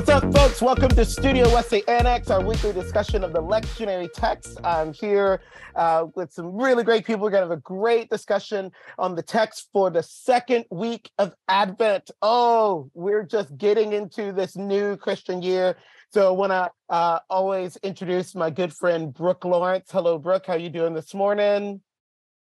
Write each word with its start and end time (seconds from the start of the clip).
What's 0.00 0.08
up, 0.12 0.32
folks? 0.32 0.62
Welcome 0.62 0.88
to 0.88 1.04
Studio 1.04 1.44
Wesley 1.52 1.86
Annex, 1.86 2.30
our 2.30 2.42
weekly 2.42 2.72
discussion 2.72 3.22
of 3.22 3.34
the 3.34 3.42
lectionary 3.42 4.08
text. 4.10 4.58
I'm 4.64 4.94
here 4.94 5.42
uh, 5.76 6.06
with 6.14 6.32
some 6.32 6.56
really 6.56 6.84
great 6.84 7.04
people. 7.04 7.24
We're 7.24 7.30
going 7.32 7.42
to 7.42 7.50
have 7.50 7.58
a 7.58 7.60
great 7.60 8.08
discussion 8.08 8.72
on 8.98 9.14
the 9.14 9.22
text 9.22 9.68
for 9.74 9.90
the 9.90 10.02
second 10.02 10.64
week 10.70 11.10
of 11.18 11.34
Advent. 11.48 12.10
Oh, 12.22 12.90
we're 12.94 13.24
just 13.24 13.54
getting 13.58 13.92
into 13.92 14.32
this 14.32 14.56
new 14.56 14.96
Christian 14.96 15.42
year. 15.42 15.76
So 16.14 16.26
I 16.28 16.30
want 16.30 16.52
to 16.52 16.70
uh, 16.88 17.18
always 17.28 17.76
introduce 17.82 18.34
my 18.34 18.48
good 18.48 18.72
friend, 18.72 19.12
Brooke 19.12 19.44
Lawrence. 19.44 19.90
Hello, 19.90 20.16
Brooke. 20.16 20.46
How 20.46 20.54
you 20.54 20.70
doing 20.70 20.94
this 20.94 21.12
morning? 21.12 21.82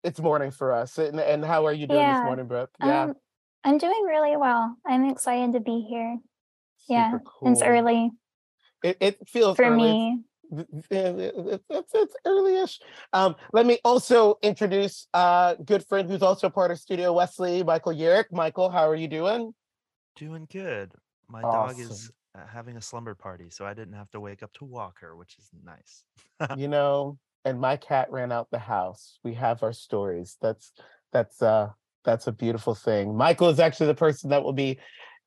It's 0.03 0.19
morning 0.19 0.51
for 0.51 0.73
us. 0.73 0.99
And, 0.99 1.19
and 1.19 1.43
how 1.43 1.65
are 1.65 1.73
you 1.73 1.87
doing 1.87 2.01
Yeah, 2.01 2.19
this 2.19 2.23
morning, 2.23 2.45
Brooke? 2.45 2.69
Yeah, 2.79 3.05
Um, 3.05 3.15
I'm 3.63 3.79
doing 3.79 4.05
really 4.07 4.37
well. 4.37 4.77
I'm 4.85 5.09
excited 5.09 5.53
to 5.53 5.59
be 5.59 5.87
here. 5.89 6.19
Yeah, 6.91 7.11
super 7.11 7.51
It's 7.51 7.61
early 7.61 8.11
It, 8.83 8.97
it 8.99 9.27
feels 9.27 9.55
for 9.55 9.65
early. 9.65 9.93
me. 9.93 10.23
it's, 10.51 11.63
it's, 11.69 11.91
it's 11.93 12.15
early-ish. 12.25 12.79
Um, 13.13 13.35
let 13.53 13.65
me 13.65 13.79
also 13.85 14.37
introduce 14.41 15.07
a 15.13 15.55
good 15.63 15.85
friend 15.87 16.09
who's 16.09 16.21
also 16.21 16.49
part 16.49 16.71
of 16.71 16.79
Studio 16.79 17.13
Wesley, 17.13 17.63
Michael 17.63 17.93
Yarick. 17.93 18.25
Michael, 18.31 18.69
how 18.69 18.89
are 18.89 18.95
you 18.95 19.07
doing? 19.07 19.53
Doing 20.17 20.47
good. 20.51 20.91
My 21.29 21.43
dog 21.43 21.79
is 21.79 22.11
uh, 22.35 22.45
having 22.45 22.75
a 22.75 22.81
slumber 22.81 23.15
party, 23.15 23.49
so 23.49 23.65
I 23.65 23.73
didn't 23.73 23.93
have 23.93 24.09
to 24.11 24.19
wake 24.19 24.43
up 24.43 24.51
to 24.55 24.65
walk 24.65 24.99
her, 24.99 25.15
which 25.15 25.37
is 25.39 25.49
nice. 25.63 26.03
You 26.57 26.67
know, 26.67 27.17
and 27.45 27.61
my 27.61 27.77
cat 27.77 28.11
ran 28.11 28.31
out 28.31 28.49
the 28.51 28.59
house. 28.59 29.19
We 29.23 29.35
have 29.35 29.63
our 29.63 29.73
stories. 29.73 30.37
That's 30.41 30.73
that's 31.13 31.41
uh 31.41 31.69
that's 32.03 32.27
a 32.27 32.31
beautiful 32.31 32.75
thing. 32.75 33.15
Michael 33.15 33.49
is 33.49 33.59
actually 33.59 33.87
the 33.87 33.95
person 33.95 34.31
that 34.31 34.43
will 34.43 34.53
be 34.53 34.79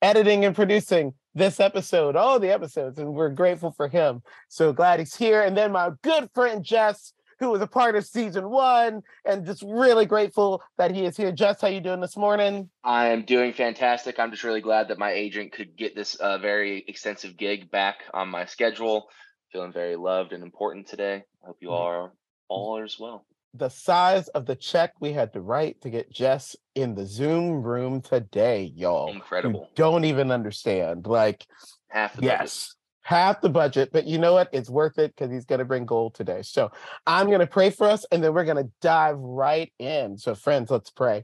editing 0.05 0.45
and 0.45 0.55
producing 0.55 1.15
this 1.35 1.59
episode, 1.61 2.15
all 2.15 2.39
the 2.39 2.53
episodes, 2.53 2.99
and 2.99 3.15
we're 3.15 3.31
grateful 3.31 3.73
for 3.73 3.89
him. 3.89 4.23
So 4.49 4.71
glad 4.73 4.99
he's 4.99 5.17
here. 5.17 5.43
And 5.43 5.57
then 5.57 5.73
my 5.73 5.91
good 6.03 6.29
friend 6.35 6.63
Jess, 6.63 7.15
who 7.41 7.49
was 7.49 7.63
a 7.63 7.67
part 7.67 7.97
of 7.97 8.05
season 8.05 8.51
one, 8.51 9.03
and 9.25 9.47
just 9.47 9.65
really 9.67 10.05
grateful 10.05 10.63
that 10.77 10.91
he 10.91 11.07
is 11.07 11.17
here. 11.17 11.33
Jess, 11.33 11.63
how 11.63 11.69
you 11.69 11.81
doing 11.81 12.03
this 12.03 12.19
morning? 12.19 12.69
I 12.85 13.09
am 13.09 13.25
doing 13.25 13.55
fantastic. 13.55 14.21
I'm 14.21 14.31
just 14.31 14.45
really 14.45 14.61
glad 14.61 14.89
that 14.89 14.99
my 14.99 15.11
agent 15.11 15.53
could 15.53 15.75
get 15.75 15.97
this 15.97 16.17
uh, 16.17 16.37
very 16.37 16.85
extensive 16.87 17.39
gig 17.39 17.71
back 17.71 18.03
on 18.13 18.29
my 18.29 18.45
schedule. 18.45 19.09
Feeling 19.53 19.73
very 19.73 19.97
loved 19.97 20.33
and 20.33 20.45
important 20.45 20.87
today. 20.87 21.25
I 21.43 21.47
hope 21.47 21.57
you 21.61 21.71
all 21.71 21.87
are 21.87 22.13
all 22.49 22.83
as 22.83 22.99
well. 23.01 23.25
The 23.57 23.69
size 23.69 24.27
of 24.29 24.47
the 24.47 24.57
check 24.57 24.95
we 25.01 25.13
had 25.13 25.33
to 25.35 25.41
write 25.41 25.81
to 25.83 25.91
get 25.91 26.11
Jess 26.11 26.57
in 26.75 26.95
the 26.97 27.07
Zoom 27.07 27.63
room 27.63 28.01
today, 28.03 28.73
y'all. 28.75 29.09
You 29.11 29.15
Incredible. 29.15 29.71
don't 29.77 30.05
even 30.05 30.33
understand. 30.33 31.07
Like, 31.07 31.47
Half 31.89 32.17
the 32.17 32.23
budget. 32.23 32.41
yes, 32.41 32.75
half 33.03 33.41
the 33.41 33.49
budget, 33.49 33.91
but 33.93 34.07
you 34.07 34.19
know 34.19 34.33
what? 34.33 34.49
It's 34.53 34.69
worth 34.69 34.99
it 34.99 35.15
because 35.15 35.31
he's 35.33 35.45
going 35.45 35.61
to 35.61 35.65
bring 35.65 35.87
gold 35.87 36.15
today. 36.15 36.43
So 36.43 36.73
I'm 37.07 37.27
going 37.29 37.39
to 37.39 37.47
pray 37.47 37.71
for 37.71 37.87
us 37.89 38.05
and 38.11 38.25
then 38.25 38.35
we're 38.35 38.45
going 38.45 38.65
to 38.65 38.71
dive 38.81 39.19
right 39.19 39.73
in. 39.79 40.19
So, 40.19 40.35
friends, 40.35 40.71
let's 40.73 40.91
pray. 40.91 41.23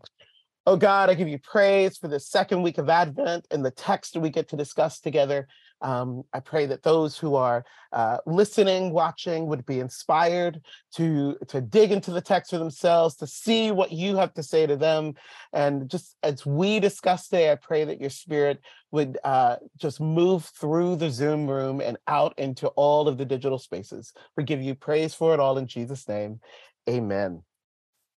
Oh 0.67 0.77
God, 0.77 1.11
I 1.11 1.14
give 1.14 1.27
you 1.27 1.39
praise 1.39 1.97
for 1.97 2.06
the 2.06 2.20
second 2.20 2.62
week 2.62 2.78
of 2.78 2.89
Advent 2.89 3.47
and 3.51 3.64
the 3.64 3.73
text 3.73 4.17
we 4.17 4.31
get 4.31 4.48
to 4.51 4.56
discuss 4.56 5.01
together. 5.01 5.48
Um, 5.83 6.25
I 6.33 6.41
pray 6.41 6.67
that 6.67 6.83
those 6.83 7.19
who 7.19 7.34
are 7.34 7.64
uh, 7.92 8.19
listening, 8.27 8.92
watching, 8.92 9.47
would 9.47 9.64
be 9.67 9.81
inspired 9.81 10.61
to 10.97 11.36
to 11.48 11.61
dig 11.61 11.92
into 11.92 12.11
the 12.11 12.20
text 12.20 12.50
for 12.50 12.59
themselves, 12.59 13.17
to 13.17 13.27
see 13.27 13.70
what 13.70 13.92
you 13.92 14.17
have 14.17 14.34
to 14.34 14.42
say 14.42 14.67
to 14.67 14.77
them, 14.77 15.14
and 15.53 15.89
just 15.89 16.17
as 16.23 16.47
we 16.47 16.81
discuss 16.81 17.28
today, 17.28 17.51
I 17.51 17.56
pray 17.56 17.84
that 17.84 18.01
your 18.01 18.11
Spirit 18.11 18.61
would 18.92 19.18
uh, 19.24 19.57
just 19.77 20.01
move 20.01 20.45
through 20.45 20.96
the 20.96 21.11
Zoom 21.11 21.48
room 21.48 21.80
and 21.80 21.97
out 22.07 22.39
into 22.39 22.68
all 22.68 23.08
of 23.08 23.18
the 23.18 23.24
digital 23.24 23.58
spaces. 23.58 24.12
We 24.36 24.45
give 24.45 24.62
you 24.62 24.74
praise 24.74 25.14
for 25.14 25.35
it 25.35 25.41
all 25.41 25.58
in 25.58 25.67
Jesus' 25.67 26.08
name. 26.08 26.41
Amen. 26.89 27.42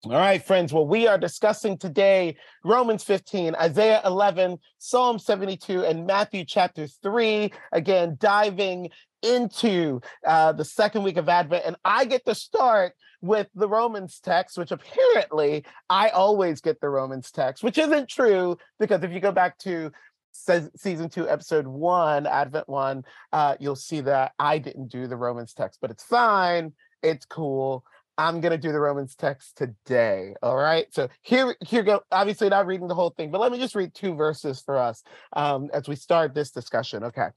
All 0.05 0.12
right, 0.12 0.43
friends. 0.43 0.72
Well, 0.72 0.87
we 0.87 1.06
are 1.06 1.19
discussing 1.19 1.77
today 1.77 2.34
Romans 2.65 3.05
15, 3.05 3.55
Isaiah 3.56 4.00
11, 4.06 4.56
Psalm 4.78 5.19
72, 5.19 5.84
and 5.84 6.06
Matthew 6.06 6.47
chapter 6.47 6.87
3. 6.87 7.53
Again, 7.72 8.16
diving 8.19 8.89
into 9.21 10.00
uh, 10.27 10.53
the 10.53 10.65
second 10.65 11.03
week 11.03 11.19
of 11.19 11.28
Advent. 11.28 11.65
And 11.66 11.77
I 11.84 12.06
get 12.06 12.25
to 12.25 12.34
start 12.34 12.94
with 13.21 13.49
the 13.55 13.69
Romans 13.69 14.21
text, 14.21 14.56
which 14.56 14.71
apparently 14.71 15.66
I 15.91 16.09
always 16.09 16.62
get 16.62 16.81
the 16.81 16.89
Romans 16.89 17.31
text, 17.31 17.62
which 17.62 17.77
isn't 17.77 18.09
true 18.09 18.56
because 18.78 19.03
if 19.03 19.12
you 19.12 19.21
go 19.21 19.33
back 19.33 19.59
to 19.59 19.93
se- 20.33 20.71
season 20.77 21.10
two, 21.10 21.28
episode 21.28 21.66
one, 21.66 22.27
Advent 22.27 22.71
one, 22.71 23.05
uh, 23.34 23.56
you'll 23.60 23.77
see 23.77 24.00
that 24.00 24.33
I 24.39 24.56
didn't 24.56 24.89
do 24.89 25.06
the 25.06 25.16
Romans 25.16 25.53
text, 25.53 25.78
but 25.83 25.91
it's 25.91 26.05
fine. 26.05 26.72
It's 27.03 27.27
cool. 27.27 27.84
I'm 28.20 28.42
gonna 28.42 28.58
do 28.58 28.70
the 28.70 28.81
Romans 28.81 29.14
text 29.14 29.56
today. 29.56 30.34
All 30.42 30.56
right. 30.56 30.86
So 30.92 31.08
here, 31.22 31.56
here 31.66 31.82
go. 31.82 32.03
Obviously, 32.12 32.50
not 32.50 32.66
reading 32.66 32.86
the 32.86 32.94
whole 32.94 33.08
thing, 33.08 33.31
but 33.31 33.41
let 33.41 33.50
me 33.50 33.58
just 33.58 33.75
read 33.75 33.94
two 33.94 34.14
verses 34.14 34.60
for 34.60 34.76
us 34.76 35.03
um, 35.32 35.70
as 35.72 35.88
we 35.88 35.97
start 35.97 36.34
this 36.34 36.50
discussion. 36.50 37.03
Okay. 37.04 37.28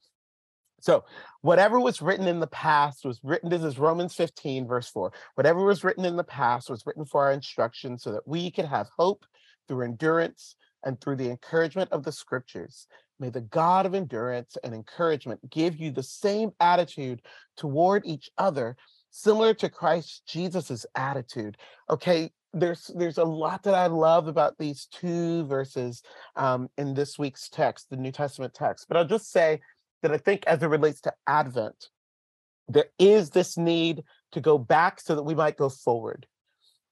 So 0.81 1.05
whatever 1.39 1.79
was 1.79 2.01
written 2.01 2.27
in 2.27 2.41
the 2.41 2.47
past 2.47 3.05
was 3.05 3.22
written. 3.23 3.49
This 3.49 3.63
is 3.63 3.79
Romans 3.79 4.13
15, 4.16 4.67
verse 4.67 4.89
4. 4.89 5.13
Whatever 5.35 5.63
was 5.63 5.85
written 5.85 6.03
in 6.03 6.17
the 6.17 6.23
past 6.25 6.69
was 6.69 6.85
written 6.85 7.05
for 7.05 7.23
our 7.23 7.31
instruction, 7.31 7.97
so 7.97 8.11
that 8.11 8.27
we 8.27 8.51
could 8.51 8.66
have 8.66 8.89
hope 8.97 9.25
through 9.69 9.85
endurance 9.85 10.57
and 10.83 10.99
through 10.99 11.16
the 11.16 11.29
encouragement 11.29 11.93
of 11.93 12.03
the 12.03 12.11
scriptures. 12.11 12.88
May 13.22 13.29
the 13.29 13.39
God 13.39 13.85
of 13.85 13.95
endurance 13.95 14.57
and 14.66 14.73
encouragement 14.73 15.49
give 15.49 15.77
you 15.77 15.91
the 15.91 16.03
same 16.03 16.51
attitude 16.59 17.22
toward 17.55 18.05
each 18.05 18.29
other 18.38 18.75
similar 19.13 19.53
to 19.53 19.69
Christ 19.69 20.24
Jesus's 20.28 20.85
attitude. 20.96 21.56
Okay, 21.90 22.31
there's 22.51 22.91
there's 22.96 23.19
a 23.19 23.24
lot 23.24 23.63
that 23.63 23.75
I 23.75 23.88
love 23.88 24.28
about 24.28 24.57
these 24.57 24.88
two 24.91 25.46
verses 25.46 26.01
um, 26.35 26.69
in 26.78 26.94
this 26.94 27.18
week's 27.18 27.47
text, 27.47 27.90
the 27.90 27.96
New 27.96 28.12
Testament 28.12 28.53
text. 28.53 28.88
But 28.88 28.97
I'll 28.97 29.06
just 29.06 29.31
say 29.31 29.62
that 30.02 30.12
I 30.12 30.18
think 30.18 30.44
as 30.47 30.62
it 30.62 30.68
relates 30.68 31.00
to 31.02 31.13
Advent, 31.28 31.90
there 32.68 32.90
is 33.00 33.29
this 33.29 33.57
need 33.57 34.03
to 34.34 34.41
go 34.41 34.57
back 34.57 35.00
so 35.00 35.16
that 35.16 35.23
we 35.23 35.35
might 35.35 35.57
go 35.57 35.69
forward. 35.69 36.25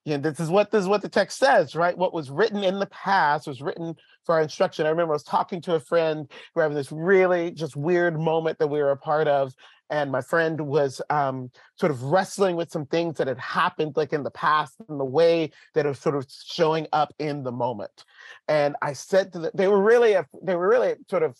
You 0.05 0.17
know, 0.17 0.29
this 0.29 0.39
is 0.39 0.49
what 0.49 0.71
this 0.71 0.81
is 0.81 0.87
what 0.87 1.01
the 1.01 1.09
text 1.09 1.37
says, 1.37 1.75
right? 1.75 1.97
What 1.97 2.13
was 2.13 2.31
written 2.31 2.63
in 2.63 2.79
the 2.79 2.87
past 2.87 3.47
was 3.47 3.61
written 3.61 3.95
for 4.25 4.35
our 4.35 4.41
instruction. 4.41 4.85
I 4.85 4.89
remember 4.89 5.13
I 5.13 5.15
was 5.15 5.23
talking 5.23 5.61
to 5.61 5.75
a 5.75 5.79
friend, 5.79 6.29
were 6.55 6.63
having 6.63 6.77
this 6.77 6.91
really 6.91 7.51
just 7.51 7.75
weird 7.75 8.19
moment 8.19 8.57
that 8.59 8.67
we 8.67 8.79
were 8.79 8.91
a 8.91 8.97
part 8.97 9.27
of, 9.27 9.53
and 9.91 10.09
my 10.09 10.21
friend 10.21 10.61
was 10.61 11.01
um, 11.09 11.51
sort 11.75 11.91
of 11.91 12.01
wrestling 12.03 12.55
with 12.55 12.71
some 12.71 12.85
things 12.85 13.17
that 13.17 13.27
had 13.27 13.37
happened 13.37 13.97
like 13.97 14.13
in 14.13 14.23
the 14.23 14.31
past 14.31 14.75
and 14.87 14.99
the 14.99 15.05
way 15.05 15.51
that 15.73 15.85
are 15.85 15.93
sort 15.93 16.15
of 16.15 16.25
showing 16.29 16.87
up 16.93 17.13
in 17.19 17.43
the 17.43 17.51
moment. 17.51 18.05
And 18.47 18.77
I 18.81 18.93
said 18.93 19.33
to 19.33 19.39
them, 19.39 19.51
they 19.53 19.67
were 19.67 19.81
really 19.81 20.15
they 20.41 20.55
were 20.55 20.69
really 20.69 20.95
sort 21.09 21.23
of 21.23 21.37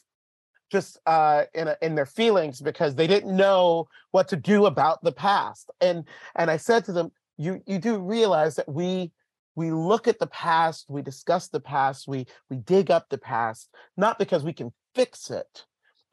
just 0.70 1.00
uh, 1.06 1.46
in 1.54 1.70
a, 1.70 1.78
in 1.82 1.96
their 1.96 2.06
feelings 2.06 2.62
because 2.62 2.96
they 2.96 3.08
didn't 3.08 3.36
know 3.36 3.88
what 4.12 4.28
to 4.28 4.36
do 4.36 4.66
about 4.66 5.02
the 5.02 5.14
past. 5.14 5.72
And 5.80 6.04
and 6.36 6.52
I 6.52 6.58
said 6.58 6.84
to 6.86 6.92
them, 6.92 7.12
you 7.38 7.62
you 7.66 7.80
do 7.80 8.00
realize 8.00 8.56
that 8.56 8.68
we 8.70 9.14
we 9.56 9.72
look 9.72 10.08
at 10.10 10.20
the 10.20 10.28
past, 10.28 10.86
we 10.90 11.02
discuss 11.02 11.48
the 11.48 11.62
past, 11.62 12.06
we 12.06 12.28
we 12.50 12.58
dig 12.58 12.92
up 12.92 13.08
the 13.10 13.18
past, 13.18 13.70
not 13.96 14.20
because 14.20 14.44
we 14.44 14.54
can 14.54 14.74
fix 14.94 15.30
it, 15.32 15.66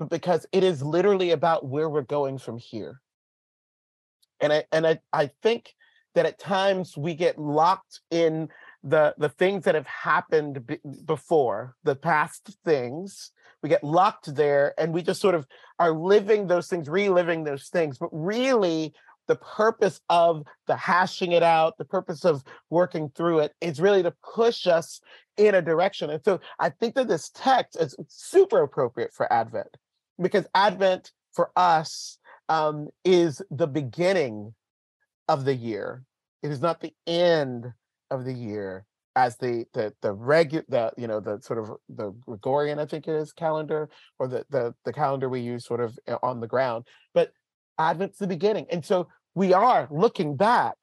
because 0.07 0.47
it 0.53 0.63
is 0.63 0.83
literally 0.83 1.31
about 1.31 1.67
where 1.67 1.89
we're 1.89 2.03
going 2.03 2.39
from 2.39 2.59
here. 2.59 3.01
And 4.41 4.53
I 4.53 4.65
and 4.71 4.87
I 4.87 5.01
I 5.13 5.31
think 5.43 5.75
that 6.15 6.27
at 6.27 6.39
times 6.39 6.97
we 6.97 7.15
get 7.15 7.39
locked 7.39 8.01
in 8.11 8.49
the 8.83 9.15
the 9.19 9.29
things 9.29 9.65
that 9.65 9.75
have 9.75 9.87
happened 9.87 10.67
be- 10.67 10.81
before, 11.05 11.75
the 11.83 11.97
past 11.97 12.57
things. 12.65 13.33
We 13.63 13.69
get 13.69 13.83
locked 13.83 14.33
there 14.37 14.73
and 14.79 14.95
we 14.95 15.03
just 15.03 15.21
sort 15.21 15.35
of 15.35 15.45
are 15.81 15.91
living 15.91 16.47
those 16.47 16.69
things, 16.69 16.89
reliving 16.89 17.43
those 17.43 17.69
things. 17.69 17.99
But 17.99 18.11
really, 18.13 18.95
the 19.27 19.35
purpose 19.37 20.01
of 20.09 20.45
the 20.69 20.77
hashing 20.77 21.33
it 21.33 21.43
out, 21.43 21.77
the 21.77 21.85
purpose 21.85 22.25
of 22.25 22.45
working 22.71 23.11
through 23.17 23.41
it 23.41 23.53
is 23.61 23.81
really 23.81 24.03
to 24.05 24.15
push 24.35 24.69
us 24.69 25.01
in 25.37 25.55
a 25.55 25.63
direction. 25.63 26.11
And 26.11 26.25
so 26.25 26.41
I 26.59 26.71
think 26.71 26.95
that 26.95 27.09
this 27.09 27.31
text 27.31 27.77
is 27.81 27.97
super 28.09 28.63
appropriate 28.63 29.13
for 29.13 29.33
Advent 29.33 29.77
because 30.21 30.47
Advent 30.55 31.13
for 31.33 31.51
us 31.57 32.19
um, 32.49 32.89
is 33.05 33.43
the 33.51 33.67
beginning 33.67 34.55
of 35.29 35.45
the 35.45 35.55
year. 35.55 36.05
It 36.43 36.51
is 36.51 36.61
not 36.61 36.81
the 36.81 36.95
end 37.07 37.73
of 38.11 38.25
the 38.25 38.33
year 38.33 38.85
as 39.17 39.37
the 39.39 39.65
the 39.75 39.93
the 40.01 40.13
regular 40.13 40.65
the 40.69 40.93
you 40.97 41.09
know 41.09 41.19
the 41.19 41.41
sort 41.41 41.59
of 41.59 41.73
the 41.89 42.13
Gregorian 42.25 42.79
I 42.79 42.87
think 42.87 43.09
it 43.09 43.15
is 43.15 43.33
calendar 43.33 43.91
or 44.19 44.29
the 44.29 44.47
the 44.49 44.75
the 44.85 44.93
calendar 44.93 45.29
we 45.29 45.41
use 45.41 45.65
sort 45.65 45.81
of 45.81 45.99
uh, 46.07 46.19
on 46.23 46.41
the 46.41 46.47
ground. 46.47 46.87
But 47.15 47.33
Advent's 47.79 48.19
the 48.19 48.27
beginning, 48.27 48.67
and 48.71 48.85
so 48.85 49.09
we 49.35 49.53
are 49.53 49.89
looking 49.91 50.37
back, 50.37 50.77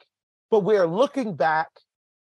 but 0.52 0.64
we 0.64 0.78
are 0.78 0.88
looking 0.88 1.36
back 1.36 1.70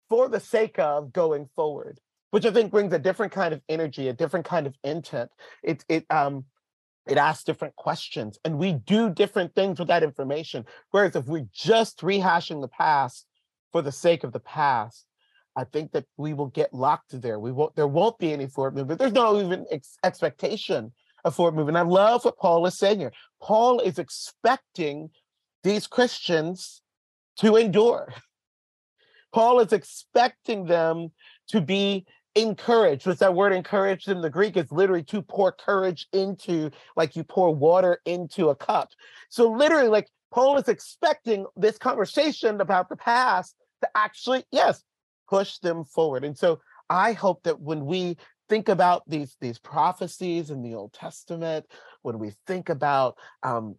for 0.09 0.29
the 0.29 0.39
sake 0.39 0.77
of 0.77 1.11
going 1.11 1.49
forward, 1.55 1.99
which 2.31 2.45
I 2.45 2.51
think 2.51 2.71
brings 2.71 2.93
a 2.93 2.99
different 2.99 3.31
kind 3.31 3.53
of 3.53 3.61
energy, 3.67 4.07
a 4.07 4.13
different 4.13 4.45
kind 4.45 4.67
of 4.67 4.75
intent. 4.83 5.31
It 5.63 5.83
it 5.89 6.05
um 6.11 6.45
it 7.07 7.17
asks 7.17 7.43
different 7.43 7.75
questions 7.75 8.39
and 8.45 8.57
we 8.57 8.73
do 8.73 9.09
different 9.09 9.53
things 9.55 9.79
with 9.79 9.87
that 9.89 10.03
information. 10.03 10.65
Whereas 10.91 11.15
if 11.15 11.25
we're 11.25 11.47
just 11.53 11.99
rehashing 11.99 12.61
the 12.61 12.67
past 12.67 13.25
for 13.71 13.81
the 13.81 13.91
sake 13.91 14.23
of 14.23 14.31
the 14.31 14.39
past, 14.39 15.05
I 15.55 15.65
think 15.65 15.91
that 15.91 16.05
we 16.17 16.33
will 16.33 16.47
get 16.47 16.73
locked 16.73 17.21
there. 17.21 17.39
We 17.39 17.51
won't, 17.51 17.75
there 17.75 17.87
won't 17.87 18.17
be 18.17 18.33
any 18.33 18.47
forward 18.47 18.75
movement. 18.75 18.99
There's 18.99 19.11
no 19.11 19.39
even 19.39 19.65
ex- 19.69 19.97
expectation 20.03 20.91
of 21.23 21.35
forward 21.35 21.55
movement. 21.55 21.77
I 21.77 21.81
love 21.81 22.25
what 22.25 22.37
Paul 22.37 22.65
is 22.65 22.77
saying 22.77 22.99
here. 22.99 23.13
Paul 23.41 23.79
is 23.79 23.99
expecting 23.99 25.09
these 25.63 25.87
Christians 25.87 26.81
to 27.37 27.55
endure. 27.55 28.13
Paul 29.33 29.59
is 29.59 29.73
expecting 29.73 30.65
them 30.65 31.11
to 31.49 31.61
be 31.61 32.05
encouraged. 32.35 33.05
What's 33.05 33.19
that 33.19 33.33
word 33.33 33.53
encouraged 33.53 34.09
in 34.09 34.21
the 34.21 34.29
Greek? 34.29 34.57
Is 34.57 34.71
literally 34.71 35.03
to 35.03 35.21
pour 35.21 35.51
courage 35.51 36.07
into, 36.13 36.71
like 36.95 37.15
you 37.15 37.23
pour 37.23 37.53
water 37.53 37.99
into 38.05 38.49
a 38.49 38.55
cup. 38.55 38.89
So 39.29 39.51
literally, 39.51 39.89
like 39.89 40.09
Paul 40.31 40.57
is 40.57 40.67
expecting 40.67 41.45
this 41.55 41.77
conversation 41.77 42.61
about 42.61 42.89
the 42.89 42.95
past 42.95 43.55
to 43.81 43.89
actually, 43.95 44.43
yes, 44.51 44.83
push 45.29 45.59
them 45.59 45.85
forward. 45.85 46.23
And 46.23 46.37
so 46.37 46.59
I 46.89 47.13
hope 47.13 47.43
that 47.43 47.59
when 47.59 47.85
we 47.85 48.17
think 48.49 48.69
about 48.69 49.03
these 49.07 49.35
these 49.39 49.59
prophecies 49.59 50.49
in 50.49 50.61
the 50.61 50.75
Old 50.75 50.93
Testament, 50.93 51.65
when 52.01 52.19
we 52.19 52.31
think 52.47 52.69
about 52.69 53.17
um, 53.43 53.75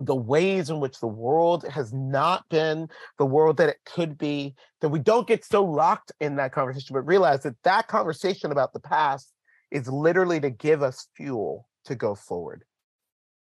the 0.00 0.14
ways 0.14 0.70
in 0.70 0.80
which 0.80 1.00
the 1.00 1.08
world 1.08 1.64
has 1.68 1.92
not 1.92 2.48
been 2.48 2.88
the 3.18 3.26
world 3.26 3.56
that 3.56 3.68
it 3.68 3.78
could 3.84 4.16
be, 4.16 4.54
that 4.80 4.90
we 4.90 4.98
don't 4.98 5.26
get 5.26 5.44
so 5.44 5.64
locked 5.64 6.12
in 6.20 6.36
that 6.36 6.52
conversation, 6.52 6.94
but 6.94 7.06
realize 7.06 7.42
that 7.42 7.60
that 7.64 7.88
conversation 7.88 8.52
about 8.52 8.72
the 8.72 8.80
past 8.80 9.32
is 9.70 9.88
literally 9.88 10.40
to 10.40 10.50
give 10.50 10.82
us 10.82 11.08
fuel 11.16 11.68
to 11.84 11.94
go 11.94 12.14
forward. 12.14 12.64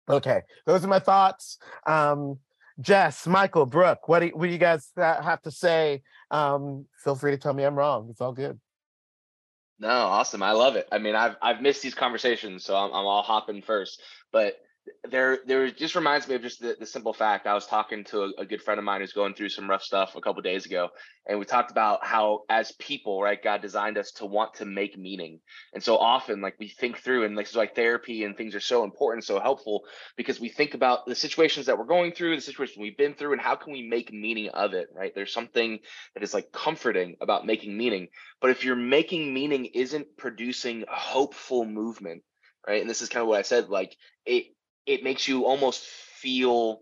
Okay, 0.07 0.41
those 0.65 0.83
are 0.83 0.89
my 0.89 0.99
thoughts. 0.99 1.57
Um, 1.87 2.37
Jess, 2.79 3.25
Michael, 3.25 3.65
Brooke, 3.65 4.07
what 4.07 4.19
do, 4.19 4.27
what 4.33 4.45
do 4.45 4.51
you 4.51 4.57
guys 4.57 4.89
have 4.97 5.41
to 5.43 5.51
say? 5.51 6.01
Um, 6.29 6.85
feel 7.03 7.15
free 7.15 7.31
to 7.31 7.37
tell 7.37 7.53
me 7.53 7.63
I'm 7.63 7.75
wrong. 7.75 8.07
It's 8.09 8.21
all 8.21 8.33
good. 8.33 8.59
No, 9.79 9.89
awesome. 9.89 10.43
I 10.43 10.51
love 10.51 10.75
it. 10.75 10.87
I 10.91 10.97
mean, 10.97 11.15
I've 11.15 11.35
I've 11.41 11.61
missed 11.61 11.81
these 11.81 11.95
conversations, 11.95 12.63
so 12.63 12.75
I'm 12.75 12.89
I'm 12.93 13.05
all 13.05 13.23
hopping 13.23 13.61
first. 13.61 14.01
But 14.31 14.57
there 15.09 15.39
there 15.45 15.69
just 15.71 15.95
reminds 15.95 16.27
me 16.27 16.35
of 16.35 16.41
just 16.41 16.59
the, 16.59 16.75
the 16.79 16.85
simple 16.85 17.13
fact 17.13 17.47
i 17.47 17.53
was 17.53 17.65
talking 17.65 18.03
to 18.03 18.23
a, 18.23 18.31
a, 18.39 18.45
good 18.45 18.61
friend 18.61 18.79
of 18.79 18.83
mine 18.83 18.99
who's 18.99 19.13
going 19.13 19.33
through 19.33 19.47
some 19.47 19.69
rough 19.69 19.81
stuff 19.81 20.15
a 20.15 20.21
couple 20.21 20.41
days 20.41 20.65
ago 20.65 20.89
and 21.25 21.39
we 21.39 21.45
talked 21.45 21.71
about 21.71 22.05
how 22.05 22.41
as 22.49 22.73
people 22.73 23.21
right 23.21 23.41
god 23.41 23.61
designed 23.61 23.97
us 23.97 24.11
to 24.11 24.25
want 24.25 24.53
to 24.55 24.65
make 24.65 24.97
meaning. 24.97 25.39
And 25.73 25.81
so 25.81 25.97
often 25.97 26.41
like 26.41 26.55
we 26.59 26.67
think 26.67 26.97
through 26.97 27.25
and 27.25 27.37
this 27.37 27.49
is 27.49 27.55
why 27.55 27.67
therapy 27.67 28.23
and 28.23 28.35
things 28.35 28.55
are 28.55 28.59
so 28.59 28.83
important 28.83 29.25
so 29.25 29.39
helpful 29.39 29.83
because 30.17 30.39
we 30.39 30.49
think 30.49 30.73
about 30.73 31.05
the 31.05 31.15
situations 31.15 31.65
that 31.67 31.77
we're 31.77 31.85
going 31.85 32.11
through 32.11 32.35
the 32.35 32.41
situation 32.41 32.81
we've 32.81 32.97
been 32.97 33.13
through 33.13 33.33
and 33.33 33.41
how 33.41 33.55
can 33.55 33.73
we 33.73 33.87
make 33.87 34.11
meaning 34.11 34.49
of 34.49 34.73
it 34.73 34.87
right? 34.93 35.13
There's 35.15 35.33
something 35.33 35.79
that 36.13 36.23
is 36.23 36.33
like 36.33 36.51
comforting 36.51 37.15
about 37.21 37.45
making 37.45 37.77
meaning. 37.77 38.07
But 38.41 38.51
if 38.51 38.65
your 38.65 38.75
making 38.75 39.33
meaning 39.33 39.65
isn't 39.65 40.17
producing 40.17 40.85
hopeful 40.89 41.65
movement 41.65 42.23
right 42.67 42.81
and 42.81 42.89
this 42.89 43.01
is 43.01 43.09
kind 43.09 43.21
of 43.21 43.27
what 43.27 43.39
i 43.39 43.41
said 43.41 43.69
like 43.69 43.95
it 44.25 44.45
it 44.85 45.03
makes 45.03 45.27
you 45.27 45.45
almost 45.45 45.83
feel 45.83 46.81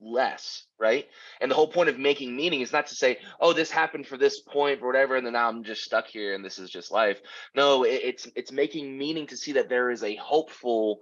less, 0.00 0.64
right? 0.78 1.06
And 1.40 1.50
the 1.50 1.54
whole 1.54 1.68
point 1.68 1.88
of 1.88 1.98
making 1.98 2.36
meaning 2.36 2.60
is 2.60 2.72
not 2.72 2.86
to 2.88 2.94
say, 2.94 3.18
oh, 3.40 3.52
this 3.52 3.70
happened 3.70 4.06
for 4.06 4.16
this 4.16 4.40
point 4.40 4.80
or 4.82 4.86
whatever, 4.86 5.16
and 5.16 5.26
then 5.26 5.32
now 5.32 5.48
I'm 5.48 5.64
just 5.64 5.82
stuck 5.82 6.06
here 6.06 6.34
and 6.34 6.44
this 6.44 6.58
is 6.58 6.70
just 6.70 6.92
life. 6.92 7.20
No, 7.54 7.84
it, 7.84 8.00
it's 8.04 8.28
it's 8.36 8.52
making 8.52 8.96
meaning 8.96 9.26
to 9.28 9.36
see 9.36 9.52
that 9.52 9.68
there 9.68 9.90
is 9.90 10.02
a 10.02 10.16
hopeful 10.16 10.98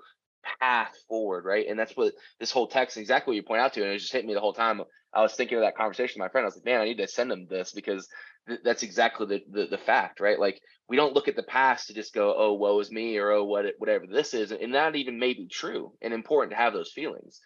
path 0.61 0.93
forward, 1.09 1.45
right? 1.45 1.67
And 1.69 1.79
that's 1.79 1.97
what 1.97 2.15
this 2.41 2.51
whole 2.51 2.69
text, 2.69 2.97
exactly 2.97 3.33
what 3.33 3.37
you 3.37 3.43
point 3.43 3.61
out 3.61 3.73
to, 3.75 3.83
and 3.83 3.93
it 3.93 3.99
just 3.99 4.13
hit 4.13 4.25
me 4.25 4.35
the 4.35 4.41
whole 4.41 4.55
time. 4.55 4.81
I 5.13 5.23
was 5.23 5.35
thinking 5.35 5.59
of 5.59 5.65
that 5.65 5.77
conversation 5.77 6.21
with 6.21 6.29
my 6.29 6.31
friend. 6.31 6.45
I 6.45 6.49
was 6.49 6.57
like, 6.57 6.65
man, 6.65 6.81
I 6.81 6.85
need 6.85 6.99
to 6.99 7.09
send 7.09 7.33
him 7.33 7.47
this 7.49 7.73
because 7.73 8.09
th- 8.49 8.61
that's 8.65 8.83
exactly 8.83 9.27
the, 9.27 9.43
the, 9.51 9.67
the 9.67 9.79
fact, 9.79 10.21
right? 10.21 10.39
Like 10.39 10.61
we 10.89 10.97
don't 10.97 11.15
look 11.15 11.29
at 11.29 11.37
the 11.37 11.43
past 11.43 11.89
to 11.89 11.95
just 11.95 12.15
go, 12.15 12.35
oh, 12.37 12.55
woe 12.55 12.79
is 12.81 12.91
me, 12.91 13.17
or 13.19 13.31
oh, 13.31 13.45
what 13.45 13.67
whatever 13.79 14.07
this 14.07 14.35
is, 14.35 14.53
and 14.53 14.75
that 14.75 14.97
even 14.97 15.19
may 15.19 15.35
be 15.35 15.49
true 15.49 15.93
and 16.01 16.15
important 16.15 16.51
to 16.53 16.57
have 16.57 16.73
those 16.73 16.93
feelings. 16.93 17.41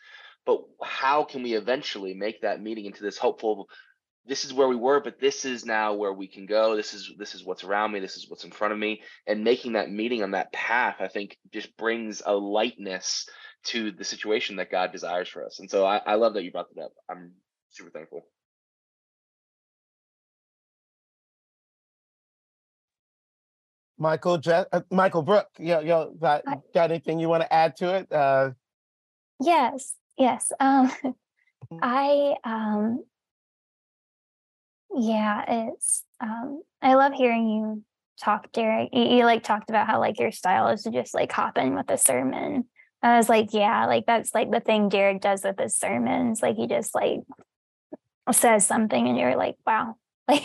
But 0.47 0.61
how 0.83 1.25
can 1.25 1.43
we 1.43 1.55
eventually 1.55 2.15
make 2.15 2.43
that 2.43 2.63
meeting 2.63 2.87
into 2.87 3.03
this 3.03 3.19
hopeful? 3.19 3.69
This 4.27 4.45
is 4.45 4.53
where 4.53 4.69
we 4.69 4.77
were, 4.77 5.01
but 5.01 5.19
this 5.19 5.45
is 5.45 5.65
now 5.65 5.95
where 5.95 6.13
we 6.13 6.29
can 6.29 6.47
go. 6.47 6.77
This 6.77 6.95
is 6.95 7.11
this 7.19 7.35
is 7.35 7.45
what's 7.45 7.65
around 7.65 7.93
me. 7.93 8.01
This 8.01 8.17
is 8.17 8.29
what's 8.29 8.45
in 8.45 8.51
front 8.51 8.73
of 8.73 8.79
me, 8.79 9.03
and 9.27 9.45
making 9.45 9.73
that 9.73 9.91
meeting 9.91 10.23
on 10.23 10.33
that 10.33 10.53
path, 10.53 10.97
I 11.01 11.09
think, 11.09 11.37
just 11.53 11.77
brings 11.77 12.23
a 12.25 12.35
lightness 12.35 13.27
to 13.63 13.93
the 13.93 14.05
situation 14.05 14.57
that 14.57 14.71
God 14.71 14.93
desires 14.93 15.29
for 15.29 15.45
us. 15.45 15.59
And 15.61 15.71
so 15.71 15.85
I, 15.85 15.99
I 15.99 16.15
love 16.15 16.35
that 16.35 16.45
you 16.45 16.53
brought 16.53 16.75
that 16.75 16.83
up. 16.83 16.93
I'm 17.11 17.33
super 17.71 17.91
thankful. 17.91 18.23
Michael, 24.01 24.39
Je- 24.39 24.65
uh, 24.73 24.81
Michael 24.91 25.23
Brooke, 25.23 25.51
yo, 25.59 25.81
yo, 25.81 26.13
got, 26.19 26.43
got 26.73 26.91
anything 26.91 27.21
you 27.21 27.29
want 27.29 27.43
to 27.43 27.53
add 27.53 27.77
to 27.77 27.95
it? 27.95 28.11
Uh, 28.11 28.51
yes, 29.39 29.95
yes. 30.17 30.51
Um, 30.59 30.89
mm-hmm. 30.89 31.79
I, 31.83 32.35
um, 32.43 33.05
yeah, 34.97 35.45
it's, 35.47 36.03
um, 36.19 36.63
I 36.81 36.95
love 36.95 37.13
hearing 37.13 37.49
you 37.51 37.85
talk, 38.19 38.51
Derrick. 38.53 38.89
You, 38.93 39.03
you 39.03 39.25
like 39.27 39.43
talked 39.43 39.69
about 39.69 39.87
how 39.87 40.01
like 40.01 40.19
your 40.19 40.33
style 40.33 40.69
is 40.69 40.83
to 40.85 40.91
just 40.91 41.13
like 41.13 41.31
hop 41.31 41.59
in 41.59 41.75
with 41.75 41.91
a 41.91 41.99
sermon. 41.99 42.65
I 43.03 43.19
was 43.19 43.29
like, 43.29 43.53
yeah, 43.53 43.87
like 43.87 44.07
that's 44.07 44.35
like 44.35 44.51
the 44.51 44.61
thing 44.61 44.89
Derrick 44.89 45.21
does 45.21 45.45
with 45.45 45.59
his 45.59 45.77
sermons. 45.77 46.43
Like 46.43 46.57
he 46.57 46.67
just 46.67 46.95
like 46.95 47.21
says 48.33 48.67
something 48.67 49.09
and 49.09 49.19
you're 49.19 49.37
like, 49.37 49.57
wow, 49.67 49.97
like 50.29 50.43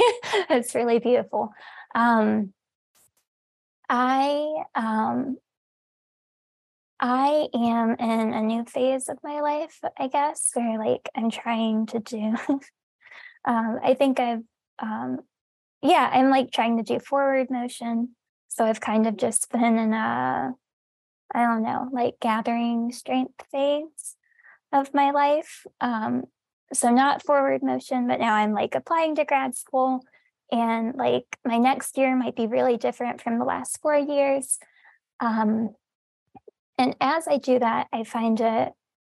that's 0.50 0.76
really 0.76 1.00
beautiful. 1.00 1.52
Um, 1.94 2.54
I 3.90 4.64
um 4.74 5.38
I 7.00 7.50
am 7.54 7.96
in 8.00 8.34
a 8.34 8.42
new 8.42 8.64
phase 8.64 9.10
of 9.10 9.18
my 9.24 9.42
life, 9.42 9.80
I 9.98 10.08
guess, 10.08 10.52
where 10.54 10.78
like 10.80 11.10
I'm 11.16 11.30
trying 11.30 11.88
to 11.88 12.00
do 12.00 12.36
um 13.46 13.80
I 13.84 13.96
think 13.98 14.20
I've 14.20 14.44
um 14.80 15.20
yeah, 15.82 16.10
I'm 16.12 16.30
like 16.30 16.52
trying 16.52 16.78
to 16.78 16.84
do 16.84 17.00
forward 17.00 17.50
motion. 17.52 18.16
So 18.48 18.66
I've 18.66 18.82
kind 18.82 19.08
of 19.08 19.18
just 19.18 19.52
been 19.52 19.78
in 19.78 19.94
a 19.94 20.54
I 21.34 21.44
don't 21.44 21.64
know, 21.64 21.90
like 21.92 22.16
gathering 22.22 22.92
strength 22.92 23.44
phase 23.52 24.16
of 24.72 24.94
my 24.94 25.12
life. 25.12 25.66
Um 25.82 26.24
so 26.74 26.90
not 26.90 27.24
forward 27.24 27.62
motion, 27.62 28.08
but 28.08 28.20
now 28.20 28.34
I'm 28.34 28.54
like 28.54 28.74
applying 28.74 29.16
to 29.16 29.26
grad 29.26 29.56
school 29.56 30.02
and 30.52 30.96
like 30.96 31.26
my 31.46 31.58
next 31.58 31.98
year 31.98 32.16
might 32.16 32.36
be 32.36 32.48
really 32.48 32.78
different 32.78 33.22
from 33.22 33.40
the 33.40 33.46
last 33.46 33.82
four 33.82 33.96
years 33.96 34.60
um, 35.20 35.76
and 36.78 36.96
as 37.02 37.28
i 37.28 37.38
do 37.38 37.60
that 37.60 37.88
i 37.92 38.04
find 38.04 38.40
it 38.40 38.72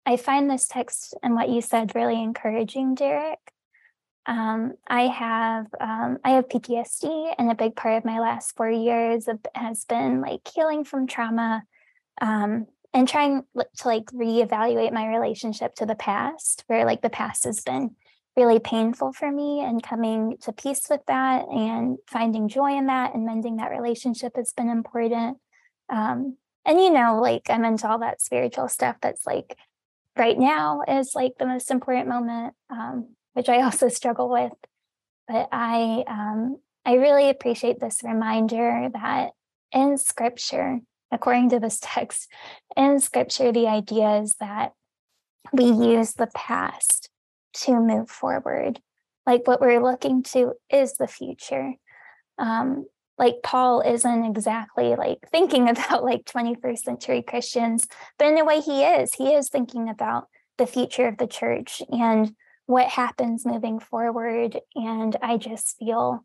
i 0.06 0.18
find 0.18 0.50
this 0.50 0.68
text 0.68 1.16
and 1.22 1.36
what 1.36 1.50
you 1.50 1.62
said 1.62 1.96
really 1.96 2.22
encouraging 2.22 2.96
derrick. 2.96 3.40
Um, 4.26 4.74
i 4.88 5.04
have 5.04 5.68
um, 5.80 6.18
i 6.24 6.32
have 6.32 6.50
ptsd 6.50 7.34
and 7.38 7.52
a 7.52 7.56
big 7.56 7.76
part 7.76 7.98
of 7.98 8.06
my 8.06 8.20
last 8.20 8.56
four 8.56 8.70
years 8.70 9.28
has 9.56 9.86
been 9.86 10.22
like 10.22 10.42
healing 10.54 10.84
from 10.84 11.08
trauma 11.08 11.64
um, 12.22 12.68
and 12.94 13.08
trying 13.08 13.44
to 13.56 13.88
like 13.88 14.06
reevaluate 14.08 14.92
my 14.92 15.08
relationship 15.08 15.76
to 15.76 15.86
the 15.86 15.96
past 15.96 16.64
where 16.68 16.86
like 16.86 17.02
the 17.02 17.10
past 17.10 17.44
has 17.44 17.62
been 17.62 17.96
really 18.38 18.60
painful 18.60 19.14
for 19.14 19.32
me 19.32 19.62
and 19.62 19.84
coming 19.84 20.38
to 20.42 20.54
peace 20.54 20.84
with 20.90 21.02
that 21.08 21.48
and 21.50 21.98
finding 22.08 22.48
joy 22.48 22.78
in 22.78 22.88
that 22.88 23.14
and 23.14 23.26
mending 23.26 23.58
that 23.58 23.72
relationship 23.72 24.36
has 24.36 24.54
been 24.54 24.70
important. 24.70 25.38
Um, 25.90 26.38
and 26.66 26.80
you 26.80 26.92
know 26.92 27.20
like 27.20 27.50
i'm 27.50 27.66
into 27.66 27.88
all 27.90 28.00
that 28.00 28.22
spiritual 28.22 28.68
stuff 28.68 28.96
that's 29.02 29.26
like 29.26 29.58
right 30.18 30.38
now 30.38 30.82
is 30.88 31.14
like 31.16 31.34
the 31.40 31.46
most 31.46 31.72
important 31.72 32.08
moment 32.08 32.54
um, 32.70 33.08
which 33.34 33.50
i 33.50 33.62
also 33.64 33.90
struggle 33.90 34.30
with. 34.30 34.54
But 35.28 35.50
i 35.52 36.04
um, 36.08 36.58
i 36.86 36.94
really 36.94 37.30
appreciate 37.30 37.80
this 37.80 38.04
reminder 38.04 38.90
that 38.94 39.32
in 39.72 39.98
scripture 39.98 40.80
according 41.12 41.50
to 41.50 41.60
this 41.60 41.80
text 41.82 42.32
in 42.78 43.00
scripture 43.00 43.52
the 43.52 43.68
idea 43.68 44.22
is 44.22 44.36
that 44.36 44.74
we 45.52 45.66
use 45.66 46.14
the 46.14 46.30
past 46.36 47.10
to 47.54 47.80
move 47.80 48.10
forward. 48.10 48.80
Like 49.26 49.48
what 49.48 49.62
we're 49.62 49.84
looking 49.84 50.24
to 50.24 50.54
is 50.70 50.94
the 50.94 51.08
future. 51.08 51.74
Um, 52.38 52.86
like 53.18 53.36
Paul 53.44 53.82
isn't 53.82 54.26
exactly 54.26 54.96
like 54.96 55.20
thinking 55.32 55.70
about 55.70 56.04
like 56.04 56.26
21st 56.26 56.80
century 56.80 57.22
Christians, 57.22 57.88
but 58.18 58.28
in 58.28 58.38
a 58.38 58.46
way 58.46 58.62
he 58.62 58.84
is. 58.84 59.14
He 59.14 59.34
is 59.34 59.50
thinking 59.50 59.90
about 59.90 60.28
the 60.58 60.68
future 60.68 61.08
of 61.08 61.18
the 61.18 61.28
church 61.28 61.82
and 61.90 62.36
what 62.66 62.88
happens 62.88 63.46
moving 63.46 63.80
forward. 63.80 64.60
And 64.76 65.16
I 65.22 65.38
just 65.38 65.78
feel 65.78 66.24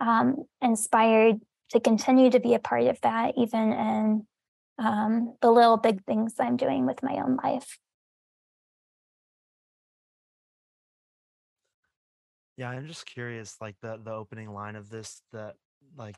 um, 0.00 0.44
inspired 0.60 1.40
to 1.70 1.80
continue 1.80 2.30
to 2.30 2.40
be 2.40 2.54
a 2.54 2.58
part 2.58 2.84
of 2.84 3.00
that, 3.02 3.34
even 3.36 3.72
in 3.72 4.26
um, 4.78 5.34
the 5.42 5.50
little 5.50 5.76
big 5.76 6.04
things 6.04 6.34
I'm 6.38 6.56
doing 6.56 6.86
with 6.86 7.02
my 7.02 7.16
own 7.16 7.38
life. 7.42 7.78
Yeah, 12.58 12.70
I'm 12.70 12.88
just 12.88 13.06
curious, 13.06 13.56
like 13.60 13.76
the 13.82 13.98
the 14.04 14.12
opening 14.12 14.52
line 14.52 14.76
of 14.76 14.90
this 14.90 15.22
that 15.32 15.56
like 15.96 16.16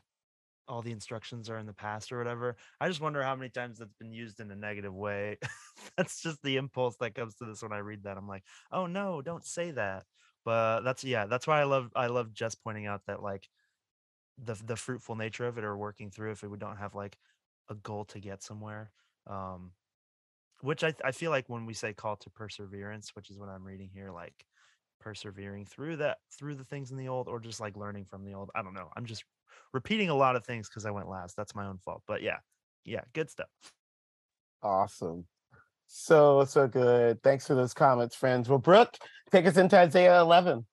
all 0.67 0.81
the 0.83 0.91
instructions 0.91 1.49
are 1.49 1.57
in 1.59 1.67
the 1.67 1.73
past 1.73 2.11
or 2.11 2.19
whatever. 2.19 2.57
I 2.81 2.89
just 2.89 3.01
wonder 3.01 3.23
how 3.23 3.35
many 3.35 3.49
times 3.49 3.79
that's 3.79 3.95
been 3.95 4.13
used 4.13 4.39
in 4.41 4.51
a 4.51 4.57
negative 4.57 4.93
way. 4.95 5.37
that's 5.97 6.21
just 6.21 6.41
the 6.43 6.57
impulse 6.57 6.97
that 7.01 7.15
comes 7.15 7.35
to 7.37 7.45
this 7.45 7.63
when 7.63 7.73
I 7.73 7.79
read 7.79 8.03
that. 8.03 8.17
I'm 8.17 8.27
like, 8.27 8.43
oh 8.71 8.87
no, 8.87 9.21
don't 9.21 9.45
say 9.45 9.71
that. 9.71 10.05
But 10.45 10.81
that's 10.83 11.03
yeah, 11.05 11.27
that's 11.27 11.47
why 11.47 11.61
I 11.61 11.65
love 11.65 11.91
I 11.95 12.07
love 12.07 12.33
just 12.33 12.63
pointing 12.63 12.87
out 12.87 13.03
that 13.07 13.23
like 13.23 13.49
the 14.39 14.55
the 14.65 14.77
fruitful 14.77 15.15
nature 15.17 15.47
of 15.47 15.57
it 15.57 15.65
or 15.65 15.77
working 15.77 16.11
through 16.11 16.31
if 16.33 16.43
we 16.43 16.57
don't 16.57 16.77
have 16.77 16.95
like 16.95 17.17
a 17.69 17.75
goal 17.75 18.05
to 18.05 18.19
get 18.19 18.43
somewhere. 18.43 18.91
Um 19.27 19.73
which 20.61 20.83
I 20.83 20.93
I 21.03 21.11
feel 21.11 21.31
like 21.31 21.49
when 21.49 21.65
we 21.65 21.73
say 21.73 21.93
call 21.93 22.17
to 22.17 22.29
perseverance, 22.29 23.15
which 23.15 23.29
is 23.29 23.39
what 23.39 23.49
I'm 23.49 23.63
reading 23.65 23.89
here, 23.93 24.11
like 24.11 24.45
persevering 25.01 25.65
through 25.65 25.97
that 25.97 26.19
through 26.37 26.55
the 26.55 26.63
things 26.63 26.91
in 26.91 26.97
the 26.97 27.09
old 27.09 27.27
or 27.27 27.39
just 27.39 27.59
like 27.59 27.75
learning 27.75 28.05
from 28.05 28.23
the 28.23 28.33
old. 28.33 28.49
I 28.55 28.61
don't 28.61 28.73
know. 28.73 28.89
I'm 28.95 29.05
just 29.05 29.25
repeating 29.73 30.09
a 30.09 30.15
lot 30.15 30.35
of 30.35 30.45
things 30.45 30.69
because 30.69 30.85
I 30.85 30.91
went 30.91 31.09
last. 31.09 31.35
That's 31.35 31.55
my 31.55 31.65
own 31.65 31.77
fault. 31.79 32.03
But 32.07 32.21
yeah, 32.21 32.37
yeah, 32.85 33.01
good 33.13 33.29
stuff. 33.29 33.49
Awesome. 34.63 35.25
So, 35.87 36.45
so 36.45 36.67
good. 36.67 37.21
Thanks 37.21 37.47
for 37.47 37.55
those 37.55 37.73
comments, 37.73 38.15
friends. 38.15 38.47
Well, 38.47 38.59
Brooke, 38.59 38.97
take 39.31 39.45
us 39.45 39.57
into 39.57 39.77
Isaiah 39.77 40.21
11. 40.21 40.65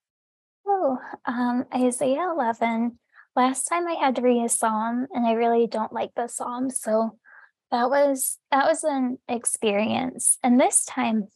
Oh, 0.67 0.99
um, 1.25 1.65
Isaiah 1.75 2.31
11. 2.31 2.99
Last 3.35 3.65
time 3.65 3.89
I 3.89 3.95
had 3.95 4.17
to 4.17 4.23
read 4.23 4.45
a 4.45 4.49
psalm, 4.49 5.07
and 5.13 5.27
I 5.27 5.33
really 5.33 5.67
don't 5.67 5.93
like 5.93 6.11
the 6.15 6.29
psalm, 6.29 6.71
so 6.71 7.19
that 7.71 7.89
was 7.91 8.39
that 8.51 8.67
was 8.67 8.85
an 8.85 9.19
experience. 9.29 10.39
And 10.43 10.61
this 10.61 10.85
time, 10.85 11.29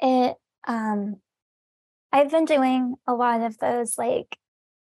it 0.00 0.36
um, 0.66 1.16
I've 2.12 2.30
been 2.30 2.44
doing 2.44 2.94
a 3.06 3.14
lot 3.14 3.40
of 3.40 3.58
those 3.58 3.96
like 3.96 4.36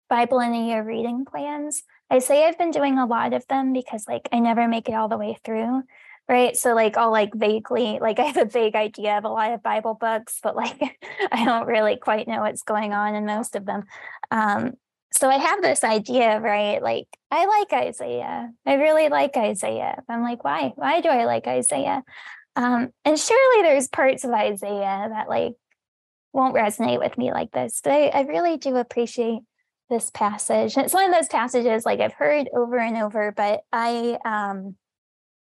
Bible 0.08 0.40
in 0.40 0.54
a 0.54 0.66
year 0.68 0.82
reading 0.82 1.24
plans. 1.24 1.82
I 2.10 2.20
say 2.20 2.46
I've 2.46 2.58
been 2.58 2.70
doing 2.70 2.98
a 2.98 3.06
lot 3.06 3.34
of 3.34 3.46
them 3.48 3.72
because 3.72 4.06
like 4.06 4.28
I 4.32 4.38
never 4.38 4.68
make 4.68 4.88
it 4.88 4.94
all 4.94 5.08
the 5.08 5.18
way 5.18 5.36
through. 5.44 5.82
Right. 6.28 6.56
So 6.56 6.74
like 6.74 6.96
I'll 6.96 7.10
like 7.10 7.34
vaguely 7.34 7.98
like 8.00 8.18
I 8.20 8.24
have 8.24 8.36
a 8.36 8.44
vague 8.44 8.76
idea 8.76 9.18
of 9.18 9.24
a 9.24 9.28
lot 9.28 9.52
of 9.52 9.62
Bible 9.62 9.94
books, 9.94 10.38
but 10.42 10.56
like 10.56 10.80
I 11.32 11.44
don't 11.44 11.66
really 11.66 11.96
quite 11.96 12.28
know 12.28 12.40
what's 12.40 12.62
going 12.62 12.92
on 12.92 13.14
in 13.14 13.26
most 13.26 13.56
of 13.56 13.66
them. 13.66 13.84
Um, 14.30 14.74
so 15.10 15.28
I 15.28 15.38
have 15.38 15.62
this 15.62 15.84
idea, 15.84 16.38
right? 16.38 16.82
Like 16.82 17.08
I 17.30 17.46
like 17.46 17.72
Isaiah. 17.72 18.52
I 18.66 18.74
really 18.74 19.08
like 19.08 19.36
Isaiah. 19.36 20.02
I'm 20.08 20.22
like, 20.22 20.44
why? 20.44 20.72
Why 20.76 21.00
do 21.00 21.08
I 21.08 21.24
like 21.24 21.46
Isaiah? 21.46 22.02
Um, 22.56 22.90
and 23.04 23.18
surely 23.18 23.62
there's 23.62 23.88
parts 23.88 24.24
of 24.24 24.32
Isaiah 24.32 25.08
that 25.10 25.28
like 25.28 25.54
won't 26.32 26.54
resonate 26.54 26.98
with 26.98 27.16
me 27.18 27.32
like 27.32 27.52
this, 27.52 27.80
but 27.82 27.92
I, 27.92 28.08
I 28.08 28.20
really 28.22 28.56
do 28.56 28.76
appreciate 28.76 29.40
this 29.90 30.10
passage. 30.10 30.76
It's 30.76 30.94
one 30.94 31.06
of 31.06 31.14
those 31.14 31.28
passages 31.28 31.86
like 31.86 32.00
I've 32.00 32.12
heard 32.12 32.48
over 32.54 32.78
and 32.78 32.96
over, 32.96 33.32
but 33.32 33.62
I 33.72 34.18
um 34.24 34.76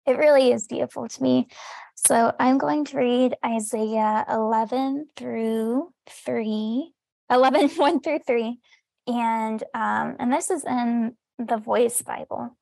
it 0.07 0.17
really 0.17 0.51
is 0.53 0.67
beautiful 0.67 1.09
to 1.09 1.23
me. 1.23 1.49
So 1.95 2.33
I'm 2.41 2.59
going 2.59 2.85
to 2.87 2.97
read 2.97 3.37
Isaiah 3.45 4.25
11 4.31 5.09
through 5.17 5.93
3, 6.09 6.93
11, 7.31 7.69
1 7.77 8.01
through 8.01 8.21
3. 8.27 8.59
And 9.07 9.63
um, 9.75 10.17
and 10.19 10.33
this 10.33 10.51
is 10.51 10.65
in 10.65 11.17
the 11.39 11.57
voice 11.57 12.03
Bible. 12.03 12.57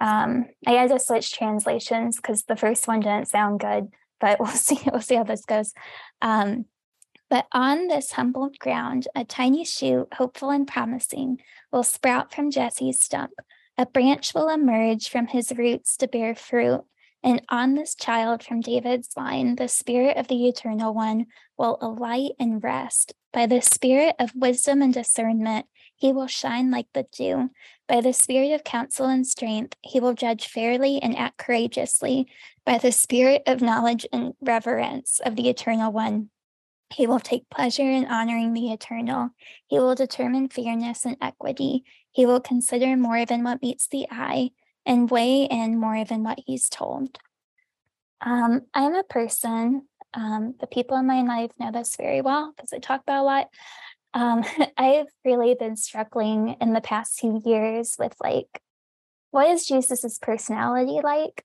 Um, 0.00 0.46
I 0.66 0.72
had 0.72 0.90
to 0.90 0.98
switch 0.98 1.32
translations 1.32 2.16
because 2.16 2.42
the 2.42 2.56
first 2.56 2.88
one 2.88 3.00
didn't 3.00 3.28
sound 3.28 3.60
good, 3.60 3.88
but 4.20 4.40
we'll 4.40 4.48
see, 4.48 4.78
we'll 4.90 5.00
see 5.00 5.14
how 5.14 5.24
this 5.24 5.44
goes. 5.44 5.72
Um, 6.20 6.66
but 7.32 7.46
on 7.50 7.86
this 7.86 8.12
humbled 8.12 8.58
ground, 8.58 9.08
a 9.14 9.24
tiny 9.24 9.64
shoot, 9.64 10.06
hopeful 10.12 10.50
and 10.50 10.68
promising, 10.68 11.40
will 11.72 11.82
sprout 11.82 12.30
from 12.30 12.50
Jesse's 12.50 13.00
stump. 13.00 13.32
A 13.78 13.86
branch 13.86 14.34
will 14.34 14.50
emerge 14.50 15.08
from 15.08 15.28
his 15.28 15.50
roots 15.56 15.96
to 15.96 16.08
bear 16.08 16.34
fruit. 16.34 16.84
And 17.22 17.40
on 17.48 17.74
this 17.74 17.94
child 17.94 18.42
from 18.42 18.60
David's 18.60 19.16
line, 19.16 19.56
the 19.56 19.68
Spirit 19.68 20.18
of 20.18 20.28
the 20.28 20.46
Eternal 20.46 20.92
One 20.92 21.24
will 21.56 21.78
alight 21.80 22.32
and 22.38 22.62
rest. 22.62 23.14
By 23.32 23.46
the 23.46 23.62
Spirit 23.62 24.14
of 24.18 24.34
wisdom 24.34 24.82
and 24.82 24.92
discernment, 24.92 25.64
he 25.96 26.12
will 26.12 26.26
shine 26.26 26.70
like 26.70 26.88
the 26.92 27.06
dew. 27.16 27.48
By 27.88 28.02
the 28.02 28.12
Spirit 28.12 28.52
of 28.52 28.62
counsel 28.62 29.06
and 29.06 29.26
strength, 29.26 29.74
he 29.80 30.00
will 30.00 30.12
judge 30.12 30.48
fairly 30.48 31.00
and 31.00 31.16
act 31.16 31.38
courageously. 31.38 32.26
By 32.66 32.76
the 32.76 32.92
Spirit 32.92 33.42
of 33.46 33.62
knowledge 33.62 34.06
and 34.12 34.34
reverence 34.42 35.18
of 35.24 35.34
the 35.34 35.48
Eternal 35.48 35.90
One, 35.90 36.28
he 36.92 37.06
will 37.06 37.20
take 37.20 37.48
pleasure 37.50 37.90
in 37.90 38.06
honoring 38.06 38.52
the 38.52 38.72
eternal. 38.72 39.30
He 39.66 39.78
will 39.78 39.94
determine 39.94 40.48
fairness 40.48 41.04
and 41.04 41.16
equity. 41.20 41.84
He 42.10 42.26
will 42.26 42.40
consider 42.40 42.96
more 42.96 43.24
than 43.24 43.42
what 43.42 43.62
meets 43.62 43.88
the 43.88 44.06
eye 44.10 44.50
and 44.84 45.10
weigh 45.10 45.44
in 45.44 45.78
more 45.78 46.04
than 46.04 46.22
what 46.22 46.40
he's 46.46 46.68
told. 46.68 47.18
Um, 48.20 48.62
I'm 48.74 48.94
a 48.94 49.04
person, 49.04 49.88
um, 50.14 50.54
the 50.60 50.66
people 50.66 50.96
in 50.96 51.06
my 51.06 51.22
life 51.22 51.52
know 51.58 51.72
this 51.72 51.96
very 51.96 52.20
well 52.20 52.52
because 52.54 52.72
I 52.72 52.78
talk 52.78 53.02
about 53.02 53.22
a 53.22 53.24
lot. 53.24 53.48
Um, 54.14 54.44
I've 54.76 55.06
really 55.24 55.54
been 55.54 55.76
struggling 55.76 56.56
in 56.60 56.72
the 56.72 56.80
past 56.80 57.18
few 57.18 57.40
years 57.44 57.96
with 57.98 58.14
like, 58.22 58.60
what 59.30 59.48
is 59.48 59.66
Jesus's 59.66 60.18
personality 60.18 61.00
like? 61.02 61.44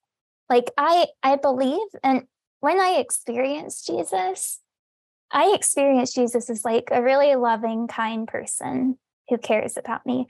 Like 0.50 0.72
I 0.77 1.08
I 1.24 1.38
believe 1.38 1.88
and 2.04 2.24
when 2.60 2.80
I 2.80 2.98
experience 3.00 3.86
Jesus, 3.86 4.60
I 5.31 5.53
experience 5.53 6.13
Jesus 6.13 6.50
as 6.50 6.63
like 6.63 6.89
a 6.91 7.03
really 7.03 7.36
loving, 7.36 7.88
kind 7.88 8.27
person 8.27 8.98
who 9.29 9.38
cares 9.38 9.77
about 9.77 10.05
me. 10.05 10.27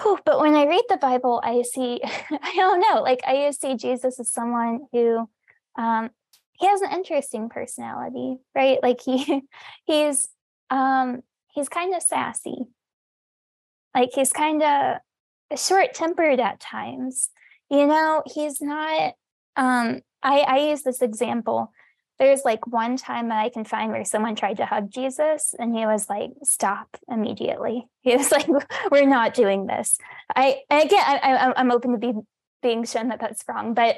Whew, 0.00 0.18
but 0.24 0.40
when 0.40 0.54
I 0.54 0.66
read 0.66 0.84
the 0.88 0.98
Bible, 0.98 1.40
I 1.42 1.62
see, 1.62 2.00
I 2.04 2.52
don't 2.54 2.80
know, 2.80 3.02
like 3.02 3.20
I 3.26 3.50
see 3.50 3.74
Jesus 3.76 4.20
as 4.20 4.30
someone 4.30 4.80
who 4.92 5.28
um, 5.76 6.10
he 6.58 6.66
has 6.66 6.80
an 6.80 6.92
interesting 6.92 7.48
personality, 7.48 8.38
right? 8.54 8.78
Like 8.82 9.00
he 9.00 9.42
he's 9.84 10.28
um 10.70 11.22
he's 11.52 11.68
kind 11.68 11.94
of 11.94 12.02
sassy. 12.02 12.66
Like 13.94 14.10
he's 14.14 14.32
kind 14.32 14.62
of 14.62 14.98
short-tempered 15.58 16.40
at 16.40 16.60
times. 16.60 17.30
You 17.70 17.86
know, 17.86 18.22
he's 18.26 18.60
not 18.60 19.14
um 19.56 20.00
I, 20.22 20.40
I 20.40 20.58
use 20.70 20.82
this 20.82 21.02
example 21.02 21.72
there's 22.18 22.44
like 22.44 22.66
one 22.66 22.96
time 22.96 23.28
that 23.28 23.44
I 23.44 23.50
can 23.50 23.64
find 23.64 23.92
where 23.92 24.04
someone 24.04 24.36
tried 24.36 24.56
to 24.58 24.66
hug 24.66 24.90
Jesus 24.90 25.54
and 25.58 25.76
he 25.76 25.84
was 25.84 26.08
like, 26.08 26.30
stop 26.42 26.96
immediately. 27.08 27.88
He 28.00 28.16
was 28.16 28.30
like, 28.30 28.46
we're 28.92 29.04
not 29.04 29.34
doing 29.34 29.66
this. 29.66 29.98
I, 30.34 30.60
again, 30.70 31.02
I, 31.04 31.52
I'm 31.56 31.72
open 31.72 31.90
to 31.90 31.98
be 31.98 32.12
being 32.62 32.84
shown 32.84 33.08
that 33.08 33.18
that's 33.18 33.42
wrong, 33.48 33.74
but, 33.74 33.96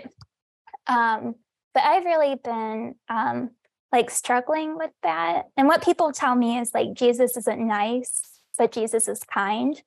um, 0.87 1.35
but 1.75 1.83
I've 1.85 2.07
really 2.07 2.35
been, 2.43 2.95
um, 3.11 3.51
like 3.93 4.11
struggling 4.11 4.79
with 4.79 4.93
that. 5.03 5.43
And 5.59 5.69
what 5.69 5.85
people 5.85 6.11
tell 6.13 6.35
me 6.35 6.59
is 6.59 6.73
like, 6.73 6.95
Jesus 6.95 7.37
isn't 7.37 7.67
nice, 7.67 8.23
but 8.57 8.73
Jesus 8.73 9.09
is 9.09 9.23
kind. 9.25 9.79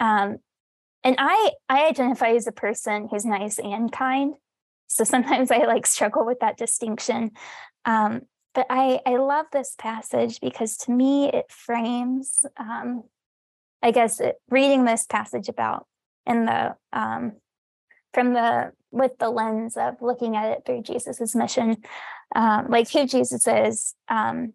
Um, 0.00 0.38
and 1.04 1.16
I, 1.18 1.52
I 1.68 1.86
identify 1.86 2.30
as 2.30 2.48
a 2.48 2.52
person 2.52 3.08
who's 3.08 3.24
nice 3.24 3.60
and 3.60 3.92
kind. 3.92 4.34
So 4.92 5.04
sometimes 5.04 5.50
I 5.50 5.64
like 5.64 5.86
struggle 5.86 6.26
with 6.26 6.40
that 6.40 6.58
distinction. 6.58 7.32
Um, 7.84 8.22
but 8.54 8.66
I, 8.68 9.00
I 9.06 9.16
love 9.16 9.46
this 9.52 9.74
passage 9.78 10.38
because 10.40 10.76
to 10.78 10.90
me 10.90 11.30
it 11.30 11.50
frames, 11.50 12.44
um, 12.58 13.04
I 13.82 13.90
guess, 13.90 14.20
it, 14.20 14.36
reading 14.50 14.84
this 14.84 15.06
passage 15.06 15.48
about 15.48 15.86
in 16.26 16.44
the 16.44 16.76
um, 16.92 17.32
from 18.12 18.34
the 18.34 18.72
with 18.90 19.12
the 19.18 19.30
lens 19.30 19.78
of 19.78 19.94
looking 20.02 20.36
at 20.36 20.50
it 20.50 20.62
through 20.66 20.82
Jesus's 20.82 21.34
mission, 21.34 21.78
um, 22.36 22.66
like 22.68 22.90
who 22.90 23.06
Jesus 23.06 23.46
is. 23.46 23.94
Um, 24.08 24.52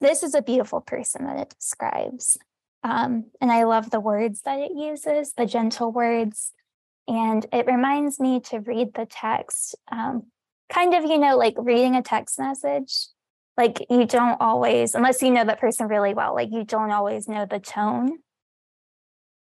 this 0.00 0.22
is 0.22 0.34
a 0.34 0.42
beautiful 0.42 0.82
person 0.82 1.24
that 1.24 1.38
it 1.38 1.54
describes. 1.58 2.36
Um, 2.84 3.24
and 3.40 3.50
I 3.50 3.64
love 3.64 3.90
the 3.90 3.98
words 3.98 4.42
that 4.42 4.60
it 4.60 4.72
uses, 4.76 5.32
the 5.32 5.46
gentle 5.46 5.90
words, 5.90 6.52
and 7.08 7.46
it 7.54 7.66
reminds 7.66 8.20
me 8.20 8.40
to 8.50 8.60
read 8.60 8.92
the 8.92 9.06
text 9.06 9.74
um, 9.90 10.24
kind 10.70 10.94
of, 10.94 11.04
you 11.04 11.16
know, 11.16 11.38
like 11.38 11.54
reading 11.56 11.96
a 11.96 12.02
text 12.02 12.38
message. 12.38 13.06
Like 13.56 13.84
you 13.90 14.06
don't 14.06 14.40
always, 14.40 14.94
unless 14.94 15.20
you 15.22 15.32
know 15.32 15.44
that 15.44 15.58
person 15.58 15.88
really 15.88 16.14
well, 16.14 16.34
like 16.34 16.50
you 16.52 16.64
don't 16.64 16.92
always 16.92 17.26
know 17.26 17.44
the 17.44 17.58
tone. 17.58 18.18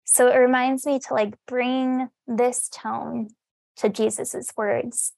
So 0.03 0.27
it 0.27 0.35
reminds 0.35 0.85
me 0.85 0.99
to 1.07 1.13
like 1.13 1.35
bring 1.47 2.09
this 2.27 2.67
tone 2.67 3.29
to 3.77 3.87
Jesus's 3.87 4.51
words. 4.57 5.13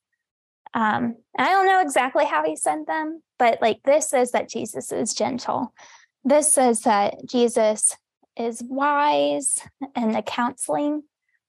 Um, 0.76 1.16
I 1.38 1.50
don't 1.50 1.66
know 1.66 1.82
exactly 1.82 2.26
how 2.26 2.46
he 2.46 2.56
said 2.56 2.86
them, 2.86 3.24
but 3.40 3.62
like 3.62 3.80
this 3.84 4.10
says 4.10 4.32
that 4.32 4.50
Jesus 4.50 4.92
is 4.92 5.14
gentle. 5.16 5.74
This 6.24 6.52
says 6.52 6.82
that 6.82 7.16
Jesus 7.26 7.96
is 8.38 8.62
wise 8.64 9.60
and 9.96 10.14
the 10.14 10.22
counseling 10.22 11.04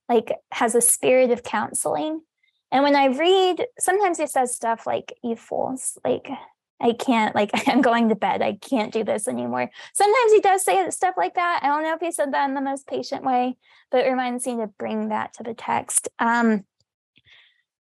like 0.08 0.32
has 0.52 0.74
a 0.74 0.80
spirit 0.80 1.30
of 1.30 1.42
counseling. 1.42 2.22
And 2.70 2.82
when 2.82 2.96
I 2.96 3.06
read, 3.06 3.66
sometimes 3.78 4.18
he 4.18 4.26
says 4.26 4.54
stuff 4.54 4.86
like, 4.86 5.12
you 5.22 5.36
fools, 5.36 5.96
like 6.04 6.28
I 6.80 6.92
can't, 6.92 7.34
like, 7.34 7.50
I'm 7.68 7.82
going 7.82 8.08
to 8.08 8.14
bed. 8.14 8.42
I 8.42 8.54
can't 8.54 8.92
do 8.92 9.04
this 9.04 9.28
anymore. 9.28 9.70
Sometimes 9.94 10.32
he 10.32 10.40
does 10.40 10.62
say 10.64 10.88
stuff 10.90 11.14
like 11.16 11.34
that. 11.34 11.60
I 11.62 11.68
don't 11.68 11.82
know 11.82 11.94
if 11.94 12.00
he 12.00 12.12
said 12.12 12.32
that 12.32 12.48
in 12.48 12.54
the 12.54 12.60
most 12.60 12.86
patient 12.86 13.24
way, 13.24 13.56
but 13.90 14.04
it 14.04 14.10
reminds 14.10 14.46
me 14.46 14.56
to 14.56 14.66
bring 14.66 15.08
that 15.08 15.34
to 15.34 15.42
the 15.42 15.54
text. 15.54 16.08
Um, 16.18 16.64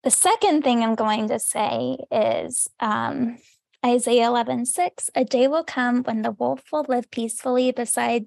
the 0.04 0.10
second 0.10 0.62
thing 0.62 0.82
I'm 0.82 0.94
going 0.94 1.28
to 1.28 1.38
say 1.38 1.98
is 2.10 2.68
um, 2.80 3.38
Isaiah 3.84 4.28
11, 4.28 4.66
6, 4.66 5.10
a 5.14 5.24
day 5.24 5.48
will 5.48 5.64
come 5.64 6.02
when 6.02 6.22
the 6.22 6.30
wolf 6.30 6.62
will 6.72 6.86
live 6.88 7.10
peacefully 7.10 7.72
beside, 7.72 8.26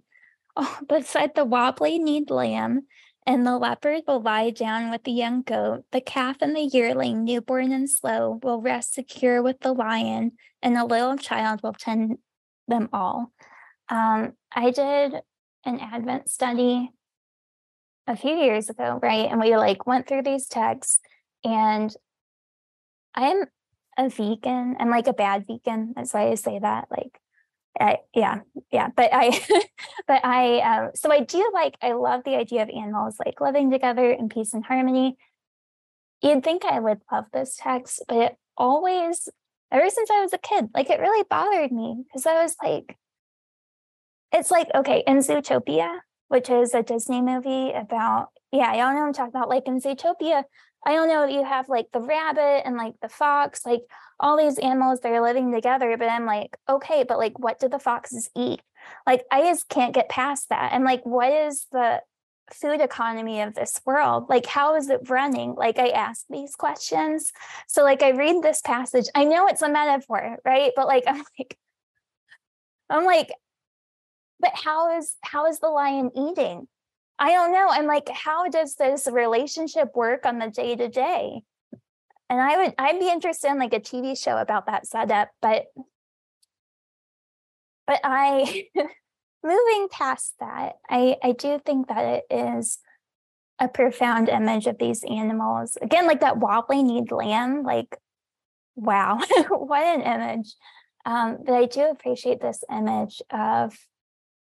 oh, 0.56 0.80
beside 0.88 1.36
the 1.36 1.46
wobbly 1.46 1.98
kneed 1.98 2.30
lamb 2.30 2.88
and 3.26 3.46
the 3.46 3.58
leopard 3.58 4.04
will 4.08 4.22
lie 4.22 4.50
down 4.50 4.90
with 4.90 5.04
the 5.04 5.12
young 5.12 5.42
goat. 5.44 5.86
The 5.92 6.02
calf 6.02 6.38
and 6.42 6.56
the 6.56 6.62
yearling, 6.62 7.24
newborn 7.24 7.72
and 7.72 7.90
slow, 7.90 8.40
will 8.42 8.62
rest 8.62 8.94
secure 8.94 9.44
with 9.44 9.60
the 9.60 9.74
lion, 9.74 10.34
and 10.62 10.78
a 10.78 10.86
little 10.86 11.18
child 11.18 11.62
will 11.62 11.74
tend 11.74 12.18
them 12.68 12.90
all. 12.92 13.32
Um, 13.90 14.34
I 14.52 14.72
did 14.72 15.22
an 15.66 15.80
Advent 15.80 16.30
study 16.30 16.90
a 18.08 18.16
few 18.16 18.36
years 18.36 18.70
ago, 18.70 19.00
right? 19.02 19.30
And 19.30 19.40
we 19.40 19.56
like 19.56 19.86
went 19.86 20.08
through 20.08 20.24
these 20.24 20.48
texts, 20.48 21.00
and 21.44 21.94
I'm 23.14 23.44
a 23.98 24.10
vegan. 24.10 24.78
I'm 24.80 24.90
like 24.90 25.08
a 25.08 25.14
bad 25.14 25.46
vegan. 25.46 25.94
That's 25.96 26.14
why 26.14 26.30
I 26.30 26.36
say 26.36 26.58
that. 26.60 26.88
Like, 26.90 27.20
I, 27.80 27.98
yeah, 28.14 28.40
yeah, 28.72 28.90
but 28.96 29.10
I, 29.14 29.40
but 30.08 30.24
I, 30.26 30.60
um, 30.60 30.92
so 30.96 31.12
I 31.12 31.22
do 31.22 31.50
like, 31.54 31.78
I 31.82 31.94
love 31.94 32.24
the 32.26 32.36
idea 32.36 32.64
of 32.64 32.70
animals 32.70 33.16
like 33.24 33.40
living 33.40 33.72
together 33.72 34.12
in 34.12 34.30
peace 34.30 34.54
and 34.54 34.66
harmony. 34.66 35.18
You'd 36.22 36.44
think 36.44 36.66
I 36.66 36.80
would 36.80 37.00
love 37.12 37.26
this 37.34 37.58
text, 37.58 38.04
but 38.08 38.18
it 38.18 38.36
always, 38.58 39.30
ever 39.72 39.90
since 39.90 40.10
I 40.12 40.22
was 40.22 40.34
a 40.34 40.38
kid, 40.38 40.70
like 40.74 40.90
it 40.90 41.00
really 41.00 41.26
bothered 41.30 41.72
me 41.72 42.04
because 42.04 42.26
I 42.26 42.42
was 42.44 42.56
like, 42.64 42.98
it's 44.34 44.52
like, 44.52 44.68
okay, 44.76 45.04
in 45.08 45.18
Zootopia, 45.18 46.00
which 46.28 46.50
is 46.50 46.74
a 46.74 46.84
Disney 46.84 47.22
movie 47.22 47.72
about, 47.72 48.30
yeah, 48.52 48.74
y'all 48.74 48.94
know 48.94 49.06
I'm 49.06 49.14
talking 49.14 49.32
about. 49.32 49.50
Like 49.50 49.68
in 49.68 49.82
Zootopia, 49.82 50.44
I 50.86 50.94
don't 50.94 51.10
know, 51.10 51.26
you 51.26 51.44
have 51.44 51.70
like 51.70 51.88
the 51.92 52.02
rabbit 52.02 52.64
and 52.66 52.76
like 52.76 52.96
the 53.02 53.10
fox, 53.10 53.66
like 53.66 53.82
all 54.20 54.38
these 54.38 54.58
animals 54.58 55.00
that 55.02 55.12
are 55.12 55.22
living 55.22 55.52
together. 55.52 55.96
But 55.98 56.10
I'm 56.10 56.26
like, 56.26 56.58
okay, 56.68 57.04
but 57.08 57.18
like, 57.18 57.38
what 57.40 57.60
do 57.60 57.68
the 57.68 57.80
foxes 57.80 58.30
eat? 58.36 58.62
Like, 59.06 59.24
I 59.32 59.42
just 59.44 59.70
can't 59.70 59.94
get 59.94 60.10
past 60.10 60.50
that. 60.50 60.72
And 60.74 60.84
like, 60.84 61.06
what 61.06 61.32
is 61.32 61.68
the 61.72 62.02
food 62.54 62.82
economy 62.82 63.42
of 63.42 63.54
this 63.54 63.80
world? 63.86 64.28
Like, 64.30 64.46
how 64.46 64.76
is 64.76 64.90
it 64.90 65.10
running? 65.10 65.56
Like, 65.56 65.78
I 65.80 65.90
ask 65.90 66.26
these 66.30 66.56
questions. 66.56 67.32
So, 67.68 67.84
like, 67.84 68.02
I 68.04 68.10
read 68.10 68.42
this 68.42 68.62
passage. 68.62 69.06
I 69.16 69.24
know 69.24 69.48
it's 69.48 69.62
a 69.62 69.70
metaphor, 69.70 70.38
right? 70.46 70.72
But 70.76 70.88
like, 70.88 71.04
I'm 71.08 71.24
like, 71.38 71.58
I'm 72.90 73.06
like, 73.06 73.32
but 74.40 74.52
how 74.56 74.98
is 74.98 75.16
how 75.22 75.46
is 75.46 75.60
the 75.60 75.70
lion 75.70 76.12
eating? 76.16 76.68
I 77.22 77.34
don't 77.34 77.54
know. 77.54 77.68
I'm 77.70 77.86
like, 77.86 78.10
how 78.10 78.50
does 78.50 78.74
this 78.74 79.08
relationship 79.10 79.96
work 79.96 80.26
on 80.26 80.40
the 80.40 80.50
day 80.50 80.76
to 80.76 80.90
day? 80.90 81.44
And 82.32 82.42
I 82.42 82.58
would, 82.58 82.74
I'd 82.80 83.00
be 83.00 83.12
interested 83.12 83.52
in 83.52 83.60
like 83.60 83.76
a 83.76 83.80
TV 83.80 84.18
show 84.18 84.38
about 84.38 84.66
that 84.66 84.88
setup, 84.88 85.30
but, 85.40 85.66
but 87.86 88.00
I, 88.04 88.70
moving 89.44 89.88
past 89.92 90.34
that, 90.40 90.78
I, 90.90 91.18
I 91.24 91.34
do 91.34 91.62
think 91.64 91.90
that 91.90 92.24
it 92.32 92.36
is 92.36 92.80
a 93.60 93.68
profound 93.68 94.28
image 94.28 94.66
of 94.66 94.80
these 94.80 95.04
animals. 95.04 95.78
Again, 95.80 96.08
like 96.08 96.22
that 96.22 96.38
wobbly 96.38 96.82
kneed 96.82 97.12
lamb, 97.12 97.62
like, 97.62 97.98
wow, 98.76 99.20
what 99.50 99.84
an 99.84 100.02
image. 100.02 100.56
Um, 101.06 101.38
but 101.46 101.54
I 101.54 101.68
do 101.68 101.82
appreciate 101.82 102.42
this 102.42 102.64
image 102.72 103.22
of 103.30 103.78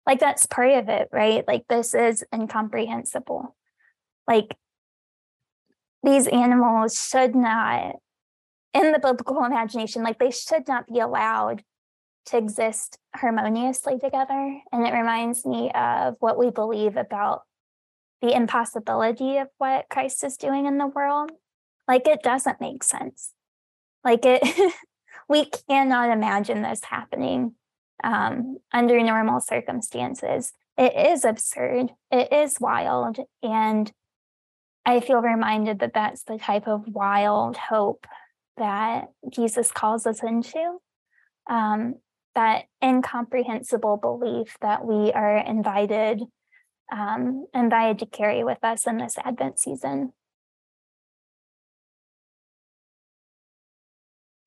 like 0.06 0.20
that's 0.20 0.46
part 0.46 0.72
of 0.72 0.88
it, 0.88 1.08
right? 1.12 1.46
Like 1.46 1.64
this 1.68 1.94
is 1.94 2.24
incomprehensible. 2.34 3.56
Like 4.26 4.56
these 6.02 6.26
animals 6.26 7.08
should 7.08 7.34
not, 7.34 7.96
in 8.72 8.92
the 8.92 8.98
biblical 8.98 9.44
imagination, 9.44 10.02
like 10.02 10.18
they 10.18 10.30
should 10.30 10.66
not 10.66 10.86
be 10.86 11.00
allowed 11.00 11.62
to 12.26 12.38
exist 12.38 12.98
harmoniously 13.14 13.98
together. 13.98 14.60
And 14.72 14.86
it 14.86 14.92
reminds 14.92 15.44
me 15.44 15.70
of 15.72 16.16
what 16.20 16.38
we 16.38 16.50
believe 16.50 16.96
about 16.96 17.42
the 18.22 18.34
impossibility 18.34 19.38
of 19.38 19.48
what 19.58 19.86
Christ 19.90 20.22
is 20.24 20.36
doing 20.36 20.66
in 20.66 20.78
the 20.78 20.86
world. 20.86 21.32
Like 21.88 22.06
it 22.06 22.22
doesn't 22.22 22.60
make 22.60 22.84
sense. 22.84 23.32
Like 24.04 24.24
it, 24.24 24.72
we 25.28 25.46
cannot 25.46 26.10
imagine 26.10 26.62
this 26.62 26.84
happening 26.84 27.54
um, 28.02 28.58
under 28.72 29.00
normal 29.02 29.40
circumstances. 29.40 30.52
It 30.76 30.94
is 31.12 31.24
absurd. 31.24 31.90
It 32.10 32.32
is 32.32 32.60
wild. 32.60 33.18
And 33.42 33.92
I 34.86 35.00
feel 35.00 35.20
reminded 35.20 35.80
that 35.80 35.94
that's 35.94 36.22
the 36.22 36.38
type 36.38 36.66
of 36.66 36.88
wild 36.88 37.56
hope 37.56 38.06
that 38.56 39.08
Jesus 39.30 39.70
calls 39.70 40.06
us 40.06 40.22
into. 40.22 40.78
Um, 41.48 41.96
that 42.34 42.66
incomprehensible 42.82 43.96
belief 43.96 44.56
that 44.60 44.84
we 44.84 45.12
are 45.12 45.36
invited 45.36 46.22
um, 46.92 47.46
invited 47.54 47.98
to 48.00 48.06
carry 48.06 48.42
with 48.44 48.58
us 48.62 48.86
in 48.86 48.98
this 48.98 49.16
Advent 49.24 49.58
season. 49.58 50.12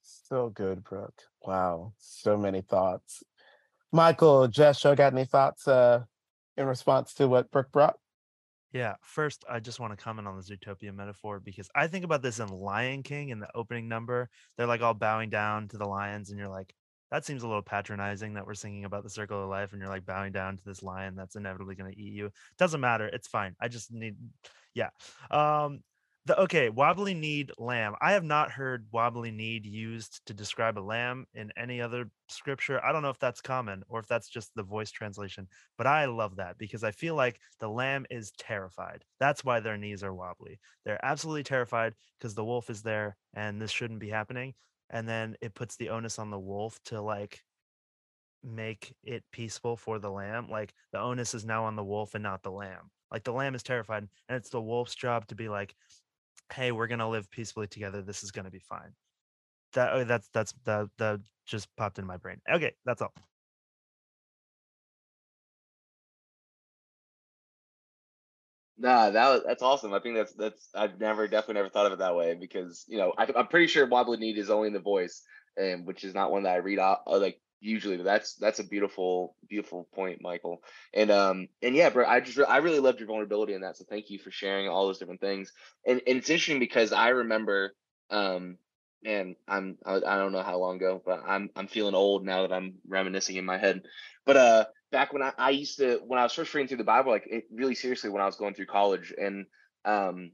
So 0.02 0.50
good, 0.50 0.84
Brooke. 0.84 1.22
Wow, 1.42 1.94
so 1.98 2.38
many 2.38 2.62
thoughts. 2.62 3.24
Michael, 3.94 4.48
Jess, 4.48 4.80
show 4.80 4.96
got 4.96 5.14
any 5.14 5.24
thoughts 5.24 5.68
uh, 5.68 6.04
in 6.58 6.66
response 6.66 7.14
to 7.14 7.28
what 7.28 7.52
Brooke 7.52 7.72
brought? 7.72 7.96
Yeah, 8.72 8.96
first, 9.04 9.46
I 9.48 9.60
just 9.60 9.80
want 9.80 9.96
to 9.96 10.04
comment 10.04 10.28
on 10.28 10.36
the 10.36 10.42
Zootopia 10.42 10.92
metaphor 10.96 11.40
because 11.40 11.70
I 11.76 11.86
think 11.86 12.04
about 12.04 12.24
this 12.24 12.40
in 12.40 12.48
Lion 12.48 13.04
King 13.04 13.30
in 13.30 13.40
the 13.40 13.48
opening 13.54 13.88
number. 13.88 14.30
They're 14.58 14.66
like 14.66 14.82
all 14.82 14.96
bowing 14.96 15.30
down 15.30 15.68
to 15.68 15.78
the 15.78 15.86
lions, 15.86 16.32
and 16.32 16.40
you're 16.40 16.50
like, 16.50 16.74
that 17.12 17.24
seems 17.24 17.44
a 17.44 17.48
little 17.48 17.62
patronizing 17.62 18.34
that 18.34 18.48
we're 18.48 18.56
singing 18.56 18.86
about 18.86 19.04
the 19.04 19.12
circle 19.12 19.44
of 19.44 19.48
life, 19.48 19.74
and 19.74 19.80
you're 19.80 19.92
like 19.92 20.08
bowing 20.08 20.32
down 20.32 20.58
to 20.58 20.64
this 20.66 20.82
lion 20.82 21.14
that's 21.16 21.36
inevitably 21.36 21.76
going 21.76 21.94
to 21.94 22.00
eat 22.00 22.14
you. 22.14 22.32
Doesn't 22.58 22.82
matter. 22.82 23.06
It's 23.06 23.28
fine. 23.28 23.56
I 23.62 23.68
just 23.68 23.94
need, 23.94 24.16
yeah. 24.74 24.90
Um, 25.30 25.82
the 26.26 26.40
okay 26.40 26.70
wobbly 26.70 27.14
kneed 27.14 27.52
lamb 27.58 27.96
i 28.02 28.14
have 28.14 28.24
not 28.24 28.52
heard 28.52 28.86
wobbly 28.92 29.30
kneed 29.30 29.66
used 29.66 30.26
to 30.26 30.34
describe 30.34 30.78
a 30.78 30.80
lamb 30.80 31.26
in 31.34 31.52
any 31.58 31.82
other 31.82 32.10
scripture 32.30 32.84
i 32.84 32.92
don't 32.92 33.02
know 33.02 33.10
if 33.10 33.20
that's 33.20 33.42
common 33.42 33.84
or 33.90 34.00
if 34.00 34.08
that's 34.08 34.30
just 34.30 34.54
the 34.56 34.64
voice 34.64 34.90
translation 34.92 35.48
but 35.78 35.86
i 35.86 36.06
love 36.06 36.38
that 36.38 36.58
because 36.58 36.84
i 36.84 36.92
feel 36.92 37.16
like 37.16 37.40
the 37.60 37.68
lamb 37.68 38.06
is 38.10 38.32
terrified 38.38 39.04
that's 39.20 39.44
why 39.44 39.60
their 39.60 39.78
knees 39.78 40.04
are 40.04 40.14
wobbly 40.14 40.60
they're 40.86 41.04
absolutely 41.06 41.44
terrified 41.44 41.94
because 42.18 42.36
the 42.36 42.46
wolf 42.46 42.70
is 42.70 42.82
there 42.82 43.18
and 43.34 43.62
this 43.62 43.72
shouldn't 43.72 44.00
be 44.00 44.10
happening 44.10 44.54
and 44.90 45.08
then 45.08 45.36
it 45.42 45.54
puts 45.54 45.76
the 45.76 45.90
onus 45.90 46.20
on 46.20 46.30
the 46.30 46.40
wolf 46.40 46.80
to 46.86 47.02
like 47.02 47.44
make 48.44 48.96
it 49.04 49.24
peaceful 49.32 49.76
for 49.78 50.00
the 50.00 50.12
lamb 50.12 50.50
like 50.50 50.74
the 50.92 51.00
onus 51.00 51.34
is 51.34 51.46
now 51.46 51.64
on 51.66 51.76
the 51.76 51.84
wolf 51.84 52.14
and 52.14 52.24
not 52.24 52.44
the 52.44 52.52
lamb 52.52 52.92
like 53.10 53.24
the 53.24 53.32
lamb 53.32 53.56
is 53.56 53.64
terrified 53.64 54.08
and 54.28 54.36
it's 54.36 54.50
the 54.50 54.62
wolf's 54.62 54.96
job 54.96 55.26
to 55.28 55.36
be 55.36 55.48
like 55.48 55.76
hey 56.54 56.72
we're 56.72 56.88
gonna 56.88 57.10
live 57.10 57.30
peacefully 57.32 57.68
together 57.68 58.02
this 58.02 58.24
is 58.24 58.32
gonna 58.32 58.52
be 58.52 58.60
fine 58.60 58.94
that 59.74 59.94
oh, 59.94 60.04
that's 60.04 60.30
that's 60.34 60.54
that 60.66 60.90
that 60.98 61.20
just 61.46 61.74
popped 61.76 62.00
in 62.00 62.06
my 62.06 62.18
brain 62.18 62.40
okay 62.50 62.74
that's 62.86 63.02
all 63.02 63.14
Nah, 68.78 69.12
that 69.12 69.30
was, 69.30 69.44
that's 69.46 69.62
awesome. 69.62 69.94
I 69.94 70.00
think 70.00 70.16
that's 70.16 70.34
that's 70.34 70.70
I've 70.74 71.00
never 71.00 71.28
definitely 71.28 71.56
never 71.56 71.70
thought 71.70 71.86
of 71.86 71.94
it 71.94 72.00
that 72.00 72.16
way 72.16 72.34
because 72.34 72.84
you 72.88 72.98
know 72.98 73.14
I, 73.18 73.28
I'm 73.36 73.48
pretty 73.48 73.68
sure 73.68 73.86
wobbly 73.86 74.18
kneed 74.18 74.38
is 74.38 74.50
only 74.50 74.68
in 74.68 74.74
the 74.74 74.80
voice, 74.80 75.22
and 75.56 75.86
which 75.86 76.04
is 76.04 76.16
not 76.16 76.32
one 76.32 76.44
that 76.44 76.54
I 76.54 76.58
read 76.58 76.80
out 76.80 77.02
uh, 77.06 77.20
like 77.20 77.40
usually. 77.64 77.98
But 77.98 78.04
that's 78.06 78.36
that's 78.36 78.60
a 78.60 78.64
beautiful 78.64 79.36
beautiful 79.50 79.88
point, 79.96 80.22
Michael. 80.22 80.62
And 80.94 81.12
um 81.12 81.48
and 81.62 81.76
yeah, 81.76 81.90
bro, 81.90 82.06
I 82.06 82.20
just 82.20 82.40
I 82.40 82.58
really 82.58 82.80
loved 82.80 83.00
your 83.00 83.08
vulnerability 83.08 83.54
in 83.54 83.62
that. 83.62 83.78
So 83.78 83.86
thank 83.90 84.10
you 84.10 84.20
for 84.20 84.32
sharing 84.32 84.68
all 84.70 84.88
those 84.88 85.00
different 85.00 85.22
things. 85.22 85.52
And, 85.88 86.02
and 86.08 86.18
it's 86.18 86.30
interesting 86.30 86.60
because 86.60 86.94
I 86.94 87.10
remember 87.10 87.74
um 88.12 88.58
and 89.06 89.36
I'm 89.48 89.78
I, 89.86 89.96
I 89.96 90.18
don't 90.18 90.32
know 90.34 90.44
how 90.44 90.58
long 90.60 90.78
ago, 90.78 91.02
but 91.06 91.24
I'm 91.26 91.50
I'm 91.56 91.68
feeling 91.68 91.96
old 91.96 92.26
now 92.26 92.44
that 92.44 92.54
I'm 92.54 92.76
reminiscing 92.88 93.38
in 93.38 93.46
my 93.46 93.58
head. 93.58 93.82
But 94.26 94.38
uh 94.38 94.66
back 94.92 95.14
when 95.14 95.24
I, 95.24 95.34
I 95.38 95.50
used 95.52 95.78
to 95.80 96.02
when 96.06 96.20
I 96.20 96.24
was 96.24 96.34
first 96.34 96.54
reading 96.54 96.68
through 96.68 96.78
the 96.78 96.84
Bible, 96.84 97.12
like 97.12 97.28
it 97.28 97.46
really 97.52 97.76
seriously 97.76 98.10
when 98.10 98.22
I 98.22 98.28
was 98.28 98.36
going 98.38 98.54
through 98.54 98.68
college 98.68 99.14
and 99.18 99.46
um 99.86 100.32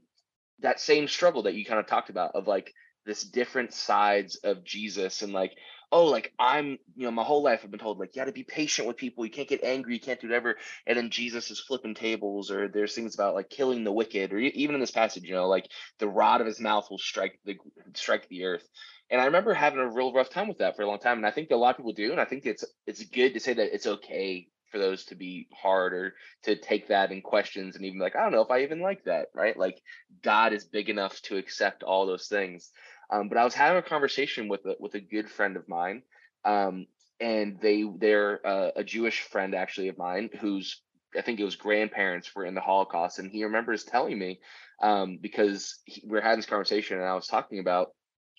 that 0.60 0.80
same 0.80 1.08
struggle 1.08 1.44
that 1.44 1.54
you 1.54 1.64
kind 1.64 1.80
of 1.80 1.86
talked 1.86 2.10
about 2.10 2.32
of 2.34 2.46
like 2.46 2.72
this 3.06 3.22
different 3.24 3.72
sides 3.74 4.36
of 4.44 4.64
Jesus 4.64 5.22
and 5.22 5.32
like 5.32 5.52
oh, 5.92 6.06
like 6.06 6.32
I'm, 6.38 6.78
you 6.96 7.04
know, 7.04 7.10
my 7.10 7.24
whole 7.24 7.42
life 7.42 7.60
I've 7.64 7.70
been 7.70 7.80
told 7.80 7.98
like 7.98 8.14
you 8.14 8.20
got 8.20 8.26
to 8.26 8.32
be 8.32 8.44
patient 8.44 8.86
with 8.86 8.96
people. 8.96 9.24
You 9.24 9.30
can't 9.30 9.48
get 9.48 9.64
angry. 9.64 9.94
You 9.94 10.00
can't 10.00 10.20
do 10.20 10.28
whatever. 10.28 10.56
And 10.86 10.96
then 10.96 11.10
Jesus 11.10 11.50
is 11.50 11.60
flipping 11.60 11.94
tables, 11.94 12.50
or 12.50 12.68
there's 12.68 12.94
things 12.94 13.14
about 13.14 13.34
like 13.34 13.50
killing 13.50 13.84
the 13.84 13.92
wicked, 13.92 14.32
or 14.32 14.38
even 14.38 14.74
in 14.74 14.80
this 14.80 14.90
passage, 14.90 15.24
you 15.24 15.34
know, 15.34 15.48
like 15.48 15.68
the 15.98 16.08
rod 16.08 16.40
of 16.40 16.46
his 16.46 16.60
mouth 16.60 16.88
will 16.90 16.98
strike 16.98 17.38
the 17.44 17.56
strike 17.94 18.28
the 18.28 18.44
earth. 18.44 18.68
And 19.10 19.20
I 19.20 19.24
remember 19.24 19.52
having 19.52 19.80
a 19.80 19.90
real 19.90 20.12
rough 20.12 20.30
time 20.30 20.46
with 20.46 20.58
that 20.58 20.76
for 20.76 20.82
a 20.82 20.86
long 20.86 21.00
time. 21.00 21.16
And 21.16 21.26
I 21.26 21.32
think 21.32 21.50
a 21.50 21.56
lot 21.56 21.70
of 21.70 21.76
people 21.78 21.92
do. 21.92 22.12
And 22.12 22.20
I 22.20 22.24
think 22.24 22.46
it's 22.46 22.64
it's 22.86 23.04
good 23.04 23.34
to 23.34 23.40
say 23.40 23.54
that 23.54 23.74
it's 23.74 23.86
okay 23.86 24.48
for 24.70 24.78
those 24.78 25.04
to 25.06 25.16
be 25.16 25.48
hard 25.52 25.92
or 25.92 26.14
to 26.44 26.56
take 26.56 26.88
that 26.88 27.10
in 27.10 27.22
questions 27.22 27.74
and 27.74 27.84
even 27.84 27.98
like, 27.98 28.14
I 28.14 28.22
don't 28.22 28.32
know 28.32 28.42
if 28.42 28.50
I 28.50 28.62
even 28.62 28.80
like 28.80 29.04
that, 29.04 29.26
right? 29.34 29.58
Like 29.58 29.80
God 30.22 30.52
is 30.52 30.64
big 30.64 30.88
enough 30.88 31.20
to 31.22 31.36
accept 31.36 31.82
all 31.82 32.06
those 32.06 32.28
things. 32.28 32.70
Um, 33.10 33.28
but 33.28 33.38
I 33.38 33.44
was 33.44 33.54
having 33.54 33.78
a 33.78 33.82
conversation 33.82 34.48
with 34.48 34.64
a, 34.66 34.76
with 34.78 34.94
a 34.94 35.00
good 35.00 35.28
friend 35.28 35.56
of 35.56 35.68
mine, 35.68 36.02
um, 36.44 36.86
and 37.18 37.60
they 37.60 37.84
they're 37.98 38.46
uh, 38.46 38.70
a 38.76 38.84
Jewish 38.84 39.22
friend 39.22 39.54
actually 39.54 39.88
of 39.88 39.98
mine 39.98 40.30
whose 40.40 40.80
I 41.16 41.22
think 41.22 41.40
it 41.40 41.44
was 41.44 41.56
grandparents 41.56 42.34
were 42.34 42.44
in 42.44 42.54
the 42.54 42.60
Holocaust, 42.60 43.18
and 43.18 43.30
he 43.30 43.44
remembers 43.44 43.84
telling 43.84 44.18
me 44.18 44.40
um, 44.80 45.18
because 45.20 45.78
he, 45.84 46.02
we 46.06 46.18
are 46.18 46.22
having 46.22 46.38
this 46.38 46.46
conversation, 46.46 46.98
and 46.98 47.06
I 47.06 47.14
was 47.14 47.26
talking 47.26 47.58
about 47.58 47.92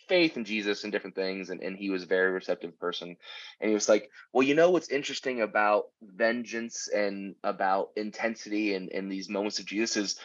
faith 0.07 0.37
in 0.37 0.45
Jesus 0.45 0.83
and 0.83 0.91
different 0.91 1.15
things, 1.15 1.49
and, 1.49 1.61
and 1.61 1.77
he 1.77 1.89
was 1.89 2.03
a 2.03 2.07
very 2.07 2.31
receptive 2.31 2.77
person. 2.79 3.15
And 3.59 3.69
he 3.69 3.73
was 3.73 3.89
like, 3.89 4.09
Well, 4.33 4.47
you 4.47 4.55
know 4.55 4.71
what's 4.71 4.89
interesting 4.89 5.41
about 5.41 5.85
vengeance 6.01 6.87
and 6.87 7.35
about 7.43 7.89
intensity 7.95 8.73
and, 8.73 8.89
and 8.91 9.11
these 9.11 9.29
moments 9.29 9.59
of 9.59 9.65
Jesus 9.65 9.97
is 9.97 10.19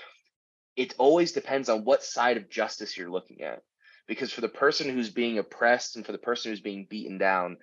it 0.76 0.94
always 0.98 1.32
depends 1.32 1.68
on 1.68 1.84
what 1.84 2.02
side 2.02 2.36
of 2.36 2.50
justice 2.50 2.96
you're 2.96 3.10
looking 3.10 3.42
at 3.42 3.62
because 4.06 4.32
for 4.32 4.40
the 4.40 4.48
person 4.48 4.88
who's 4.88 5.10
being 5.10 5.38
oppressed 5.38 5.96
and 5.96 6.06
for 6.06 6.12
the 6.12 6.18
person 6.18 6.50
who's 6.50 6.60
being 6.60 6.86
beaten 6.88 7.18
down 7.18 7.56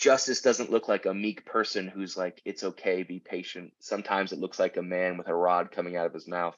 justice 0.00 0.40
doesn't 0.40 0.70
look 0.70 0.88
like 0.88 1.04
a 1.06 1.14
meek 1.14 1.44
person 1.44 1.86
who's 1.86 2.16
like 2.16 2.40
it's 2.44 2.64
okay 2.64 3.02
be 3.02 3.20
patient. 3.20 3.72
Sometimes 3.80 4.32
it 4.32 4.38
looks 4.38 4.58
like 4.58 4.78
a 4.78 4.82
man 4.82 5.18
with 5.18 5.28
a 5.28 5.34
rod 5.34 5.70
coming 5.70 5.96
out 5.96 6.06
of 6.06 6.14
his 6.14 6.26
mouth. 6.26 6.56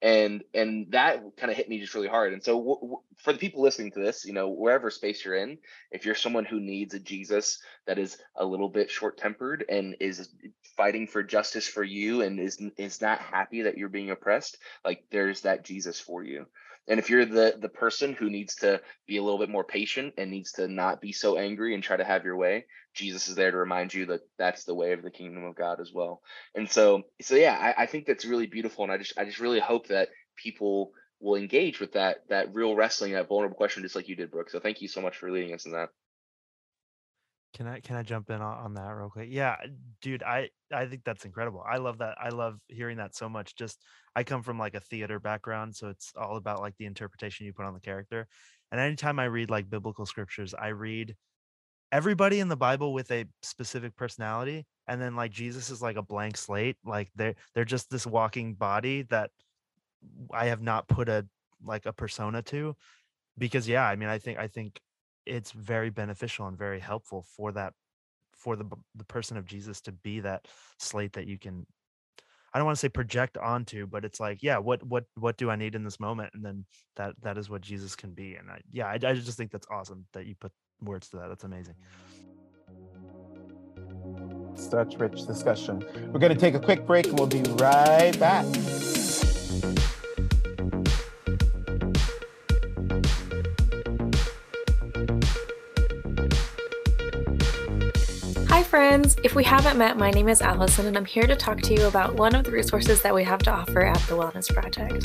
And 0.00 0.44
and 0.54 0.92
that 0.92 1.22
kind 1.36 1.50
of 1.50 1.56
hit 1.56 1.68
me 1.68 1.80
just 1.80 1.94
really 1.94 2.08
hard. 2.08 2.32
And 2.32 2.44
so 2.44 2.56
w- 2.58 2.80
w- 2.80 3.00
for 3.18 3.32
the 3.32 3.38
people 3.38 3.62
listening 3.62 3.90
to 3.92 4.00
this 4.00 4.24
you 4.24 4.32
know 4.32 4.48
wherever 4.48 4.90
space 4.90 5.24
you're 5.24 5.34
in 5.34 5.58
if 5.90 6.04
you're 6.04 6.14
someone 6.14 6.44
who 6.44 6.60
needs 6.60 6.94
a 6.94 7.00
jesus 7.00 7.58
that 7.86 7.98
is 7.98 8.16
a 8.36 8.44
little 8.44 8.68
bit 8.68 8.90
short 8.90 9.18
tempered 9.18 9.64
and 9.68 9.96
is 10.00 10.28
fighting 10.76 11.06
for 11.06 11.22
justice 11.22 11.66
for 11.66 11.82
you 11.82 12.22
and 12.22 12.38
is 12.38 12.60
is 12.76 13.00
not 13.00 13.18
happy 13.18 13.62
that 13.62 13.78
you're 13.78 13.88
being 13.88 14.10
oppressed 14.10 14.58
like 14.84 15.02
there's 15.10 15.42
that 15.42 15.64
jesus 15.64 15.98
for 15.98 16.22
you 16.22 16.46
and 16.88 16.98
if 16.98 17.10
you're 17.10 17.24
the 17.24 17.56
the 17.60 17.68
person 17.68 18.12
who 18.12 18.30
needs 18.30 18.56
to 18.56 18.80
be 19.06 19.16
a 19.16 19.22
little 19.22 19.38
bit 19.38 19.48
more 19.48 19.64
patient 19.64 20.14
and 20.18 20.30
needs 20.30 20.52
to 20.52 20.68
not 20.68 21.00
be 21.00 21.12
so 21.12 21.36
angry 21.36 21.74
and 21.74 21.82
try 21.82 21.96
to 21.96 22.04
have 22.04 22.24
your 22.24 22.36
way 22.36 22.64
jesus 22.94 23.28
is 23.28 23.34
there 23.34 23.50
to 23.50 23.56
remind 23.56 23.92
you 23.92 24.06
that 24.06 24.20
that's 24.38 24.64
the 24.64 24.74
way 24.74 24.92
of 24.92 25.02
the 25.02 25.10
kingdom 25.10 25.44
of 25.44 25.54
god 25.54 25.80
as 25.80 25.92
well. 25.92 26.22
And 26.54 26.70
so 26.70 27.02
so 27.20 27.34
yeah 27.34 27.56
i, 27.76 27.82
I 27.82 27.86
think 27.86 28.06
that's 28.06 28.24
really 28.24 28.46
beautiful 28.46 28.84
and 28.84 28.92
i 28.92 28.98
just 28.98 29.18
i 29.18 29.24
just 29.24 29.40
really 29.40 29.60
hope 29.60 29.88
that 29.88 30.08
people 30.36 30.92
will 31.20 31.36
engage 31.36 31.80
with 31.80 31.92
that 31.92 32.18
that 32.28 32.54
real 32.54 32.74
wrestling 32.74 33.12
that 33.12 33.28
vulnerable 33.28 33.56
question 33.56 33.82
just 33.82 33.96
like 33.96 34.08
you 34.08 34.16
did 34.16 34.30
brooke. 34.30 34.50
So 34.50 34.60
thank 34.60 34.82
you 34.82 34.88
so 34.88 35.00
much 35.00 35.16
for 35.16 35.30
leading 35.30 35.54
us 35.54 35.66
in 35.66 35.72
that 35.72 35.90
can 37.56 37.66
I 37.66 37.80
can 37.80 37.96
I 37.96 38.02
jump 38.02 38.28
in 38.28 38.42
on, 38.42 38.58
on 38.58 38.74
that 38.74 38.90
real 38.90 39.08
quick? 39.08 39.28
Yeah, 39.30 39.56
dude, 40.02 40.22
I 40.22 40.50
I 40.70 40.84
think 40.84 41.04
that's 41.04 41.24
incredible. 41.24 41.64
I 41.66 41.78
love 41.78 41.98
that. 41.98 42.18
I 42.20 42.28
love 42.28 42.58
hearing 42.68 42.98
that 42.98 43.16
so 43.16 43.30
much. 43.30 43.56
Just 43.56 43.82
I 44.14 44.24
come 44.24 44.42
from 44.42 44.58
like 44.58 44.74
a 44.74 44.80
theater 44.80 45.18
background, 45.18 45.74
so 45.74 45.88
it's 45.88 46.12
all 46.20 46.36
about 46.36 46.60
like 46.60 46.74
the 46.78 46.84
interpretation 46.84 47.46
you 47.46 47.54
put 47.54 47.64
on 47.64 47.72
the 47.72 47.80
character. 47.80 48.28
And 48.70 48.78
anytime 48.78 49.18
I 49.18 49.24
read 49.24 49.48
like 49.48 49.70
biblical 49.70 50.04
scriptures, 50.04 50.52
I 50.52 50.68
read 50.68 51.16
everybody 51.90 52.40
in 52.40 52.48
the 52.48 52.56
Bible 52.56 52.92
with 52.92 53.10
a 53.10 53.24
specific 53.42 53.96
personality, 53.96 54.66
and 54.86 55.00
then 55.00 55.16
like 55.16 55.30
Jesus 55.30 55.70
is 55.70 55.80
like 55.80 55.96
a 55.96 56.02
blank 56.02 56.36
slate. 56.36 56.76
Like 56.84 57.10
they're 57.16 57.36
they're 57.54 57.64
just 57.64 57.88
this 57.88 58.06
walking 58.06 58.52
body 58.52 59.02
that 59.04 59.30
I 60.30 60.46
have 60.46 60.60
not 60.60 60.88
put 60.88 61.08
a 61.08 61.26
like 61.64 61.86
a 61.86 61.92
persona 61.94 62.42
to. 62.42 62.76
Because 63.38 63.66
yeah, 63.66 63.88
I 63.88 63.96
mean, 63.96 64.10
I 64.10 64.18
think 64.18 64.38
I 64.38 64.48
think 64.48 64.78
it's 65.26 65.52
very 65.52 65.90
beneficial 65.90 66.46
and 66.46 66.56
very 66.56 66.80
helpful 66.80 67.24
for 67.36 67.52
that 67.52 67.74
for 68.32 68.56
the 68.56 68.64
the 68.94 69.04
person 69.04 69.36
of 69.36 69.44
Jesus 69.44 69.80
to 69.82 69.92
be 69.92 70.20
that 70.20 70.46
slate 70.78 71.12
that 71.14 71.26
you 71.26 71.38
can 71.38 71.66
I 72.56 72.58
don't 72.58 72.64
want 72.64 72.76
to 72.76 72.80
say 72.80 72.88
project 72.88 73.36
onto, 73.36 73.86
but 73.86 74.02
it's 74.02 74.18
like, 74.18 74.42
yeah, 74.42 74.56
what 74.56 74.82
what 74.82 75.04
what 75.16 75.36
do 75.36 75.50
I 75.50 75.56
need 75.56 75.74
in 75.74 75.84
this 75.84 76.00
moment? 76.00 76.30
And 76.32 76.42
then 76.42 76.64
that 76.96 77.14
that 77.20 77.36
is 77.36 77.50
what 77.50 77.60
Jesus 77.60 77.94
can 77.94 78.12
be. 78.12 78.36
And 78.36 78.50
I, 78.50 78.60
yeah, 78.72 78.86
I, 78.86 78.94
I 78.94 79.12
just 79.12 79.36
think 79.36 79.50
that's 79.50 79.66
awesome 79.70 80.06
that 80.14 80.24
you 80.24 80.34
put 80.36 80.52
words 80.80 81.10
to 81.10 81.18
that. 81.18 81.28
That's 81.28 81.44
amazing. 81.44 81.74
Such 84.54 84.96
rich 84.96 85.26
discussion. 85.26 85.84
We're 86.10 86.18
going 86.18 86.32
to 86.32 86.40
take 86.40 86.54
a 86.54 86.60
quick 86.60 86.86
break 86.86 87.08
and 87.08 87.18
we'll 87.18 87.28
be 87.28 87.42
right 87.42 88.18
back. 88.18 88.46
Friends. 98.96 99.16
If 99.22 99.34
we 99.34 99.44
haven't 99.44 99.76
met, 99.76 99.98
my 99.98 100.10
name 100.10 100.28
is 100.28 100.40
Allison, 100.40 100.86
and 100.86 100.96
I'm 100.96 101.04
here 101.04 101.26
to 101.26 101.36
talk 101.36 101.60
to 101.62 101.74
you 101.74 101.86
about 101.86 102.14
one 102.14 102.34
of 102.34 102.44
the 102.44 102.50
resources 102.50 103.02
that 103.02 103.14
we 103.14 103.24
have 103.24 103.40
to 103.40 103.50
offer 103.50 103.84
at 103.84 103.98
the 104.08 104.14
Wellness 104.14 104.52
Project. 104.52 105.02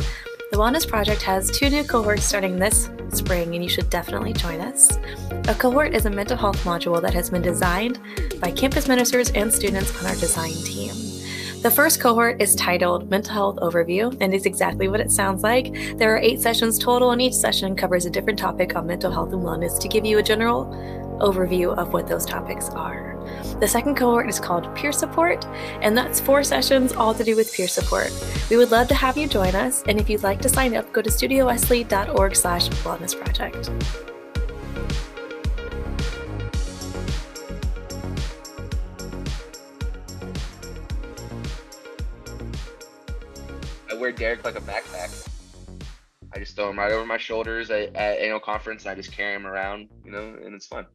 The 0.52 0.58
Wellness 0.58 0.88
Project 0.88 1.22
has 1.24 1.52
two 1.52 1.70
new 1.70 1.84
cohorts 1.84 2.24
starting 2.24 2.58
this 2.58 2.90
spring, 3.10 3.54
and 3.54 3.62
you 3.62 3.70
should 3.70 3.90
definitely 3.90 4.32
join 4.32 4.62
us. 4.62 4.98
A 5.50 5.56
cohort 5.56 5.94
is 5.94 6.06
a 6.06 6.10
mental 6.10 6.38
health 6.38 6.64
module 6.64 7.02
that 7.02 7.14
has 7.14 7.30
been 7.30 7.42
designed 7.42 8.00
by 8.40 8.52
campus 8.52 8.88
ministers 8.88 9.30
and 9.32 9.52
students 9.52 10.00
on 10.00 10.06
our 10.06 10.16
design 10.16 10.54
team. 10.64 10.94
The 11.62 11.72
first 11.72 12.00
cohort 12.00 12.42
is 12.42 12.56
titled 12.56 13.10
Mental 13.10 13.34
Health 13.34 13.58
Overview 13.58 14.16
and 14.22 14.34
is 14.34 14.46
exactly 14.46 14.88
what 14.88 15.02
it 15.02 15.12
sounds 15.12 15.44
like. 15.44 15.98
There 15.98 16.16
are 16.16 16.20
eight 16.20 16.40
sessions 16.40 16.80
total, 16.80 17.12
and 17.12 17.22
each 17.22 17.34
session 17.34 17.76
covers 17.76 18.06
a 18.06 18.10
different 18.10 18.40
topic 18.40 18.76
on 18.78 18.88
mental 18.88 19.12
health 19.12 19.34
and 19.34 19.44
wellness 19.44 19.78
to 19.82 19.90
give 19.90 20.06
you 20.06 20.18
a 20.18 20.24
general 20.24 20.68
overview 21.20 21.76
of 21.76 21.92
what 21.92 22.08
those 22.08 22.26
topics 22.26 22.70
are. 22.70 23.11
The 23.60 23.68
second 23.68 23.96
cohort 23.96 24.28
is 24.28 24.40
called 24.40 24.74
Peer 24.76 24.92
Support, 24.92 25.46
and 25.82 25.98
that's 25.98 26.20
four 26.20 26.44
sessions 26.44 26.94
all 26.94 27.14
to 27.14 27.24
do 27.24 27.36
with 27.36 27.54
peer 27.54 27.68
support. 27.68 28.12
We 28.50 28.58
would 28.58 28.72
love 28.72 28.88
to 28.88 28.96
have 28.96 29.18
you 29.18 29.28
join 29.28 29.56
us, 29.56 29.84
and 29.88 30.00
if 30.00 30.10
you'd 30.10 30.24
like 30.24 30.42
to 30.42 30.50
sign 30.50 30.76
up, 30.76 30.92
go 30.94 31.02
to 31.02 31.10
studiowesley.org 31.10 32.36
slash 32.36 32.70
wellness 32.70 33.16
project. 33.16 33.70
I 43.90 43.94
wear 43.94 44.12
Derrick 44.12 44.44
like 44.44 44.58
a 44.58 44.62
backpack. 44.62 45.28
I 46.34 46.40
just 46.40 46.56
throw 46.56 46.70
him 46.70 46.80
right 46.80 46.92
over 46.92 47.06
my 47.06 47.18
shoulders 47.18 47.70
at, 47.70 47.94
at 47.96 48.20
annual 48.20 48.40
conference. 48.40 48.84
And 48.84 48.92
I 48.92 48.96
just 48.96 49.12
carry 49.12 49.36
him 49.36 49.46
around, 49.46 49.90
you 50.06 50.12
know, 50.12 50.38
and 50.44 50.56
it's 50.56 50.66
fun. 50.66 50.86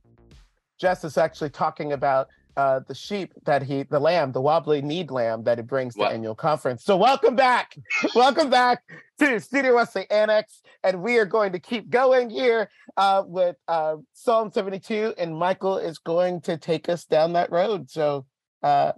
Jess 0.78 1.04
is 1.04 1.16
actually 1.16 1.50
talking 1.50 1.92
about 1.92 2.28
uh, 2.56 2.80
the 2.88 2.94
sheep 2.94 3.34
that 3.44 3.62
he, 3.62 3.82
the 3.84 4.00
lamb, 4.00 4.32
the 4.32 4.40
wobbly 4.40 4.80
kneed 4.80 5.10
lamb 5.10 5.44
that 5.44 5.58
he 5.58 5.62
brings 5.62 5.94
to 5.94 6.04
annual 6.04 6.34
conference. 6.34 6.84
So 6.84 6.96
welcome 6.96 7.36
back, 7.36 7.76
welcome 8.14 8.48
back 8.48 8.82
to 9.18 9.38
Studio 9.40 9.74
Wesley 9.74 10.06
Annex, 10.10 10.62
and 10.82 11.02
we 11.02 11.18
are 11.18 11.26
going 11.26 11.52
to 11.52 11.58
keep 11.58 11.90
going 11.90 12.30
here 12.30 12.70
uh, 12.96 13.22
with 13.26 13.56
uh, 13.68 13.96
Psalm 14.14 14.50
72, 14.50 15.14
and 15.18 15.36
Michael 15.36 15.76
is 15.76 15.98
going 15.98 16.40
to 16.42 16.56
take 16.56 16.88
us 16.88 17.04
down 17.04 17.34
that 17.34 17.52
road. 17.52 17.90
So 17.90 18.24
uh, 18.62 18.92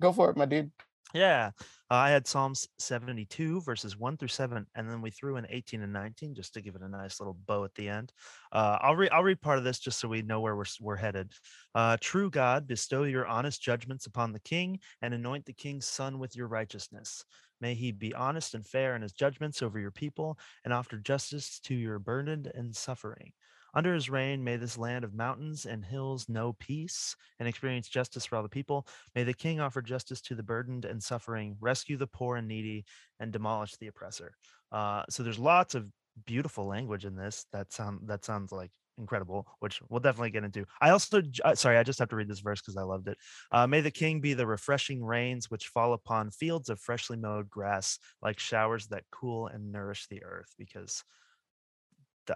go 0.00 0.12
for 0.12 0.30
it, 0.30 0.36
my 0.36 0.46
dude. 0.46 0.70
Yeah. 1.12 1.50
I 1.92 2.10
had 2.10 2.26
Psalms 2.26 2.68
72 2.78 3.62
verses 3.62 3.96
1 3.96 4.16
through 4.16 4.28
7, 4.28 4.64
and 4.76 4.88
then 4.88 5.02
we 5.02 5.10
threw 5.10 5.36
in 5.36 5.46
18 5.50 5.82
and 5.82 5.92
19 5.92 6.34
just 6.34 6.54
to 6.54 6.60
give 6.60 6.76
it 6.76 6.82
a 6.82 6.88
nice 6.88 7.18
little 7.18 7.36
bow 7.46 7.64
at 7.64 7.74
the 7.74 7.88
end. 7.88 8.12
Uh, 8.52 8.78
I'll 8.80 8.94
read 8.94 9.10
I'll 9.10 9.24
read 9.24 9.40
part 9.40 9.58
of 9.58 9.64
this 9.64 9.80
just 9.80 9.98
so 9.98 10.06
we 10.06 10.22
know 10.22 10.40
where 10.40 10.54
we're 10.54 10.64
we're 10.80 10.96
headed. 10.96 11.32
Uh, 11.74 11.96
True 12.00 12.30
God, 12.30 12.68
bestow 12.68 13.02
your 13.02 13.26
honest 13.26 13.60
judgments 13.60 14.06
upon 14.06 14.32
the 14.32 14.40
king, 14.40 14.78
and 15.02 15.12
anoint 15.12 15.46
the 15.46 15.52
king's 15.52 15.86
son 15.86 16.20
with 16.20 16.36
your 16.36 16.46
righteousness. 16.46 17.24
May 17.60 17.74
he 17.74 17.90
be 17.90 18.14
honest 18.14 18.54
and 18.54 18.64
fair 18.64 18.94
in 18.94 19.02
his 19.02 19.12
judgments 19.12 19.60
over 19.60 19.78
your 19.78 19.90
people, 19.90 20.38
and 20.64 20.72
offer 20.72 20.96
justice 20.96 21.58
to 21.64 21.74
your 21.74 21.98
burdened 21.98 22.50
and 22.54 22.74
suffering. 22.74 23.32
Under 23.74 23.94
his 23.94 24.10
reign, 24.10 24.42
may 24.42 24.56
this 24.56 24.78
land 24.78 25.04
of 25.04 25.14
mountains 25.14 25.66
and 25.66 25.84
hills 25.84 26.28
know 26.28 26.54
peace 26.58 27.14
and 27.38 27.48
experience 27.48 27.88
justice 27.88 28.26
for 28.26 28.36
all 28.36 28.42
the 28.42 28.48
people. 28.48 28.86
May 29.14 29.24
the 29.24 29.34
king 29.34 29.60
offer 29.60 29.82
justice 29.82 30.20
to 30.22 30.34
the 30.34 30.42
burdened 30.42 30.84
and 30.84 31.02
suffering, 31.02 31.56
rescue 31.60 31.96
the 31.96 32.06
poor 32.06 32.36
and 32.36 32.48
needy, 32.48 32.84
and 33.18 33.32
demolish 33.32 33.76
the 33.76 33.88
oppressor. 33.88 34.32
Uh, 34.72 35.04
so 35.08 35.22
there's 35.22 35.38
lots 35.38 35.74
of 35.74 35.86
beautiful 36.26 36.66
language 36.66 37.04
in 37.04 37.16
this 37.16 37.46
that 37.52 37.72
sound 37.72 38.00
that 38.06 38.24
sounds 38.24 38.52
like 38.52 38.70
incredible, 38.98 39.46
which 39.60 39.80
we'll 39.88 40.00
definitely 40.00 40.30
get 40.30 40.44
into. 40.44 40.66
I 40.80 40.90
also, 40.90 41.22
uh, 41.44 41.54
sorry, 41.54 41.78
I 41.78 41.82
just 41.82 41.98
have 41.98 42.10
to 42.10 42.16
read 42.16 42.28
this 42.28 42.40
verse 42.40 42.60
because 42.60 42.76
I 42.76 42.82
loved 42.82 43.08
it. 43.08 43.18
Uh, 43.50 43.66
May 43.66 43.80
the 43.80 43.90
king 43.90 44.20
be 44.20 44.34
the 44.34 44.46
refreshing 44.46 45.02
rains 45.02 45.50
which 45.50 45.68
fall 45.68 45.94
upon 45.94 46.30
fields 46.30 46.68
of 46.68 46.80
freshly 46.80 47.16
mowed 47.16 47.48
grass, 47.48 47.98
like 48.22 48.38
showers 48.38 48.88
that 48.88 49.04
cool 49.10 49.46
and 49.48 49.72
nourish 49.72 50.06
the 50.08 50.22
earth. 50.22 50.54
Because 50.58 51.02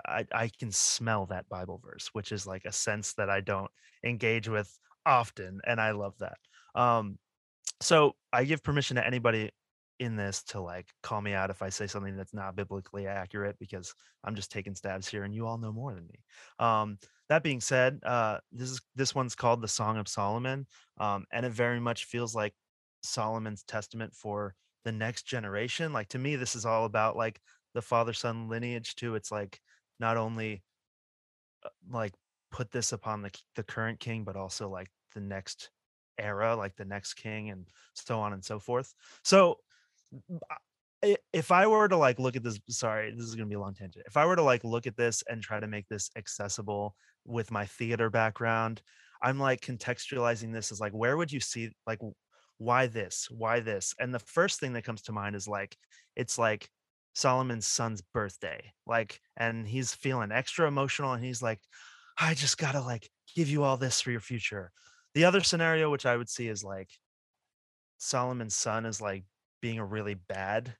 I, 0.06 0.26
I 0.32 0.50
can 0.58 0.70
smell 0.70 1.26
that 1.26 1.48
Bible 1.48 1.80
verse, 1.84 2.10
which 2.12 2.32
is 2.32 2.46
like 2.46 2.64
a 2.64 2.72
sense 2.72 3.14
that 3.14 3.30
I 3.30 3.40
don't 3.40 3.70
engage 4.04 4.48
with 4.48 4.70
often, 5.06 5.60
and 5.66 5.80
I 5.80 5.92
love 5.92 6.14
that. 6.18 6.38
Um, 6.74 7.18
so 7.80 8.14
I 8.32 8.44
give 8.44 8.62
permission 8.62 8.96
to 8.96 9.06
anybody 9.06 9.50
in 10.00 10.16
this 10.16 10.42
to 10.42 10.60
like 10.60 10.86
call 11.02 11.20
me 11.20 11.32
out 11.34 11.50
if 11.50 11.62
I 11.62 11.68
say 11.68 11.86
something 11.86 12.16
that's 12.16 12.34
not 12.34 12.56
biblically 12.56 13.06
accurate 13.06 13.56
because 13.60 13.94
I'm 14.24 14.34
just 14.34 14.50
taking 14.50 14.74
stabs 14.74 15.08
here, 15.08 15.24
and 15.24 15.34
you 15.34 15.46
all 15.46 15.58
know 15.58 15.72
more 15.72 15.94
than 15.94 16.06
me. 16.06 16.18
Um, 16.58 16.98
that 17.28 17.42
being 17.42 17.60
said, 17.60 18.00
uh, 18.04 18.38
this 18.52 18.70
is 18.70 18.80
this 18.94 19.14
one's 19.14 19.34
called 19.34 19.62
the 19.62 19.68
Song 19.68 19.96
of 19.96 20.08
Solomon, 20.08 20.66
um, 20.98 21.24
and 21.32 21.46
it 21.46 21.52
very 21.52 21.80
much 21.80 22.04
feels 22.04 22.34
like 22.34 22.54
Solomon's 23.02 23.62
testament 23.62 24.14
for 24.14 24.54
the 24.84 24.92
next 24.92 25.24
generation. 25.24 25.92
Like 25.92 26.08
to 26.08 26.18
me, 26.18 26.36
this 26.36 26.54
is 26.54 26.66
all 26.66 26.84
about 26.84 27.16
like 27.16 27.40
the 27.74 27.82
father 27.82 28.12
son 28.12 28.48
lineage 28.48 28.94
too. 28.94 29.14
It's 29.14 29.32
like 29.32 29.60
not 30.00 30.16
only 30.16 30.62
uh, 31.64 31.68
like 31.90 32.14
put 32.50 32.70
this 32.70 32.92
upon 32.92 33.22
the 33.22 33.30
the 33.56 33.62
current 33.62 34.00
king, 34.00 34.24
but 34.24 34.36
also 34.36 34.68
like 34.68 34.88
the 35.14 35.20
next 35.20 35.70
era, 36.18 36.54
like 36.56 36.76
the 36.76 36.84
next 36.84 37.14
king, 37.14 37.50
and 37.50 37.68
so 37.94 38.20
on 38.20 38.32
and 38.32 38.44
so 38.44 38.58
forth. 38.58 38.94
So 39.22 39.58
if 41.32 41.50
I 41.50 41.66
were 41.66 41.88
to 41.88 41.96
like 41.96 42.18
look 42.18 42.36
at 42.36 42.42
this, 42.42 42.58
sorry, 42.68 43.10
this 43.10 43.26
is 43.26 43.34
gonna 43.34 43.48
be 43.48 43.56
a 43.56 43.60
long 43.60 43.74
tangent. 43.74 44.06
If 44.06 44.16
I 44.16 44.26
were 44.26 44.36
to 44.36 44.42
like 44.42 44.64
look 44.64 44.86
at 44.86 44.96
this 44.96 45.22
and 45.28 45.42
try 45.42 45.60
to 45.60 45.66
make 45.66 45.88
this 45.88 46.10
accessible 46.16 46.96
with 47.24 47.50
my 47.50 47.66
theater 47.66 48.10
background, 48.10 48.80
I'm 49.22 49.38
like 49.38 49.60
contextualizing 49.60 50.52
this 50.52 50.72
as 50.72 50.80
like, 50.80 50.92
where 50.92 51.16
would 51.16 51.32
you 51.32 51.40
see 51.40 51.70
like 51.86 52.00
why 52.58 52.86
this? 52.86 53.28
Why 53.30 53.60
this? 53.60 53.94
And 53.98 54.14
the 54.14 54.18
first 54.18 54.60
thing 54.60 54.74
that 54.74 54.84
comes 54.84 55.02
to 55.02 55.12
mind 55.12 55.36
is 55.36 55.48
like, 55.48 55.76
it's 56.16 56.38
like 56.38 56.68
Solomon's 57.14 57.66
son's 57.66 58.02
birthday. 58.02 58.72
Like, 58.86 59.20
and 59.36 59.66
he's 59.66 59.94
feeling 59.94 60.32
extra 60.32 60.68
emotional 60.68 61.12
and 61.12 61.24
he's 61.24 61.42
like, 61.42 61.60
I 62.18 62.34
just 62.34 62.58
gotta 62.58 62.80
like 62.80 63.08
give 63.34 63.48
you 63.48 63.62
all 63.62 63.76
this 63.76 64.00
for 64.00 64.10
your 64.10 64.20
future. 64.20 64.70
The 65.14 65.24
other 65.24 65.42
scenario, 65.42 65.90
which 65.90 66.06
I 66.06 66.16
would 66.16 66.28
see 66.28 66.48
is 66.48 66.62
like 66.62 66.90
Solomon's 67.98 68.56
son 68.56 68.84
is 68.84 69.00
like 69.00 69.24
being 69.62 69.78
a 69.78 69.84
really 69.84 70.14
bad 70.14 70.74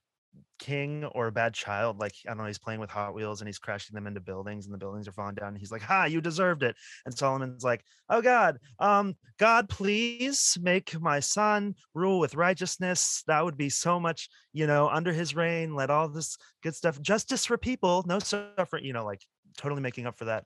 king 0.57 1.03
or 1.05 1.27
a 1.27 1.31
bad 1.31 1.53
child 1.53 1.99
like 1.99 2.13
i 2.25 2.29
don't 2.29 2.37
know 2.37 2.45
he's 2.45 2.57
playing 2.57 2.79
with 2.79 2.89
hot 2.89 3.13
wheels 3.13 3.41
and 3.41 3.47
he's 3.47 3.59
crashing 3.59 3.93
them 3.93 4.07
into 4.07 4.21
buildings 4.21 4.65
and 4.65 4.73
the 4.73 4.77
buildings 4.77 5.07
are 5.07 5.11
falling 5.11 5.35
down 5.35 5.49
and 5.49 5.57
he's 5.57 5.71
like 5.71 5.81
ha 5.81 6.05
you 6.05 6.21
deserved 6.21 6.63
it. 6.63 6.75
And 7.05 7.15
solomon's 7.15 7.63
like 7.63 7.83
oh 8.09 8.21
god 8.21 8.57
um 8.79 9.15
god 9.37 9.67
please 9.67 10.57
make 10.61 10.99
my 10.99 11.19
son 11.19 11.75
rule 11.93 12.19
with 12.19 12.35
righteousness. 12.35 13.23
That 13.27 13.43
would 13.43 13.57
be 13.57 13.69
so 13.69 13.99
much 13.99 14.29
you 14.53 14.65
know 14.65 14.87
under 14.87 15.11
his 15.11 15.35
reign. 15.35 15.75
Let 15.75 15.89
all 15.89 16.07
this 16.07 16.37
good 16.63 16.75
stuff 16.75 17.01
justice 17.01 17.45
for 17.45 17.57
people 17.57 18.03
no 18.07 18.19
suffering 18.19 18.85
you 18.85 18.93
know 18.93 19.05
like 19.05 19.21
totally 19.57 19.81
making 19.81 20.07
up 20.07 20.17
for 20.17 20.25
that. 20.25 20.45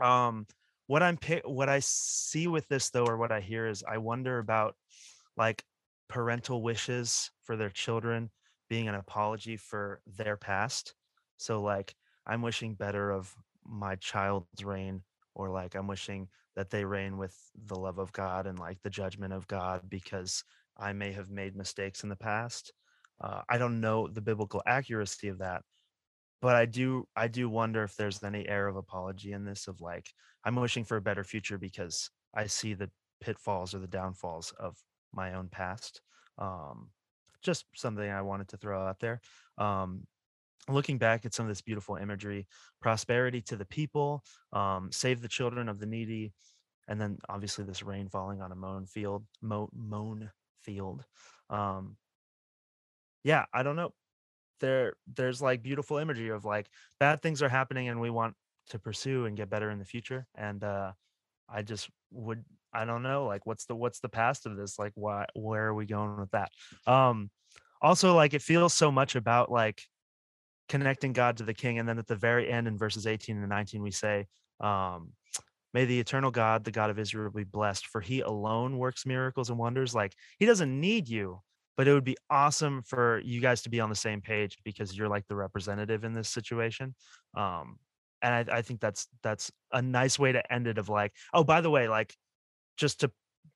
Um 0.00 0.46
what 0.86 1.02
i'm 1.02 1.18
what 1.44 1.68
i 1.68 1.78
see 1.80 2.46
with 2.48 2.66
this 2.68 2.88
though 2.90 3.04
or 3.04 3.18
what 3.18 3.30
i 3.30 3.40
hear 3.40 3.66
is 3.66 3.84
i 3.86 3.98
wonder 3.98 4.38
about 4.38 4.74
like 5.36 5.62
parental 6.08 6.62
wishes 6.62 7.30
for 7.44 7.56
their 7.56 7.68
children 7.68 8.30
being 8.68 8.88
an 8.88 8.94
apology 8.94 9.56
for 9.56 10.00
their 10.06 10.36
past. 10.36 10.94
So 11.36 11.62
like 11.62 11.94
I'm 12.26 12.42
wishing 12.42 12.74
better 12.74 13.10
of 13.10 13.34
my 13.64 13.96
child's 13.96 14.64
reign 14.64 15.02
or 15.34 15.50
like 15.50 15.74
I'm 15.74 15.86
wishing 15.86 16.28
that 16.56 16.70
they 16.70 16.84
reign 16.84 17.16
with 17.16 17.36
the 17.66 17.76
love 17.76 17.98
of 17.98 18.12
God 18.12 18.46
and 18.46 18.58
like 18.58 18.82
the 18.82 18.90
judgment 18.90 19.32
of 19.32 19.46
God 19.46 19.82
because 19.88 20.42
I 20.76 20.92
may 20.92 21.12
have 21.12 21.30
made 21.30 21.56
mistakes 21.56 22.02
in 22.02 22.08
the 22.08 22.16
past. 22.16 22.72
Uh, 23.20 23.42
I 23.48 23.58
don't 23.58 23.80
know 23.80 24.08
the 24.08 24.20
biblical 24.20 24.62
accuracy 24.66 25.28
of 25.28 25.38
that, 25.38 25.62
but 26.40 26.56
I 26.56 26.66
do 26.66 27.06
I 27.16 27.28
do 27.28 27.48
wonder 27.48 27.82
if 27.82 27.96
there's 27.96 28.22
any 28.22 28.48
air 28.48 28.68
of 28.68 28.76
apology 28.76 29.32
in 29.32 29.44
this 29.44 29.68
of 29.68 29.80
like 29.80 30.08
I'm 30.44 30.56
wishing 30.56 30.84
for 30.84 30.96
a 30.96 31.02
better 31.02 31.24
future 31.24 31.58
because 31.58 32.10
I 32.34 32.46
see 32.46 32.74
the 32.74 32.90
pitfalls 33.20 33.74
or 33.74 33.78
the 33.78 33.88
downfalls 33.88 34.52
of 34.58 34.76
my 35.12 35.34
own 35.34 35.48
past. 35.48 36.00
Um, 36.38 36.90
just 37.42 37.64
something 37.74 38.08
I 38.08 38.22
wanted 38.22 38.48
to 38.48 38.56
throw 38.56 38.86
out 38.86 39.00
there. 39.00 39.20
Um, 39.56 40.06
looking 40.68 40.98
back 40.98 41.24
at 41.24 41.34
some 41.34 41.46
of 41.46 41.50
this 41.50 41.62
beautiful 41.62 41.96
imagery, 41.96 42.46
prosperity 42.80 43.40
to 43.42 43.56
the 43.56 43.64
people, 43.64 44.22
um, 44.52 44.90
save 44.92 45.20
the 45.20 45.28
children 45.28 45.68
of 45.68 45.78
the 45.78 45.86
needy, 45.86 46.32
and 46.88 47.00
then 47.00 47.18
obviously 47.28 47.64
this 47.64 47.82
rain 47.82 48.08
falling 48.08 48.40
on 48.40 48.52
a 48.52 48.56
mown 48.56 48.86
field, 48.86 49.24
mow, 49.42 49.68
mown 49.74 50.30
field. 50.62 51.04
Um, 51.50 51.96
yeah, 53.24 53.44
I 53.52 53.62
don't 53.62 53.76
know. 53.76 53.92
There, 54.60 54.94
there's 55.14 55.40
like 55.40 55.62
beautiful 55.62 55.98
imagery 55.98 56.30
of 56.30 56.44
like 56.44 56.68
bad 56.98 57.22
things 57.22 57.42
are 57.42 57.48
happening 57.48 57.88
and 57.88 58.00
we 58.00 58.10
want 58.10 58.34
to 58.70 58.78
pursue 58.78 59.26
and 59.26 59.36
get 59.36 59.50
better 59.50 59.70
in 59.70 59.78
the 59.78 59.84
future. 59.84 60.26
And 60.34 60.64
uh, 60.64 60.92
I 61.48 61.62
just 61.62 61.88
would 62.10 62.44
I 62.72 62.84
don't 62.84 63.02
know 63.02 63.26
like 63.26 63.46
what's 63.46 63.64
the 63.66 63.74
what's 63.74 64.00
the 64.00 64.08
past 64.08 64.46
of 64.46 64.56
this? 64.56 64.78
Like 64.78 64.92
why 64.94 65.26
where 65.34 65.66
are 65.66 65.74
we 65.74 65.86
going 65.86 66.18
with 66.18 66.30
that? 66.32 66.50
Um 66.86 67.30
also 67.80 68.14
like 68.14 68.34
it 68.34 68.42
feels 68.42 68.74
so 68.74 68.90
much 68.90 69.16
about 69.16 69.50
like 69.50 69.82
connecting 70.68 71.12
God 71.12 71.38
to 71.38 71.44
the 71.44 71.54
king 71.54 71.78
and 71.78 71.88
then 71.88 71.98
at 71.98 72.06
the 72.06 72.16
very 72.16 72.50
end 72.50 72.68
in 72.68 72.76
verses 72.76 73.06
18 73.06 73.38
and 73.38 73.48
19 73.48 73.82
we 73.82 73.90
say 73.90 74.26
um 74.60 75.12
may 75.72 75.84
the 75.84 75.98
eternal 75.98 76.30
God 76.30 76.64
the 76.64 76.70
God 76.70 76.90
of 76.90 76.98
Israel 76.98 77.30
be 77.30 77.44
blessed 77.44 77.86
for 77.86 78.00
he 78.00 78.20
alone 78.20 78.78
works 78.78 79.06
miracles 79.06 79.50
and 79.50 79.58
wonders. 79.58 79.94
Like 79.94 80.14
he 80.38 80.46
doesn't 80.46 80.80
need 80.80 81.08
you 81.08 81.40
but 81.76 81.86
it 81.86 81.94
would 81.94 82.04
be 82.04 82.16
awesome 82.28 82.82
for 82.82 83.20
you 83.24 83.40
guys 83.40 83.62
to 83.62 83.70
be 83.70 83.78
on 83.80 83.88
the 83.88 83.94
same 83.94 84.20
page 84.20 84.58
because 84.64 84.96
you're 84.96 85.08
like 85.08 85.26
the 85.28 85.36
representative 85.36 86.04
in 86.04 86.12
this 86.12 86.28
situation. 86.28 86.94
Um 87.36 87.78
and 88.20 88.50
I, 88.50 88.58
I 88.58 88.62
think 88.62 88.80
that's 88.80 89.06
that's 89.22 89.50
a 89.72 89.80
nice 89.80 90.18
way 90.18 90.32
to 90.32 90.52
end 90.52 90.66
it 90.66 90.78
of 90.78 90.88
like 90.88 91.12
oh 91.32 91.44
by 91.44 91.60
the 91.60 91.70
way 91.70 91.88
like 91.88 92.14
just 92.78 93.00
to 93.00 93.10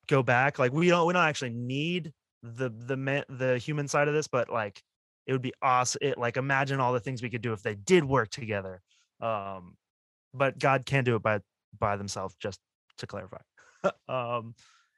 go 0.09 0.23
back 0.23 0.59
like 0.59 0.73
we 0.73 0.89
don't 0.89 1.07
we 1.07 1.13
don't 1.13 1.23
actually 1.23 1.51
need 1.51 2.13
the 2.43 2.69
the 2.69 3.25
the 3.29 3.59
human 3.59 3.89
side 3.89 4.09
of 4.09 4.15
this 4.15 4.27
but 4.27 4.51
like 4.51 4.83
it 5.27 5.33
would 5.33 5.43
be 5.43 5.55
awesome 5.63 6.01
it 6.03 6.19
like 6.19 6.37
imagine 6.37 6.81
all 6.81 6.93
the 6.93 7.01
things 7.01 7.23
we 7.23 7.31
could 7.31 7.41
do 7.41 7.53
if 7.53 7.63
they 7.63 7.75
did 7.75 8.05
work 8.05 8.29
together 8.29 8.83
um 9.21 9.77
but 10.35 10.59
god 10.59 10.85
can 10.85 11.05
do 11.05 11.15
it 11.15 11.23
by 11.23 11.41
by 11.79 11.97
themselves 11.97 12.35
just 12.41 12.61
to 12.99 13.07
clarify. 13.07 13.39
Um 14.09 14.55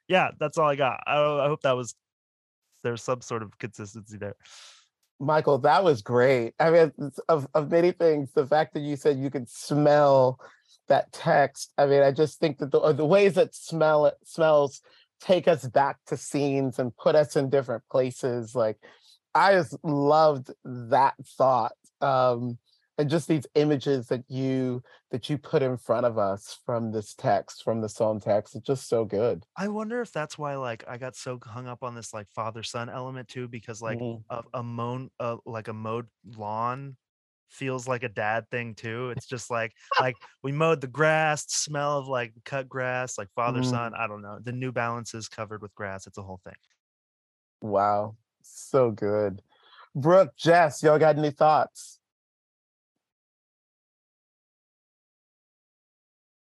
yeah 0.07 0.29
that's 0.39 0.59
all 0.59 0.69
i 0.69 0.75
got. 0.75 1.01
I, 1.07 1.17
I 1.17 1.47
hope 1.47 1.61
that 1.61 1.75
was 1.75 1.95
there's 2.85 3.01
some 3.01 3.21
sort 3.21 3.41
of 3.41 3.57
consistency 3.57 4.17
there. 4.17 4.35
Michael, 5.19 5.57
that 5.59 5.83
was 5.83 6.01
great. 6.01 6.53
I 6.59 6.69
mean, 6.69 7.11
of, 7.29 7.47
of 7.53 7.71
many 7.71 7.91
things, 7.91 8.31
the 8.33 8.45
fact 8.45 8.73
that 8.75 8.81
you 8.81 8.95
said 8.95 9.17
you 9.17 9.31
could 9.31 9.49
smell 9.49 10.39
that 10.87 11.11
text. 11.11 11.71
I 11.77 11.85
mean, 11.85 12.01
I 12.01 12.11
just 12.11 12.39
think 12.39 12.59
that 12.59 12.71
the, 12.71 12.93
the 12.93 13.05
ways 13.05 13.35
that 13.35 13.55
smell 13.55 14.05
it 14.05 14.15
smells 14.23 14.81
take 15.21 15.47
us 15.47 15.65
back 15.65 15.97
to 16.07 16.17
scenes 16.17 16.79
and 16.79 16.95
put 16.95 17.15
us 17.15 17.35
in 17.35 17.49
different 17.49 17.83
places. 17.89 18.55
Like, 18.55 18.77
I 19.33 19.53
just 19.53 19.75
loved 19.83 20.51
that 20.63 21.15
thought. 21.37 21.73
Um, 22.01 22.57
and 22.97 23.09
just 23.09 23.27
these 23.27 23.45
images 23.55 24.07
that 24.07 24.23
you 24.29 24.81
that 25.11 25.29
you 25.29 25.37
put 25.37 25.61
in 25.61 25.77
front 25.77 26.05
of 26.05 26.17
us 26.17 26.59
from 26.65 26.91
this 26.91 27.13
text 27.13 27.63
from 27.63 27.81
the 27.81 27.89
psalm 27.89 28.19
text 28.19 28.55
it's 28.55 28.65
just 28.65 28.87
so 28.87 29.03
good 29.03 29.43
i 29.57 29.67
wonder 29.67 30.01
if 30.01 30.11
that's 30.11 30.37
why 30.37 30.55
like 30.55 30.83
i 30.87 30.97
got 30.97 31.15
so 31.15 31.39
hung 31.43 31.67
up 31.67 31.83
on 31.83 31.95
this 31.95 32.13
like 32.13 32.27
father 32.33 32.63
son 32.63 32.89
element 32.89 33.27
too 33.27 33.47
because 33.47 33.81
like 33.81 33.99
mm-hmm. 33.99 34.21
a, 34.33 34.59
a 34.59 34.63
mown 34.63 35.09
uh, 35.19 35.37
like 35.45 35.67
a 35.67 35.73
mowed 35.73 36.07
lawn 36.37 36.95
feels 37.49 37.87
like 37.87 38.03
a 38.03 38.09
dad 38.09 38.45
thing 38.49 38.75
too 38.75 39.11
it's 39.15 39.27
just 39.27 39.49
like 39.49 39.71
like 39.99 40.15
we 40.43 40.51
mowed 40.51 40.81
the 40.81 40.87
grass 40.87 41.45
smell 41.47 41.97
of 41.97 42.07
like 42.07 42.33
cut 42.43 42.67
grass 42.67 43.17
like 43.17 43.29
father 43.35 43.61
mm-hmm. 43.61 43.69
son 43.69 43.93
i 43.97 44.07
don't 44.07 44.21
know 44.21 44.37
the 44.41 44.51
new 44.51 44.71
balance 44.71 45.13
is 45.13 45.29
covered 45.29 45.61
with 45.61 45.73
grass 45.75 46.07
it's 46.07 46.17
a 46.17 46.23
whole 46.23 46.41
thing 46.43 46.55
wow 47.61 48.15
so 48.41 48.91
good 48.91 49.41
brooke 49.95 50.35
jess 50.35 50.83
y'all 50.83 50.99
got 50.99 51.17
any 51.17 51.31
thoughts 51.31 51.99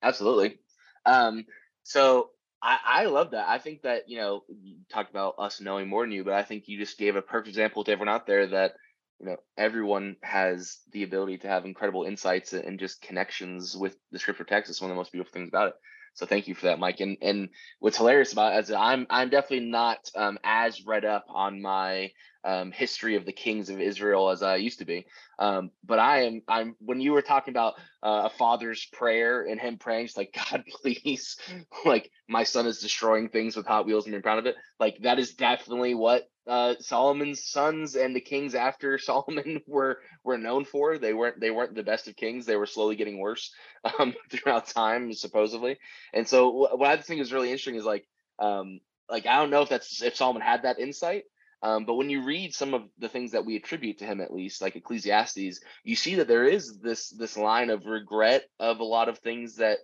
Absolutely. 0.03 0.59
Um, 1.07 1.47
so 1.85 2.31
I, 2.61 2.79
I 2.85 3.05
love 3.07 3.31
that. 3.31 3.49
I 3.49 3.59
think 3.59 3.83
that, 3.83 4.09
you 4.09 4.19
know, 4.19 4.43
you 4.49 4.77
talked 4.91 5.11
about 5.11 5.37
us 5.39 5.61
knowing 5.61 5.89
more 5.89 6.03
than 6.03 6.13
you, 6.13 6.25
but 6.25 6.35
I 6.35 6.43
think 6.43 6.69
you 6.69 6.79
just 6.79 6.99
gave 6.99 7.17
a 7.17 7.23
perfect 7.23 7.49
example 7.49 7.85
to 7.85 7.93
everyone 7.93 8.13
out 8.13 8.27
there 8.27 8.47
that, 8.49 8.75
you 9.23 9.29
know, 9.29 9.37
everyone 9.57 10.17
has 10.23 10.81
the 10.91 11.05
ability 11.05 11.39
to 11.39 11.49
have 11.49 11.65
incredible 11.65 12.03
insights 12.03 12.53
and 12.53 12.79
just 12.79 13.01
connections 13.01 13.77
with 13.77 13.97
the 14.11 14.19
scripture 14.19 14.45
text. 14.45 14.69
It's 14.69 14.81
one 14.81 14.91
of 14.91 14.97
the 14.97 15.01
most 15.01 15.13
beautiful 15.13 15.33
things 15.33 15.49
about 15.49 15.69
it. 15.69 15.75
So 16.15 16.27
thank 16.27 16.49
you 16.49 16.55
for 16.55 16.67
that, 16.67 16.79
Mike. 16.81 17.01
And 17.01 17.17
and 17.23 17.49
what's 17.79 17.97
hilarious 17.97 18.33
about 18.33 18.55
it 18.55 18.65
is 18.65 18.71
I'm 18.73 19.07
I'm 19.09 19.31
definitely 19.31 19.71
not 19.71 20.11
um, 20.15 20.39
as 20.45 20.85
read 20.85 21.05
up 21.05 21.25
on 21.29 21.63
my 21.63 22.11
um, 22.45 22.73
history 22.73 23.15
of 23.15 23.25
the 23.25 23.33
kings 23.33 23.71
of 23.71 23.81
Israel 23.81 24.29
as 24.29 24.43
I 24.43 24.57
used 24.57 24.81
to 24.81 24.85
be. 24.85 25.07
Um, 25.39 25.71
but 25.85 25.99
I 25.99 26.25
am 26.25 26.43
I'm 26.49 26.77
when 26.81 27.01
you 27.01 27.13
were 27.13 27.23
talking 27.23 27.53
about 27.53 27.75
uh, 28.03 28.23
a 28.25 28.31
father's 28.31 28.85
prayer 28.87 29.43
and 29.43 29.61
him 29.61 29.79
praying, 29.79 30.07
just 30.07 30.19
like 30.19 30.37
God, 30.51 30.65
please, 30.83 31.37
like 31.85 32.11
my 32.29 32.43
son 32.43 32.67
is 32.67 32.81
destroying 32.81 33.29
things 33.29 33.57
with 33.57 33.67
Hot 33.67 33.87
Wheels 33.87 34.05
and 34.05 34.13
being 34.13 34.23
proud 34.23 34.41
of 34.41 34.47
it. 34.47 34.57
Like 34.81 34.99
that 35.03 35.19
is 35.19 35.35
definitely 35.35 35.95
what 35.95 36.29
uh, 36.47 36.75
Solomon's 36.81 37.45
sons 37.45 37.95
and 37.95 38.15
the 38.15 38.21
kings 38.21 38.55
after 38.55 38.99
Solomon 38.99 39.63
were 39.67 40.01
were 40.25 40.39
known 40.39 40.65
for. 40.65 40.99
They 40.99 41.13
weren't 41.13 41.41
they 41.41 41.51
weren't 41.51 41.75
the 41.75 41.83
best 41.83 42.09
of 42.09 42.17
kings. 42.17 42.47
They 42.47 42.57
were 42.57 42.67
slowly 42.67 42.97
getting 42.97 43.19
worse 43.19 43.53
um, 43.99 44.15
throughout 44.31 44.67
time, 44.67 45.13
supposedly. 45.13 45.79
And 46.13 46.27
so 46.27 46.77
what 46.77 46.91
I 46.91 46.97
think 46.97 47.21
is 47.21 47.33
really 47.33 47.49
interesting 47.49 47.77
is 47.77 47.85
like 47.85 48.07
um, 48.39 48.81
like 49.09 49.27
I 49.27 49.37
don't 49.37 49.51
know 49.51 49.63
if 49.63 49.69
that's 49.69 50.03
if 50.03 50.17
Solomon 50.17 50.43
had 50.43 50.63
that 50.63 50.79
insight. 50.79 51.25
Um, 51.65 51.85
but 51.85 51.95
when 51.95 52.11
you 52.11 52.25
read 52.25 52.53
some 52.55 52.75
of 52.75 52.89
the 52.99 53.09
things 53.09 53.31
that 53.33 53.47
we 53.47 53.55
attribute 53.55 53.99
to 53.99 54.05
him, 54.05 54.21
at 54.21 54.35
least 54.35 54.61
like 54.61 54.75
Ecclesiastes, 54.75 55.61
you 55.85 55.95
see 55.95 56.17
that 56.17 56.27
there 56.27 56.45
is 56.45 56.81
this 56.81 57.11
this 57.11 57.37
line 57.37 57.71
of 57.71 57.87
regret 57.87 58.47
of 58.59 58.81
a 58.81 58.85
lot 58.85 59.09
of 59.09 59.19
things 59.19 59.57
that 59.57 59.79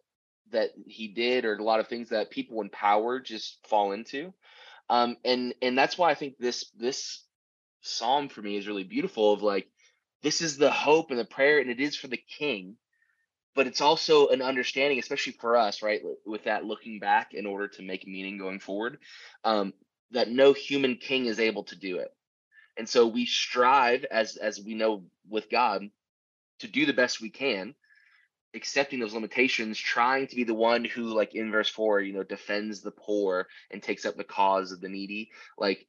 that 0.51 0.71
he 0.87 1.07
did, 1.07 1.45
or 1.45 1.55
a 1.55 1.63
lot 1.63 1.79
of 1.79 1.87
things 1.87 2.09
that 2.09 2.31
people 2.31 2.61
in 2.63 2.71
power 2.71 3.21
just 3.21 3.65
fall 3.69 3.93
into 3.93 4.33
um, 4.91 5.17
and 5.25 5.55
and 5.63 5.77
that's 5.77 5.99
why 5.99 6.11
I 6.11 6.15
think 6.15 6.39
this 6.39 6.71
this 6.79 7.25
psalm 7.81 8.29
for 8.29 8.43
me 8.43 8.57
is 8.57 8.67
really 8.67 8.85
beautiful. 8.85 9.33
Of 9.33 9.43
like, 9.43 9.69
this 10.23 10.43
is 10.43 10.57
the 10.57 10.71
hope 10.71 11.11
and 11.11 11.19
the 11.19 11.25
prayer, 11.25 11.59
and 11.61 11.71
it 11.71 11.81
is 11.81 11.97
for 11.97 12.09
the 12.09 12.23
King, 12.39 12.77
but 13.55 13.67
it's 13.67 13.81
also 13.81 14.29
an 14.29 14.43
understanding, 14.43 14.99
especially 14.99 15.35
for 15.35 15.57
us, 15.57 15.83
right, 15.83 16.03
with 16.27 16.45
that 16.45 16.65
looking 16.65 16.99
back 16.99 17.35
in 17.35 17.47
order 17.47 17.69
to 17.69 17.83
make 17.83 18.07
meaning 18.07 18.39
going 18.39 18.61
forward, 18.61 18.99
um, 19.45 19.73
that 20.13 20.31
no 20.31 20.53
human 20.53 20.97
king 20.97 21.27
is 21.27 21.41
able 21.41 21.65
to 21.65 21.77
do 21.77 21.99
it, 21.99 22.15
and 22.77 22.89
so 22.89 23.07
we 23.07 23.27
strive, 23.27 24.05
as 24.05 24.37
as 24.37 24.61
we 24.61 24.75
know 24.75 25.05
with 25.29 25.51
God, 25.51 25.83
to 26.61 26.69
do 26.69 26.87
the 26.87 26.93
best 26.93 27.21
we 27.21 27.31
can 27.31 27.75
accepting 28.55 29.01
those 29.01 29.15
limitations, 29.15 29.79
trying 29.79 30.27
to 30.27 30.37
be 30.37 30.45
the 30.45 30.55
one 30.55 30.85
who, 30.85 31.05
like 31.05 31.35
in 31.35 31.51
verse 31.51 31.69
four, 31.69 32.01
you 32.01 32.13
know, 32.13 32.23
defends 32.23 32.81
the 32.81 32.91
poor 32.91 33.49
and 33.71 33.83
takes 33.83 34.07
up 34.07 34.17
the 34.17 34.25
cause 34.25 34.73
of 34.73 34.81
the 34.81 34.89
needy. 34.89 35.31
Like, 35.57 35.87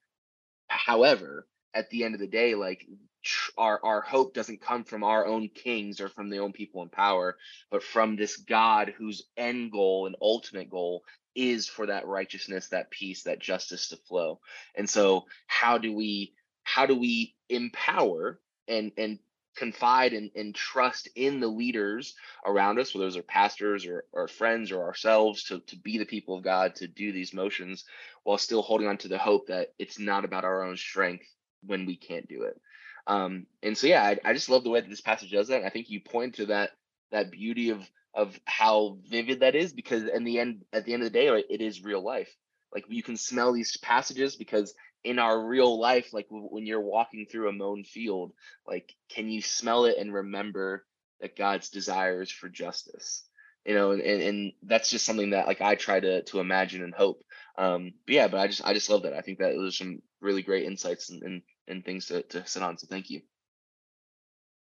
however, 0.68 1.48
at 1.74 1.90
the 1.90 2.04
end 2.04 2.16
of 2.16 2.22
the 2.22 2.28
day, 2.28 2.56
like 2.56 2.86
our 3.58 3.80
our 3.84 4.02
hope 4.02 4.34
doesn't 4.34 4.62
come 4.62 4.84
from 4.84 5.04
our 5.04 5.26
own 5.26 5.50
kings 5.50 6.00
or 6.00 6.10
from 6.10 6.30
the 6.30 6.40
own 6.40 6.54
people 6.54 6.82
in 6.84 6.90
power, 6.90 7.38
but 7.70 7.84
from 7.84 8.16
this 8.16 8.38
God 8.38 8.94
whose 8.98 9.28
end 9.38 9.72
goal 9.72 10.08
and 10.08 10.16
ultimate 10.22 10.70
goal 10.70 11.04
is 11.36 11.68
for 11.68 11.86
that 11.88 12.08
righteousness, 12.08 12.70
that 12.70 12.92
peace, 12.92 13.24
that 13.24 13.40
justice 13.40 13.90
to 13.90 13.98
flow. 13.98 14.40
And 14.76 14.90
so, 14.90 15.26
how 15.48 15.78
do 15.78 15.94
we 15.94 16.34
how 16.64 16.86
do 16.86 16.96
we 16.96 17.36
empower 17.50 18.40
and 18.68 18.92
and 18.98 19.20
confide 19.56 20.14
and, 20.14 20.32
and 20.36 20.56
trust 20.56 21.10
in 21.16 21.40
the 21.40 21.48
leaders 21.48 22.16
around 22.46 22.80
us, 22.80 22.94
whether 22.94 23.06
those 23.06 23.18
are 23.18 23.24
pastors 23.24 23.86
or, 23.86 24.06
or 24.12 24.28
friends 24.28 24.72
or 24.72 24.84
ourselves, 24.84 25.44
to, 25.46 25.60
to 25.62 25.76
be 25.78 25.98
the 25.98 26.06
people 26.06 26.38
of 26.38 26.44
God, 26.44 26.76
to 26.76 26.88
do 26.88 27.12
these 27.12 27.34
motions 27.34 27.86
while 28.24 28.38
still 28.38 28.62
holding 28.62 28.88
on 28.88 28.98
to 28.98 29.08
the 29.08 29.18
hope 29.18 29.48
that 29.48 29.74
it's 29.80 30.00
not 30.00 30.26
about 30.26 30.46
our 30.46 30.64
own 30.64 30.78
strength 30.78 31.26
when 31.66 31.86
we 31.86 31.96
can't 31.96 32.28
do 32.28 32.44
it. 32.44 32.60
Um, 33.08 33.48
and 33.64 33.78
so, 33.78 33.88
yeah, 33.88 34.04
I, 34.04 34.20
I 34.24 34.34
just 34.34 34.50
love 34.50 34.64
the 34.64 34.70
way 34.70 34.82
that 34.82 34.90
this 34.90 35.02
passage 35.02 35.32
does 35.32 35.48
that. 35.48 35.58
And 35.58 35.66
I 35.66 35.70
think 35.70 35.90
you 35.90 36.00
point 36.00 36.36
to 36.36 36.48
that 36.48 36.72
that 37.12 37.32
beauty 37.32 37.72
of 37.72 37.90
of 38.14 38.40
how 38.46 38.98
vivid 39.08 39.42
that 39.42 39.56
is 39.56 39.74
because 39.74 40.04
in 40.04 40.24
the 40.24 40.40
end, 40.40 40.66
at 40.74 40.86
the 40.86 40.94
end 40.94 41.04
of 41.04 41.12
the 41.12 41.20
day, 41.20 41.28
it 41.28 41.62
is 41.62 41.84
real 41.84 42.04
life. 42.04 42.30
Like 42.74 42.86
you 42.88 43.04
can 43.04 43.18
smell 43.18 43.54
these 43.54 43.78
passages 43.78 44.36
because 44.36 44.74
in 45.04 45.20
our 45.20 45.40
real 45.40 45.80
life 45.80 46.14
like 46.14 46.28
when 46.30 46.66
you're 46.66 46.82
walking 46.82 47.26
through 47.26 47.50
a 47.50 47.54
mown 47.54 47.84
field 47.84 48.34
like 48.68 48.94
can 49.10 49.30
you 49.30 49.42
smell 49.42 49.86
it 49.86 49.98
and 49.98 50.14
remember 50.14 50.86
that 51.22 51.38
god's 51.38 51.70
desires 51.70 52.32
for 52.32 52.50
justice? 52.50 53.26
You 53.66 53.76
know 53.76 53.92
and, 53.92 54.02
and 54.02 54.52
that's 54.64 54.90
just 54.90 55.06
something 55.06 55.32
that 55.32 55.48
like 55.48 55.62
i 55.62 55.76
try 55.76 56.00
to 56.00 56.24
to 56.24 56.40
imagine 56.40 56.84
and 56.84 56.94
hope. 56.94 57.24
Um 57.58 57.92
but 58.06 58.16
yeah 58.16 58.28
but 58.28 58.40
i 58.40 58.48
just 58.48 58.66
i 58.66 58.74
just 58.74 58.90
love 58.90 59.04
that. 59.04 59.14
I 59.14 59.22
think 59.22 59.40
that 59.40 59.54
there's 59.58 59.78
some 59.78 60.02
really 60.22 60.42
great 60.42 60.66
insights 60.66 61.10
and 61.10 61.24
and, 61.24 61.42
and 61.68 61.86
things 61.86 62.08
to, 62.08 62.24
to 62.24 62.46
sit 62.48 62.64
on 62.64 62.78
so 62.78 62.88
thank 62.88 63.10
you. 63.10 63.22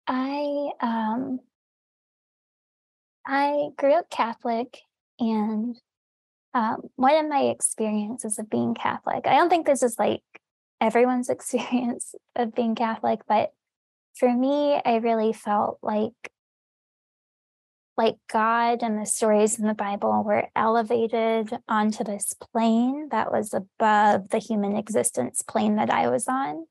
I 0.06 0.70
um 0.80 1.40
i 3.26 3.68
grew 3.76 3.92
up 3.92 4.08
catholic 4.08 4.78
and 5.20 5.76
um, 6.58 6.90
one 6.96 7.14
of 7.14 7.30
my 7.30 7.42
experiences 7.42 8.36
of 8.40 8.50
being 8.50 8.74
Catholic, 8.74 9.28
I 9.28 9.36
don't 9.36 9.48
think 9.48 9.64
this 9.64 9.84
is 9.84 9.96
like 9.96 10.22
everyone's 10.80 11.28
experience 11.28 12.16
of 12.34 12.52
being 12.54 12.74
Catholic, 12.74 13.20
but 13.28 13.52
for 14.16 14.32
me, 14.34 14.80
I 14.84 14.96
really 14.96 15.32
felt 15.32 15.78
like 15.82 16.12
like 17.96 18.16
God 18.32 18.82
and 18.82 19.00
the 19.00 19.06
stories 19.06 19.58
in 19.58 19.66
the 19.66 19.74
Bible 19.74 20.22
were 20.24 20.48
elevated 20.54 21.50
onto 21.68 22.04
this 22.04 22.32
plane 22.32 23.08
that 23.10 23.32
was 23.32 23.52
above 23.52 24.30
the 24.30 24.38
human 24.38 24.76
existence 24.76 25.42
plane 25.42 25.76
that 25.76 25.90
I 25.90 26.08
was 26.08 26.26
on, 26.26 26.66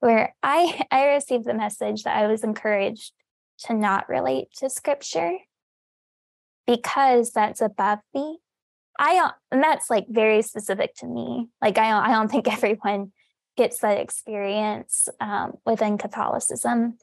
where 0.00 0.34
I 0.42 0.82
I 0.90 1.06
received 1.06 1.44
the 1.44 1.54
message 1.54 2.02
that 2.02 2.16
I 2.16 2.26
was 2.26 2.42
encouraged 2.42 3.12
to 3.66 3.74
not 3.74 4.08
relate 4.08 4.48
to 4.56 4.68
scripture 4.68 5.36
because 6.66 7.30
that's 7.30 7.60
above 7.60 8.00
me 8.12 8.38
I 8.98 9.30
and 9.50 9.62
that's 9.62 9.90
like 9.90 10.06
very 10.08 10.42
specific 10.42 10.94
to 10.96 11.06
me. 11.06 11.48
Like 11.60 11.78
I 11.78 11.90
don't, 11.90 12.04
I 12.04 12.12
don't 12.12 12.30
think 12.30 12.48
everyone 12.52 13.12
gets 13.56 13.78
that 13.80 13.98
experience 13.98 15.08
um, 15.20 15.54
within 15.66 15.98
Catholicism, 15.98 16.98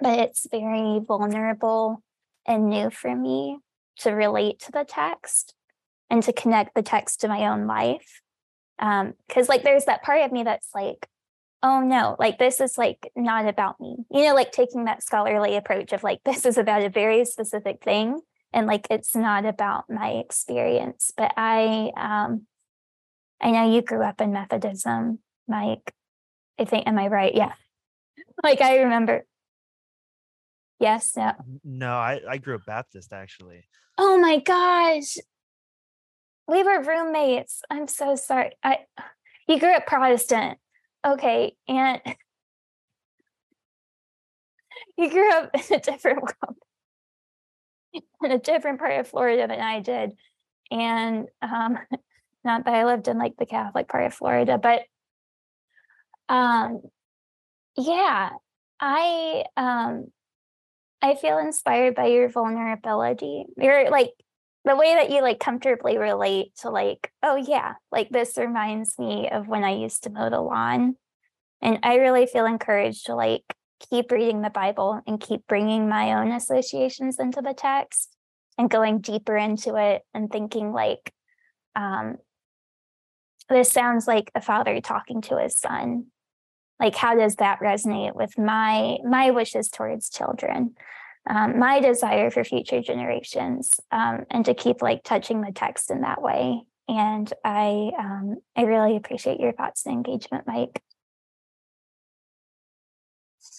but 0.00 0.18
it's 0.18 0.46
very 0.50 1.00
vulnerable 1.06 2.02
and 2.46 2.68
new 2.68 2.90
for 2.90 3.14
me 3.14 3.58
to 3.98 4.10
relate 4.10 4.60
to 4.60 4.72
the 4.72 4.84
text 4.86 5.54
and 6.10 6.22
to 6.22 6.32
connect 6.32 6.74
the 6.74 6.82
text 6.82 7.20
to 7.20 7.28
my 7.28 7.46
own 7.46 7.66
life. 7.66 8.20
Um, 8.78 9.14
because 9.26 9.48
like 9.48 9.62
there's 9.62 9.86
that 9.86 10.02
part 10.02 10.22
of 10.22 10.32
me 10.32 10.44
that's 10.44 10.68
like, 10.74 11.08
oh 11.62 11.80
no, 11.80 12.14
like 12.18 12.38
this 12.38 12.60
is 12.60 12.76
like 12.76 13.10
not 13.16 13.46
about 13.46 13.80
me. 13.80 13.96
You 14.10 14.24
know, 14.24 14.34
like 14.34 14.52
taking 14.52 14.84
that 14.84 15.02
scholarly 15.02 15.56
approach 15.56 15.92
of 15.92 16.02
like 16.02 16.22
this 16.24 16.44
is 16.44 16.58
about 16.58 16.82
a 16.82 16.90
very 16.90 17.24
specific 17.24 17.82
thing 17.82 18.20
and 18.56 18.66
like 18.66 18.86
it's 18.90 19.14
not 19.14 19.44
about 19.44 19.84
my 19.88 20.12
experience 20.12 21.12
but 21.16 21.30
i 21.36 21.92
um 21.96 22.46
i 23.40 23.50
know 23.50 23.70
you 23.72 23.82
grew 23.82 24.02
up 24.02 24.20
in 24.20 24.32
methodism 24.32 25.18
mike 25.46 25.92
i 26.58 26.64
think 26.64 26.88
am 26.88 26.98
i 26.98 27.06
right? 27.06 27.34
Yeah. 27.34 27.52
Like 28.42 28.60
i 28.60 28.80
remember. 28.80 29.24
Yes 30.78 31.16
no. 31.16 31.32
No 31.64 31.92
i 31.92 32.20
i 32.28 32.38
grew 32.38 32.54
up 32.56 32.66
baptist 32.66 33.12
actually. 33.12 33.64
Oh 33.98 34.18
my 34.18 34.40
gosh. 34.40 35.16
We 36.46 36.62
were 36.62 36.82
roommates. 36.82 37.62
I'm 37.70 37.88
so 37.88 38.14
sorry. 38.14 38.52
I 38.62 38.80
you 39.48 39.58
grew 39.58 39.74
up 39.74 39.86
protestant. 39.86 40.58
Okay 41.06 41.56
and 41.66 42.00
you 44.98 45.10
grew 45.10 45.30
up 45.32 45.50
in 45.70 45.76
a 45.76 45.80
different 45.80 46.22
world 46.22 46.56
in 48.22 48.32
a 48.32 48.38
different 48.38 48.78
part 48.78 48.98
of 48.98 49.08
Florida 49.08 49.46
than 49.46 49.60
I 49.60 49.80
did. 49.80 50.12
And 50.70 51.26
um, 51.42 51.78
not 52.44 52.64
that 52.64 52.74
I 52.74 52.84
lived 52.84 53.08
in 53.08 53.18
like 53.18 53.36
the 53.36 53.46
Catholic 53.46 53.88
part 53.88 54.06
of 54.06 54.14
Florida, 54.14 54.58
but 54.58 54.82
um, 56.28 56.82
yeah, 57.76 58.30
I 58.80 59.44
um, 59.56 60.06
I 61.02 61.14
feel 61.14 61.38
inspired 61.38 61.94
by 61.94 62.06
your 62.06 62.28
vulnerability. 62.28 63.44
You're 63.56 63.90
like 63.90 64.10
the 64.64 64.76
way 64.76 64.94
that 64.94 65.10
you 65.10 65.22
like 65.22 65.38
comfortably 65.38 65.98
relate 65.98 66.56
to 66.62 66.70
like, 66.70 67.12
oh 67.22 67.36
yeah, 67.36 67.74
like 67.92 68.10
this 68.10 68.36
reminds 68.36 68.98
me 68.98 69.28
of 69.30 69.46
when 69.46 69.62
I 69.62 69.76
used 69.76 70.02
to 70.04 70.10
mow 70.10 70.28
the 70.28 70.40
lawn. 70.40 70.96
And 71.62 71.78
I 71.82 71.96
really 71.96 72.26
feel 72.26 72.44
encouraged 72.44 73.06
to 73.06 73.14
like 73.14 73.44
keep 73.90 74.10
reading 74.10 74.42
the 74.42 74.50
Bible 74.50 75.00
and 75.06 75.20
keep 75.20 75.46
bringing 75.46 75.88
my 75.88 76.14
own 76.14 76.32
associations 76.32 77.18
into 77.18 77.40
the 77.40 77.54
text 77.54 78.16
and 78.58 78.70
going 78.70 79.00
deeper 79.00 79.36
into 79.36 79.76
it 79.76 80.02
and 80.14 80.30
thinking 80.30 80.72
like 80.72 81.12
um, 81.74 82.16
this 83.48 83.70
sounds 83.70 84.08
like 84.08 84.30
a 84.34 84.40
father 84.40 84.80
talking 84.80 85.20
to 85.22 85.38
his 85.38 85.56
son. 85.56 86.06
Like 86.80 86.94
how 86.94 87.14
does 87.14 87.36
that 87.36 87.60
resonate 87.60 88.14
with 88.14 88.38
my 88.38 88.98
my 89.04 89.30
wishes 89.30 89.68
towards 89.68 90.10
children? 90.10 90.74
Um, 91.28 91.58
my 91.58 91.80
desire 91.80 92.30
for 92.30 92.44
future 92.44 92.80
generations 92.80 93.80
um, 93.90 94.26
and 94.30 94.44
to 94.44 94.54
keep 94.54 94.80
like 94.80 95.02
touching 95.02 95.40
the 95.40 95.52
text 95.52 95.90
in 95.90 96.02
that 96.02 96.22
way. 96.22 96.62
And 96.88 97.32
i 97.44 97.90
um, 97.98 98.36
i 98.56 98.62
really 98.62 98.96
appreciate 98.96 99.40
your 99.40 99.52
thoughts 99.52 99.84
and 99.86 99.94
engagement 99.94 100.46
mike 100.46 100.82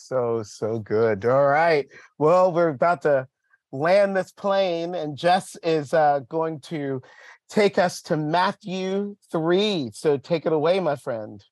so 0.08 0.42
so 0.44 0.80
good 0.80 1.26
all 1.26 1.48
right 1.48 1.88
well 2.18 2.52
we're 2.52 2.70
about 2.70 3.02
to 3.02 3.28
land 3.72 4.16
this 4.16 4.32
plane, 4.32 4.96
and 4.96 5.18
Jess 5.18 5.56
is 5.64 5.94
uh, 5.94 6.22
going 6.30 6.60
to 6.62 7.02
take 7.50 7.78
us 7.78 8.02
to 8.04 8.18
Matthew 8.18 9.16
3. 9.32 9.92
So 9.94 10.18
take 10.18 10.46
it 10.46 10.54
away, 10.54 10.80
my 10.80 10.96
friend. 10.96 11.44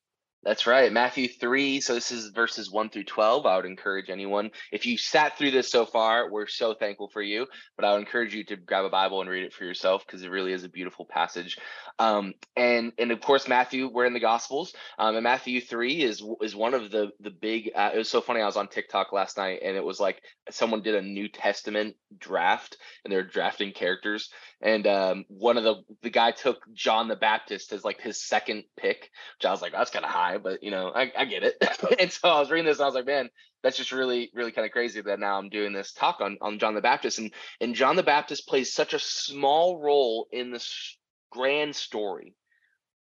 That's 0.46 0.68
right. 0.68 0.94
Matthew 0.94 1.28
3. 1.28 1.82
So 1.82 1.96
this 1.96 2.12
is 2.12 2.28
verses 2.28 2.70
1 2.70 2.90
through 2.90 3.06
12. 3.06 3.48
I 3.48 3.56
would 3.56 3.66
encourage 3.66 4.12
anyone, 4.12 4.52
if 4.72 4.86
you 4.86 4.96
sat 4.96 5.38
through 5.38 5.50
this 5.50 5.72
so 5.72 5.88
far, 5.88 6.30
we're 6.30 6.46
so 6.46 6.76
thankful 6.76 7.08
for 7.08 7.24
you. 7.24 7.48
But 7.76 7.86
I 7.86 7.94
would 7.94 8.02
encourage 8.02 8.36
you 8.36 8.44
to 8.46 8.56
grab 8.56 8.86
a 8.86 8.90
Bible 8.90 9.22
and 9.22 9.30
read 9.30 9.44
it 9.44 9.54
for 9.54 9.64
yourself 9.64 10.06
because 10.06 10.22
it 10.22 10.30
really 10.30 10.54
is 10.54 10.64
a 10.64 10.70
beautiful 10.70 11.04
passage. 11.04 11.58
Um, 11.98 12.36
and 12.56 12.92
and 13.00 13.12
of 13.12 13.22
course, 13.22 13.48
Matthew, 13.48 13.88
we're 13.88 14.06
in 14.06 14.14
the 14.14 14.20
Gospels. 14.20 14.76
Um, 15.00 15.16
and 15.16 15.24
Matthew 15.24 15.62
3 15.62 16.04
is 16.04 16.24
is 16.42 16.56
one 16.56 16.76
of 16.76 16.92
the 16.92 17.12
the 17.20 17.32
big 17.32 17.72
uh, 17.76 17.92
it 17.96 17.98
was 17.98 18.10
so 18.10 18.22
funny. 18.22 18.42
I 18.42 18.46
was 18.46 18.58
on 18.58 18.68
TikTok 18.68 19.14
last 19.14 19.38
night 19.38 19.62
and 19.64 19.76
it 19.76 19.84
was 19.84 20.00
like 20.00 20.22
someone 20.52 20.84
did 20.84 20.94
a 20.94 21.02
New 21.02 21.28
Testament 21.28 21.96
draft 22.18 22.78
and 23.04 23.12
they're 23.12 23.24
drafting 23.24 23.72
characters. 23.72 24.30
And 24.62 24.86
um, 24.88 25.26
one 25.28 25.58
of 25.58 25.64
the 25.64 25.76
the 26.02 26.10
guy 26.10 26.32
took 26.32 26.66
John 26.74 27.08
the 27.08 27.16
Baptist 27.16 27.72
as 27.72 27.84
like 27.84 28.02
his 28.02 28.22
second 28.22 28.64
pick, 28.78 29.10
which 29.38 29.46
I 29.46 29.52
was 29.52 29.62
like, 29.62 29.72
that's 29.72 29.92
kind 29.92 30.06
of 30.06 30.12
high, 30.12 30.35
but 30.38 30.64
you 30.64 30.72
know, 30.72 30.92
I, 30.94 31.12
I 31.18 31.26
get 31.26 31.44
it. 31.44 31.56
and 32.00 32.12
so 32.12 32.30
I 32.30 32.40
was 32.40 32.52
reading 32.52 32.66
this, 32.66 32.78
and 32.78 32.84
I 32.84 32.88
was 32.88 32.96
like, 32.96 33.06
man, 33.06 33.30
that's 33.64 33.78
just 33.78 33.92
really, 33.92 34.32
really 34.34 34.52
kind 34.52 34.66
of 34.66 34.72
crazy 34.72 35.02
that 35.02 35.20
now 35.20 35.38
I'm 35.38 35.50
doing 35.50 35.74
this 35.74 35.94
talk 35.94 36.22
on 36.22 36.38
on 36.42 36.60
John 36.60 36.76
the 36.76 36.82
Baptist, 36.82 37.20
and 37.20 37.32
and 37.62 37.76
John 37.76 37.96
the 37.96 38.04
Baptist 38.04 38.48
plays 38.48 38.74
such 38.74 38.94
a 38.94 39.00
small 39.00 39.80
role 39.82 40.28
in 40.32 40.52
this 40.52 40.98
grand 41.32 41.76
story, 41.76 42.36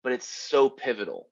but 0.03 0.13
it's 0.13 0.27
so 0.27 0.69
pivotal. 0.69 1.29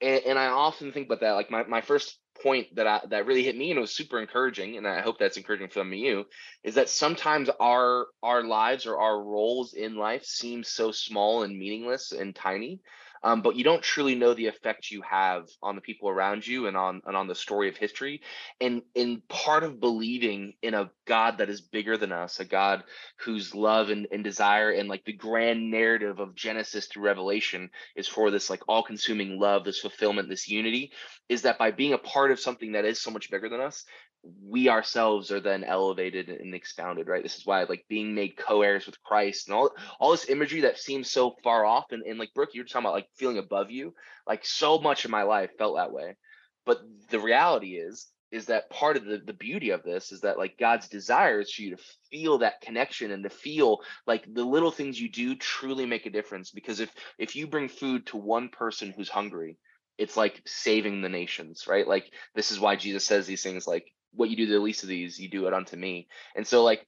And, 0.00 0.22
and 0.26 0.38
I 0.38 0.46
often 0.48 0.92
think 0.92 1.06
about 1.06 1.20
that. 1.20 1.32
Like 1.32 1.50
my 1.50 1.64
my 1.64 1.80
first 1.80 2.18
point 2.42 2.74
that 2.76 2.86
I, 2.86 3.00
that 3.10 3.26
really 3.26 3.42
hit 3.42 3.56
me 3.56 3.70
and 3.70 3.78
it 3.78 3.80
was 3.80 3.94
super 3.94 4.20
encouraging 4.20 4.76
and 4.76 4.86
I 4.86 5.00
hope 5.00 5.18
that's 5.18 5.36
encouraging 5.36 5.68
for 5.68 5.80
of 5.80 5.92
you 5.92 6.26
is 6.64 6.74
that 6.74 6.88
sometimes 6.88 7.48
our 7.60 8.06
our 8.22 8.42
lives 8.42 8.86
or 8.86 8.98
our 8.98 9.22
roles 9.22 9.74
in 9.74 9.96
life 9.96 10.24
seem 10.24 10.62
so 10.62 10.92
small 10.92 11.42
and 11.42 11.58
meaningless 11.58 12.12
and 12.12 12.34
tiny 12.34 12.80
um, 13.22 13.42
but 13.42 13.56
you 13.56 13.64
don't 13.64 13.82
truly 13.82 14.14
know 14.14 14.34
the 14.34 14.46
effect 14.46 14.90
you 14.90 15.02
have 15.02 15.48
on 15.62 15.74
the 15.74 15.80
people 15.80 16.08
around 16.08 16.46
you 16.46 16.66
and 16.66 16.76
on 16.76 17.02
and 17.06 17.16
on 17.16 17.26
the 17.26 17.34
story 17.34 17.68
of 17.68 17.76
history. 17.76 18.22
And 18.60 18.82
in 18.94 19.22
part 19.28 19.64
of 19.64 19.80
believing 19.80 20.54
in 20.62 20.74
a 20.74 20.90
god 21.06 21.38
that 21.38 21.48
is 21.48 21.60
bigger 21.60 21.96
than 21.96 22.12
us 22.12 22.40
a 22.40 22.44
god 22.44 22.82
whose 23.18 23.54
love 23.54 23.90
and, 23.90 24.06
and 24.10 24.24
desire 24.24 24.70
and 24.70 24.88
like 24.88 25.04
the 25.04 25.12
grand 25.12 25.70
narrative 25.70 26.18
of 26.18 26.34
genesis 26.34 26.86
through 26.86 27.04
revelation 27.04 27.70
is 27.94 28.08
for 28.08 28.30
this 28.30 28.50
like 28.50 28.62
all-consuming 28.68 29.38
love 29.38 29.64
this 29.64 29.80
fulfillment 29.80 30.28
this 30.28 30.48
unity 30.48 30.92
is 31.28 31.42
that 31.42 31.58
by 31.58 31.70
being 31.70 31.92
a 31.92 31.98
part 31.98 32.30
of 32.30 32.40
something 32.40 32.72
that 32.72 32.84
is 32.84 33.00
so 33.00 33.10
much 33.10 33.30
bigger 33.30 33.48
than 33.48 33.60
us 33.60 33.84
we 34.42 34.68
ourselves 34.68 35.30
are 35.30 35.40
then 35.40 35.64
elevated 35.64 36.28
and 36.28 36.54
expounded 36.54 37.08
right? 37.08 37.22
This 37.22 37.38
is 37.38 37.46
why 37.46 37.64
like 37.64 37.84
being 37.88 38.14
made 38.14 38.36
co-heirs 38.36 38.86
with 38.86 39.02
christ 39.02 39.48
and 39.48 39.56
all 39.56 39.70
all 40.00 40.10
this 40.12 40.28
imagery 40.28 40.62
that 40.62 40.78
seems 40.78 41.10
so 41.10 41.36
far 41.42 41.64
off 41.64 41.92
and, 41.92 42.02
and 42.02 42.18
like 42.18 42.34
brooke 42.34 42.50
you're 42.54 42.64
talking 42.64 42.86
about 42.86 42.94
like 42.94 43.08
feeling 43.16 43.38
above 43.38 43.70
you 43.70 43.94
like 44.26 44.44
so 44.44 44.78
much 44.78 45.04
of 45.04 45.10
my 45.10 45.22
life 45.22 45.50
felt 45.58 45.76
that 45.76 45.92
way. 45.92 46.16
But 46.64 46.80
the 47.10 47.20
reality 47.20 47.76
is 47.76 48.08
is 48.32 48.46
that 48.46 48.68
part 48.70 48.96
of 48.96 49.04
the, 49.04 49.18
the 49.18 49.32
beauty 49.32 49.70
of 49.70 49.84
this 49.84 50.10
is 50.10 50.22
that 50.22 50.36
like 50.36 50.58
god's 50.58 50.88
desire 50.88 51.40
is 51.40 51.52
for 51.52 51.62
you 51.62 51.76
to 51.76 51.82
feel 52.10 52.38
that 52.38 52.60
connection 52.60 53.12
and 53.12 53.22
to 53.22 53.30
feel 53.30 53.80
like 54.06 54.26
the 54.34 54.44
little 54.44 54.72
things 54.72 55.00
you 55.00 55.08
do 55.08 55.36
truly 55.36 55.86
make 55.86 56.06
a 56.06 56.10
difference. 56.10 56.50
Because 56.50 56.80
if 56.80 56.92
if 57.18 57.36
you 57.36 57.46
bring 57.46 57.68
food 57.68 58.06
to 58.06 58.16
one 58.16 58.48
person 58.48 58.92
who's 58.96 59.08
hungry 59.08 59.58
it's 59.98 60.16
like 60.16 60.42
saving 60.44 61.00
the 61.00 61.08
nations 61.08 61.66
right? 61.68 61.86
Like 61.86 62.10
this 62.34 62.50
is 62.50 62.60
why 62.60 62.76
jesus 62.76 63.04
says 63.04 63.26
these 63.26 63.42
things 63.42 63.66
like 63.66 63.86
what 64.12 64.30
you 64.30 64.36
do 64.36 64.46
to 64.46 64.52
the 64.52 64.60
least 64.60 64.82
of 64.82 64.88
these, 64.88 65.18
you 65.18 65.28
do 65.28 65.46
it 65.46 65.54
unto 65.54 65.76
me. 65.76 66.08
And 66.34 66.46
so 66.46 66.64
like 66.64 66.86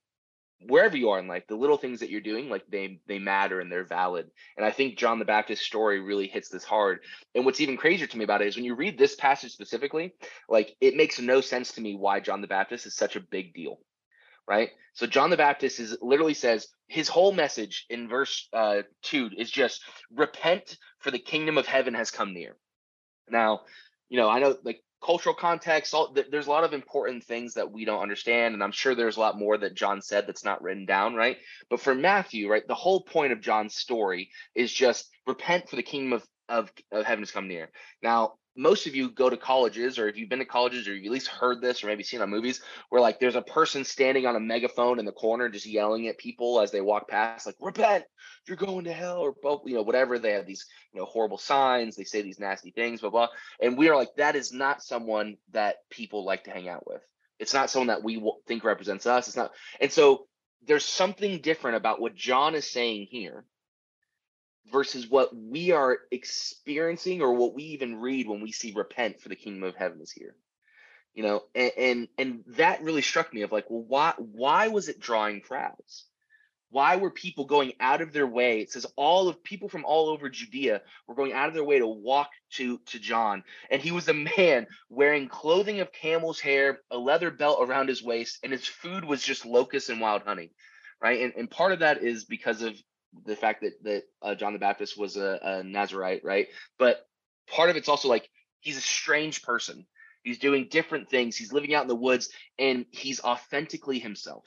wherever 0.60 0.96
you 0.96 1.10
are 1.10 1.18
in 1.18 1.28
life, 1.28 1.44
the 1.48 1.54
little 1.54 1.76
things 1.76 2.00
that 2.00 2.10
you're 2.10 2.20
doing, 2.20 2.48
like 2.48 2.66
they 2.68 3.00
they 3.06 3.18
matter 3.18 3.60
and 3.60 3.70
they're 3.70 3.84
valid. 3.84 4.30
And 4.56 4.66
I 4.66 4.70
think 4.70 4.98
John 4.98 5.18
the 5.18 5.24
Baptist 5.24 5.62
story 5.62 6.00
really 6.00 6.26
hits 6.26 6.48
this 6.48 6.64
hard. 6.64 7.00
And 7.34 7.44
what's 7.44 7.60
even 7.60 7.76
crazier 7.76 8.06
to 8.06 8.18
me 8.18 8.24
about 8.24 8.42
it 8.42 8.48
is 8.48 8.56
when 8.56 8.64
you 8.64 8.74
read 8.74 8.98
this 8.98 9.14
passage 9.14 9.52
specifically, 9.52 10.14
like 10.48 10.76
it 10.80 10.96
makes 10.96 11.20
no 11.20 11.40
sense 11.40 11.72
to 11.72 11.80
me 11.80 11.94
why 11.94 12.20
John 12.20 12.40
the 12.40 12.46
Baptist 12.46 12.86
is 12.86 12.94
such 12.94 13.16
a 13.16 13.20
big 13.20 13.54
deal. 13.54 13.78
Right. 14.46 14.70
So 14.94 15.06
John 15.06 15.30
the 15.30 15.36
Baptist 15.36 15.78
is 15.78 15.96
literally 16.00 16.34
says 16.34 16.68
his 16.88 17.08
whole 17.08 17.32
message 17.32 17.84
in 17.90 18.08
verse 18.08 18.48
uh, 18.52 18.82
two 19.02 19.30
is 19.36 19.50
just 19.50 19.82
repent 20.10 20.76
for 21.00 21.10
the 21.10 21.18
kingdom 21.18 21.58
of 21.58 21.66
heaven 21.66 21.94
has 21.94 22.10
come 22.10 22.32
near. 22.32 22.56
Now, 23.30 23.60
you 24.08 24.18
know, 24.18 24.28
I 24.28 24.40
know 24.40 24.56
like 24.64 24.82
cultural 25.02 25.34
context 25.34 25.94
all 25.94 26.14
there's 26.30 26.46
a 26.48 26.50
lot 26.50 26.64
of 26.64 26.72
important 26.72 27.22
things 27.22 27.54
that 27.54 27.70
we 27.70 27.84
don't 27.84 28.02
understand 28.02 28.54
and 28.54 28.62
i'm 28.62 28.72
sure 28.72 28.94
there's 28.94 29.16
a 29.16 29.20
lot 29.20 29.38
more 29.38 29.56
that 29.56 29.74
john 29.74 30.02
said 30.02 30.26
that's 30.26 30.44
not 30.44 30.62
written 30.62 30.86
down 30.86 31.14
right? 31.14 31.38
But 31.70 31.80
for 31.80 31.94
matthew 31.94 32.50
right 32.50 32.66
the 32.66 32.74
whole 32.74 33.02
point 33.02 33.32
of 33.32 33.40
john's 33.40 33.74
story 33.74 34.30
is 34.54 34.72
just 34.72 35.08
repent 35.26 35.68
for 35.68 35.76
the 35.76 35.82
kingdom 35.82 36.14
of 36.14 36.26
of, 36.48 36.72
of 36.90 37.04
heaven 37.04 37.22
has 37.22 37.30
come 37.30 37.48
near. 37.48 37.70
Now 38.02 38.34
most 38.58 38.88
of 38.88 38.94
you 38.96 39.08
go 39.08 39.30
to 39.30 39.36
colleges 39.36 39.98
or 39.98 40.08
if 40.08 40.16
you've 40.18 40.28
been 40.28 40.40
to 40.40 40.44
colleges 40.44 40.88
or 40.88 40.94
you've 40.94 41.06
at 41.06 41.12
least 41.12 41.28
heard 41.28 41.60
this 41.60 41.82
or 41.82 41.86
maybe 41.86 42.02
seen 42.02 42.20
on 42.20 42.28
movies 42.28 42.60
where 42.88 43.00
like 43.00 43.20
there's 43.20 43.36
a 43.36 43.42
person 43.42 43.84
standing 43.84 44.26
on 44.26 44.34
a 44.34 44.40
megaphone 44.40 44.98
in 44.98 45.04
the 45.04 45.12
corner 45.12 45.48
just 45.48 45.64
yelling 45.64 46.08
at 46.08 46.18
people 46.18 46.60
as 46.60 46.72
they 46.72 46.80
walk 46.80 47.08
past 47.08 47.46
like 47.46 47.54
repent! 47.60 48.04
You're 48.46 48.56
going 48.56 48.84
to 48.84 48.92
hell! 48.92 49.18
or 49.20 49.32
both, 49.40 49.62
you 49.64 49.74
know 49.74 49.82
whatever. 49.82 50.18
They 50.18 50.32
have 50.32 50.46
these 50.46 50.66
you 50.92 50.98
know 50.98 51.06
horrible 51.06 51.38
signs. 51.38 51.94
They 51.94 52.04
say 52.04 52.22
these 52.22 52.40
nasty 52.40 52.72
things 52.72 53.00
blah 53.00 53.10
blah. 53.10 53.28
And 53.62 53.78
we 53.78 53.88
are 53.88 53.96
like 53.96 54.16
that 54.16 54.34
is 54.34 54.52
not 54.52 54.82
someone 54.82 55.36
that 55.52 55.76
people 55.88 56.24
like 56.24 56.44
to 56.44 56.50
hang 56.50 56.68
out 56.68 56.86
with. 56.86 57.02
It's 57.38 57.54
not 57.54 57.70
someone 57.70 57.88
that 57.88 58.02
we 58.02 58.20
think 58.48 58.64
represents 58.64 59.06
us. 59.06 59.28
It's 59.28 59.36
not 59.36 59.52
and 59.80 59.92
so 59.92 60.26
there's 60.66 60.84
something 60.84 61.40
different 61.40 61.76
about 61.76 62.00
what 62.00 62.16
john 62.16 62.56
is 62.56 62.68
saying 62.68 63.06
here 63.08 63.44
versus 64.70 65.08
what 65.08 65.34
we 65.34 65.70
are 65.72 65.98
experiencing 66.10 67.22
or 67.22 67.34
what 67.34 67.54
we 67.54 67.64
even 67.64 68.00
read 68.00 68.28
when 68.28 68.40
we 68.40 68.52
see 68.52 68.72
repent 68.72 69.20
for 69.20 69.28
the 69.28 69.36
kingdom 69.36 69.64
of 69.64 69.76
heaven 69.76 70.00
is 70.00 70.12
here. 70.12 70.34
You 71.14 71.24
know 71.24 71.42
and 71.54 71.72
and, 71.76 72.08
and 72.18 72.44
that 72.56 72.82
really 72.82 73.02
struck 73.02 73.32
me 73.32 73.42
of 73.42 73.52
like 73.52 73.66
well 73.68 73.82
why 73.82 74.14
why 74.18 74.68
was 74.68 74.88
it 74.88 75.00
drawing 75.00 75.40
crowds? 75.40 76.04
Why 76.70 76.96
were 76.96 77.10
people 77.10 77.46
going 77.46 77.72
out 77.80 78.02
of 78.02 78.12
their 78.12 78.26
way? 78.26 78.60
It 78.60 78.70
says 78.70 78.86
all 78.94 79.28
of 79.28 79.42
people 79.42 79.68
from 79.70 79.86
all 79.86 80.10
over 80.10 80.28
judea 80.28 80.82
were 81.06 81.14
going 81.14 81.32
out 81.32 81.48
of 81.48 81.54
their 81.54 81.64
way 81.64 81.78
to 81.78 81.86
walk 81.86 82.30
to 82.52 82.78
to 82.86 82.98
john 82.98 83.42
and 83.70 83.82
he 83.82 83.90
was 83.90 84.08
a 84.08 84.14
man 84.14 84.66
wearing 84.88 85.28
clothing 85.28 85.80
of 85.80 85.92
camel's 85.92 86.40
hair 86.40 86.80
a 86.90 86.98
leather 86.98 87.30
belt 87.30 87.58
around 87.62 87.88
his 87.88 88.02
waist 88.02 88.38
and 88.42 88.52
his 88.52 88.66
food 88.66 89.04
was 89.04 89.22
just 89.22 89.44
locusts 89.44 89.88
and 89.90 90.00
wild 90.00 90.22
honey 90.22 90.50
right? 91.00 91.20
And, 91.22 91.32
and 91.36 91.50
part 91.50 91.72
of 91.72 91.80
that 91.80 92.02
is 92.02 92.24
because 92.24 92.62
of 92.62 92.74
the 93.24 93.36
fact 93.36 93.62
that 93.62 93.82
that 93.84 94.02
uh, 94.22 94.34
John 94.34 94.52
the 94.52 94.58
Baptist 94.58 94.98
was 94.98 95.16
a, 95.16 95.38
a 95.42 95.62
Nazarite, 95.62 96.24
right? 96.24 96.48
But 96.78 97.06
part 97.48 97.70
of 97.70 97.76
it's 97.76 97.88
also 97.88 98.08
like 98.08 98.28
he's 98.60 98.78
a 98.78 98.82
strange 98.82 99.42
person. 99.42 99.86
He's 100.22 100.38
doing 100.38 100.68
different 100.70 101.08
things. 101.08 101.36
He's 101.36 101.52
living 101.52 101.74
out 101.74 101.82
in 101.82 101.88
the 101.88 101.94
woods, 101.94 102.30
and 102.58 102.84
he's 102.90 103.20
authentically 103.20 103.98
himself. 103.98 104.44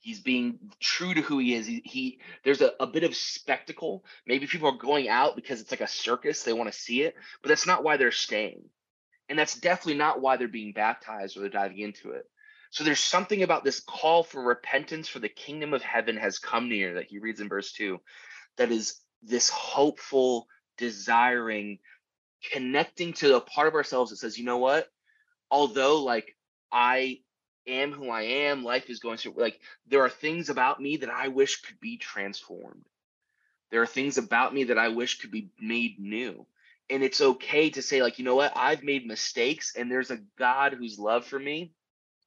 He's 0.00 0.20
being 0.20 0.58
true 0.78 1.14
to 1.14 1.20
who 1.20 1.38
he 1.38 1.54
is. 1.54 1.66
He, 1.66 1.82
he 1.84 2.20
there's 2.44 2.60
a, 2.60 2.72
a 2.78 2.86
bit 2.86 3.02
of 3.02 3.16
spectacle. 3.16 4.04
Maybe 4.26 4.46
people 4.46 4.68
are 4.68 4.78
going 4.78 5.08
out 5.08 5.34
because 5.34 5.60
it's 5.60 5.72
like 5.72 5.80
a 5.80 5.88
circus. 5.88 6.42
They 6.44 6.52
want 6.52 6.72
to 6.72 6.78
see 6.78 7.02
it, 7.02 7.16
but 7.42 7.48
that's 7.48 7.66
not 7.66 7.82
why 7.82 7.96
they're 7.96 8.12
staying. 8.12 8.68
And 9.28 9.36
that's 9.36 9.58
definitely 9.58 9.98
not 9.98 10.20
why 10.20 10.36
they're 10.36 10.46
being 10.46 10.72
baptized 10.72 11.36
or 11.36 11.40
they're 11.40 11.48
diving 11.48 11.80
into 11.80 12.10
it. 12.10 12.30
So 12.70 12.84
there's 12.84 13.00
something 13.00 13.42
about 13.42 13.64
this 13.64 13.80
call 13.80 14.22
for 14.22 14.42
repentance 14.42 15.08
for 15.08 15.18
the 15.18 15.28
kingdom 15.28 15.72
of 15.74 15.82
heaven 15.82 16.16
has 16.16 16.38
come 16.38 16.68
near 16.68 16.94
that 16.94 17.06
he 17.06 17.18
reads 17.18 17.40
in 17.40 17.48
verse 17.48 17.72
2 17.72 18.00
that 18.56 18.70
is 18.70 19.00
this 19.22 19.48
hopeful, 19.48 20.46
desiring, 20.76 21.78
connecting 22.52 23.12
to 23.14 23.36
a 23.36 23.40
part 23.40 23.68
of 23.68 23.74
ourselves 23.74 24.10
that 24.10 24.16
says, 24.16 24.38
you 24.38 24.44
know 24.44 24.58
what? 24.58 24.88
Although 25.50 26.02
like 26.02 26.36
I 26.72 27.20
am 27.66 27.92
who 27.92 28.10
I 28.10 28.22
am, 28.22 28.64
life 28.64 28.90
is 28.90 29.00
going 29.00 29.18
through 29.18 29.34
like 29.36 29.60
there 29.86 30.02
are 30.02 30.10
things 30.10 30.50
about 30.50 30.80
me 30.80 30.98
that 30.98 31.10
I 31.10 31.28
wish 31.28 31.62
could 31.62 31.80
be 31.80 31.96
transformed. 31.98 32.86
There 33.70 33.82
are 33.82 33.86
things 33.86 34.18
about 34.18 34.54
me 34.54 34.64
that 34.64 34.78
I 34.78 34.88
wish 34.88 35.18
could 35.18 35.30
be 35.30 35.50
made 35.60 35.98
new. 35.98 36.46
And 36.88 37.02
it's 37.02 37.20
okay 37.20 37.70
to 37.70 37.82
say, 37.82 38.00
like, 38.00 38.20
you 38.20 38.24
know 38.24 38.36
what, 38.36 38.52
I've 38.54 38.84
made 38.84 39.06
mistakes, 39.06 39.74
and 39.76 39.90
there's 39.90 40.12
a 40.12 40.20
God 40.38 40.72
whose 40.72 41.00
love 41.00 41.26
for 41.26 41.38
me 41.38 41.72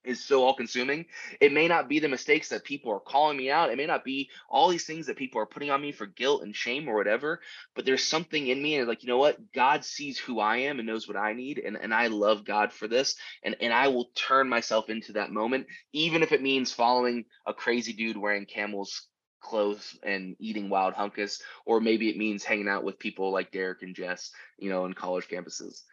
is 0.04 0.24
so 0.24 0.44
all 0.44 0.54
consuming. 0.54 1.06
It 1.42 1.52
may 1.52 1.68
not 1.68 1.90
be 1.90 2.00
the 2.00 2.08
mistakes 2.08 2.50
that 2.50 2.64
people 2.64 2.92
are 2.92 3.00
calling 3.00 3.38
me 3.38 3.52
out. 3.52 3.70
It 3.70 3.78
may 3.78 3.86
not 3.86 4.04
be 4.04 4.30
all 4.50 4.70
these 4.70 4.86
things 4.86 5.08
that 5.08 5.18
people 5.18 5.42
are 5.42 5.46
putting 5.46 5.70
on 5.70 5.82
me 5.82 5.92
for 5.92 6.06
guilt 6.06 6.44
and 6.44 6.56
shame 6.56 6.88
or 6.88 6.96
whatever, 6.96 7.42
but 7.76 7.86
there's 7.86 8.04
something 8.04 8.48
in 8.48 8.62
me 8.62 8.76
and 8.76 8.88
like, 8.88 9.04
you 9.04 9.10
know 9.10 9.18
what? 9.18 9.52
God 9.54 9.84
sees 9.84 10.18
who 10.18 10.40
I 10.40 10.58
am 10.58 10.80
and 10.80 10.88
knows 10.88 11.08
what 11.08 11.18
I 11.18 11.34
need. 11.34 11.60
And, 11.60 11.78
and 11.78 11.94
I 11.94 12.08
love 12.08 12.46
God 12.46 12.72
for 12.72 12.88
this. 12.88 13.16
And, 13.44 13.56
and 13.62 13.74
I 13.74 13.90
will 13.90 14.10
turn 14.16 14.48
myself 14.48 14.90
into 14.90 15.14
that 15.14 15.32
moment, 15.32 15.68
even 15.94 16.24
if 16.24 16.32
it 16.32 16.42
means 16.42 16.72
following 16.72 17.26
a 17.46 17.54
crazy 17.54 17.94
dude 17.94 18.18
wearing 18.18 18.46
camel's 18.46 19.08
clothes 19.42 19.98
and 20.04 20.36
eating 20.40 20.70
wild 20.70 20.94
hunkus, 20.94 21.42
or 21.66 21.80
maybe 21.80 22.10
it 22.10 22.18
means 22.18 22.44
hanging 22.44 22.68
out 22.68 22.84
with 22.84 23.00
people 23.00 23.32
like 23.32 23.52
Derrick 23.52 23.82
and 23.82 23.96
Jess, 23.96 24.32
you 24.58 24.70
know, 24.70 24.86
in 24.86 24.94
college 24.94 25.28
campuses 25.30 25.84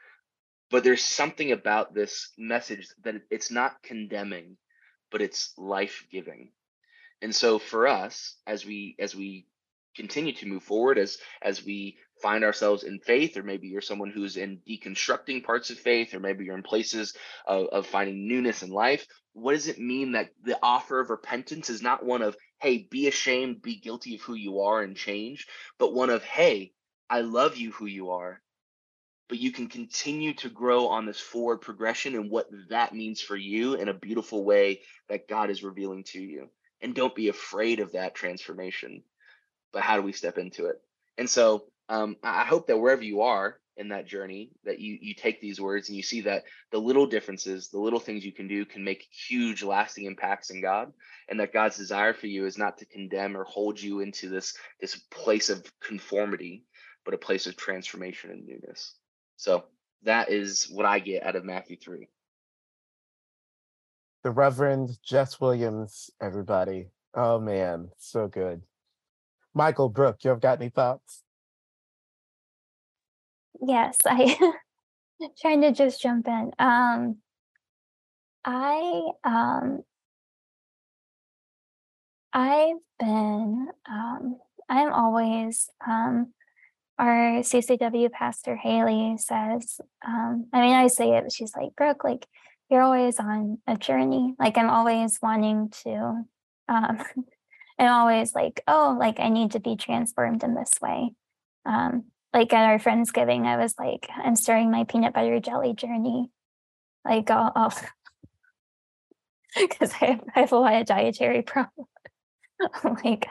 but 0.70 0.84
there's 0.84 1.04
something 1.04 1.52
about 1.52 1.94
this 1.94 2.32
message 2.38 2.88
that 3.04 3.16
it's 3.30 3.50
not 3.50 3.82
condemning 3.82 4.56
but 5.10 5.22
it's 5.22 5.52
life-giving. 5.56 6.50
And 7.22 7.34
so 7.34 7.58
for 7.58 7.86
us 7.86 8.36
as 8.46 8.66
we 8.66 8.96
as 8.98 9.14
we 9.14 9.46
continue 9.96 10.34
to 10.34 10.46
move 10.46 10.62
forward 10.62 10.98
as 10.98 11.16
as 11.40 11.64
we 11.64 11.96
find 12.20 12.44
ourselves 12.44 12.84
in 12.84 12.98
faith 13.00 13.38
or 13.38 13.42
maybe 13.42 13.68
you're 13.68 13.80
someone 13.80 14.10
who's 14.10 14.36
in 14.36 14.60
deconstructing 14.68 15.42
parts 15.42 15.70
of 15.70 15.78
faith 15.78 16.12
or 16.12 16.20
maybe 16.20 16.44
you're 16.44 16.56
in 16.56 16.62
places 16.62 17.14
of, 17.46 17.68
of 17.68 17.86
finding 17.86 18.28
newness 18.28 18.62
in 18.62 18.70
life 18.70 19.06
what 19.32 19.52
does 19.52 19.68
it 19.68 19.78
mean 19.78 20.12
that 20.12 20.28
the 20.44 20.58
offer 20.62 21.00
of 21.00 21.08
repentance 21.08 21.70
is 21.70 21.80
not 21.80 22.04
one 22.04 22.20
of 22.20 22.36
hey 22.60 22.86
be 22.90 23.08
ashamed 23.08 23.62
be 23.62 23.80
guilty 23.80 24.16
of 24.16 24.20
who 24.20 24.34
you 24.34 24.60
are 24.60 24.82
and 24.82 24.96
change 24.96 25.46
but 25.78 25.94
one 25.94 26.10
of 26.10 26.22
hey 26.22 26.72
i 27.08 27.22
love 27.22 27.56
you 27.56 27.72
who 27.72 27.86
you 27.86 28.10
are 28.10 28.42
but 29.28 29.38
you 29.38 29.50
can 29.50 29.68
continue 29.68 30.34
to 30.34 30.48
grow 30.48 30.88
on 30.88 31.06
this 31.06 31.20
forward 31.20 31.58
progression 31.58 32.14
and 32.14 32.30
what 32.30 32.48
that 32.68 32.94
means 32.94 33.20
for 33.20 33.36
you 33.36 33.74
in 33.74 33.88
a 33.88 33.94
beautiful 33.94 34.44
way 34.44 34.80
that 35.08 35.28
god 35.28 35.50
is 35.50 35.62
revealing 35.62 36.04
to 36.04 36.20
you. 36.20 36.48
And 36.80 36.94
don't 36.94 37.14
be 37.14 37.28
afraid 37.28 37.80
of 37.80 37.92
that 37.92 38.14
transformation. 38.14 39.02
But 39.72 39.82
how 39.82 39.96
do 39.96 40.02
we 40.02 40.12
step 40.12 40.38
into 40.38 40.66
it? 40.66 40.80
And 41.18 41.28
so 41.28 41.64
um, 41.88 42.16
I 42.22 42.44
hope 42.44 42.66
that 42.66 42.78
wherever 42.78 43.02
you 43.02 43.22
are 43.22 43.58
in 43.76 43.88
that 43.88 44.06
journey, 44.06 44.50
that 44.64 44.78
you 44.78 44.98
you 45.00 45.14
take 45.14 45.40
these 45.40 45.60
words 45.60 45.88
and 45.88 45.96
you 45.96 46.02
see 46.02 46.22
that 46.22 46.44
the 46.70 46.78
little 46.78 47.06
differences, 47.06 47.68
the 47.68 47.78
little 47.78 48.00
things 48.00 48.24
you 48.24 48.32
can 48.32 48.48
do, 48.48 48.64
can 48.64 48.84
make 48.84 49.06
huge, 49.10 49.62
lasting 49.62 50.06
impacts 50.06 50.50
in 50.50 50.62
God, 50.62 50.92
and 51.28 51.40
that 51.40 51.52
God's 51.52 51.76
desire 51.76 52.14
for 52.14 52.26
you 52.26 52.46
is 52.46 52.58
not 52.58 52.78
to 52.78 52.86
condemn 52.86 53.36
or 53.36 53.44
hold 53.44 53.80
you 53.80 54.00
into 54.00 54.28
this 54.28 54.56
this 54.80 54.96
place 55.10 55.50
of 55.50 55.64
conformity, 55.80 56.64
but 57.04 57.14
a 57.14 57.18
place 57.18 57.46
of 57.46 57.56
transformation 57.56 58.30
and 58.30 58.46
newness. 58.46 58.94
So 59.36 59.64
that 60.02 60.30
is 60.30 60.68
what 60.70 60.86
I 60.86 60.98
get 60.98 61.22
out 61.22 61.36
of 61.36 61.44
Matthew 61.44 61.76
three. 61.76 62.08
The 64.22 64.30
Reverend 64.30 64.98
Jess 65.02 65.40
Williams, 65.40 66.10
everybody. 66.20 66.88
Oh 67.14 67.38
man, 67.38 67.90
so 67.98 68.28
good. 68.28 68.62
Michael 69.54 69.88
Brooke, 69.88 70.18
you 70.22 70.30
have 70.30 70.40
got 70.40 70.60
any 70.60 70.68
thoughts? 70.68 71.22
Yes, 73.66 73.98
I 74.04 74.36
trying 75.40 75.62
to 75.62 75.72
just 75.72 76.00
jump 76.00 76.28
in. 76.28 76.52
Um, 76.58 77.16
I 78.44 79.02
um, 79.24 79.82
I've 82.32 82.76
been 82.98 83.68
um, 83.88 84.36
I'm 84.68 84.92
always 84.92 85.70
um, 85.86 86.32
our 86.98 87.40
CCW 87.40 88.10
pastor 88.10 88.56
Haley 88.56 89.16
says. 89.18 89.80
Um, 90.06 90.46
I 90.52 90.60
mean, 90.60 90.74
I 90.74 90.86
say 90.86 91.16
it, 91.16 91.32
she's 91.32 91.54
like, 91.54 91.76
Brooke, 91.76 92.04
like 92.04 92.26
you're 92.70 92.82
always 92.82 93.18
on 93.20 93.58
a 93.66 93.76
journey. 93.76 94.34
Like 94.38 94.58
I'm 94.58 94.70
always 94.70 95.18
wanting 95.22 95.70
to. 95.84 96.24
Um, 96.68 97.04
I'm 97.78 97.92
always 97.92 98.34
like, 98.34 98.62
oh, 98.66 98.96
like 98.98 99.20
I 99.20 99.28
need 99.28 99.52
to 99.52 99.60
be 99.60 99.76
transformed 99.76 100.42
in 100.42 100.54
this 100.54 100.72
way. 100.80 101.10
Um, 101.66 102.04
like 102.32 102.52
at 102.52 102.66
our 102.66 102.78
Friendsgiving, 102.78 103.44
I 103.44 103.56
was 103.56 103.74
like, 103.78 104.08
I'm 104.16 104.36
starting 104.36 104.70
my 104.70 104.84
peanut 104.84 105.12
butter 105.12 105.40
jelly 105.40 105.74
journey. 105.74 106.30
Like, 107.04 107.30
I'll, 107.30 107.72
because 109.54 109.92
I, 110.00 110.20
I 110.34 110.40
have 110.40 110.52
a 110.52 110.56
lot 110.56 110.74
of 110.74 110.86
dietary 110.86 111.42
problems. 111.46 111.88
like, 113.04 113.28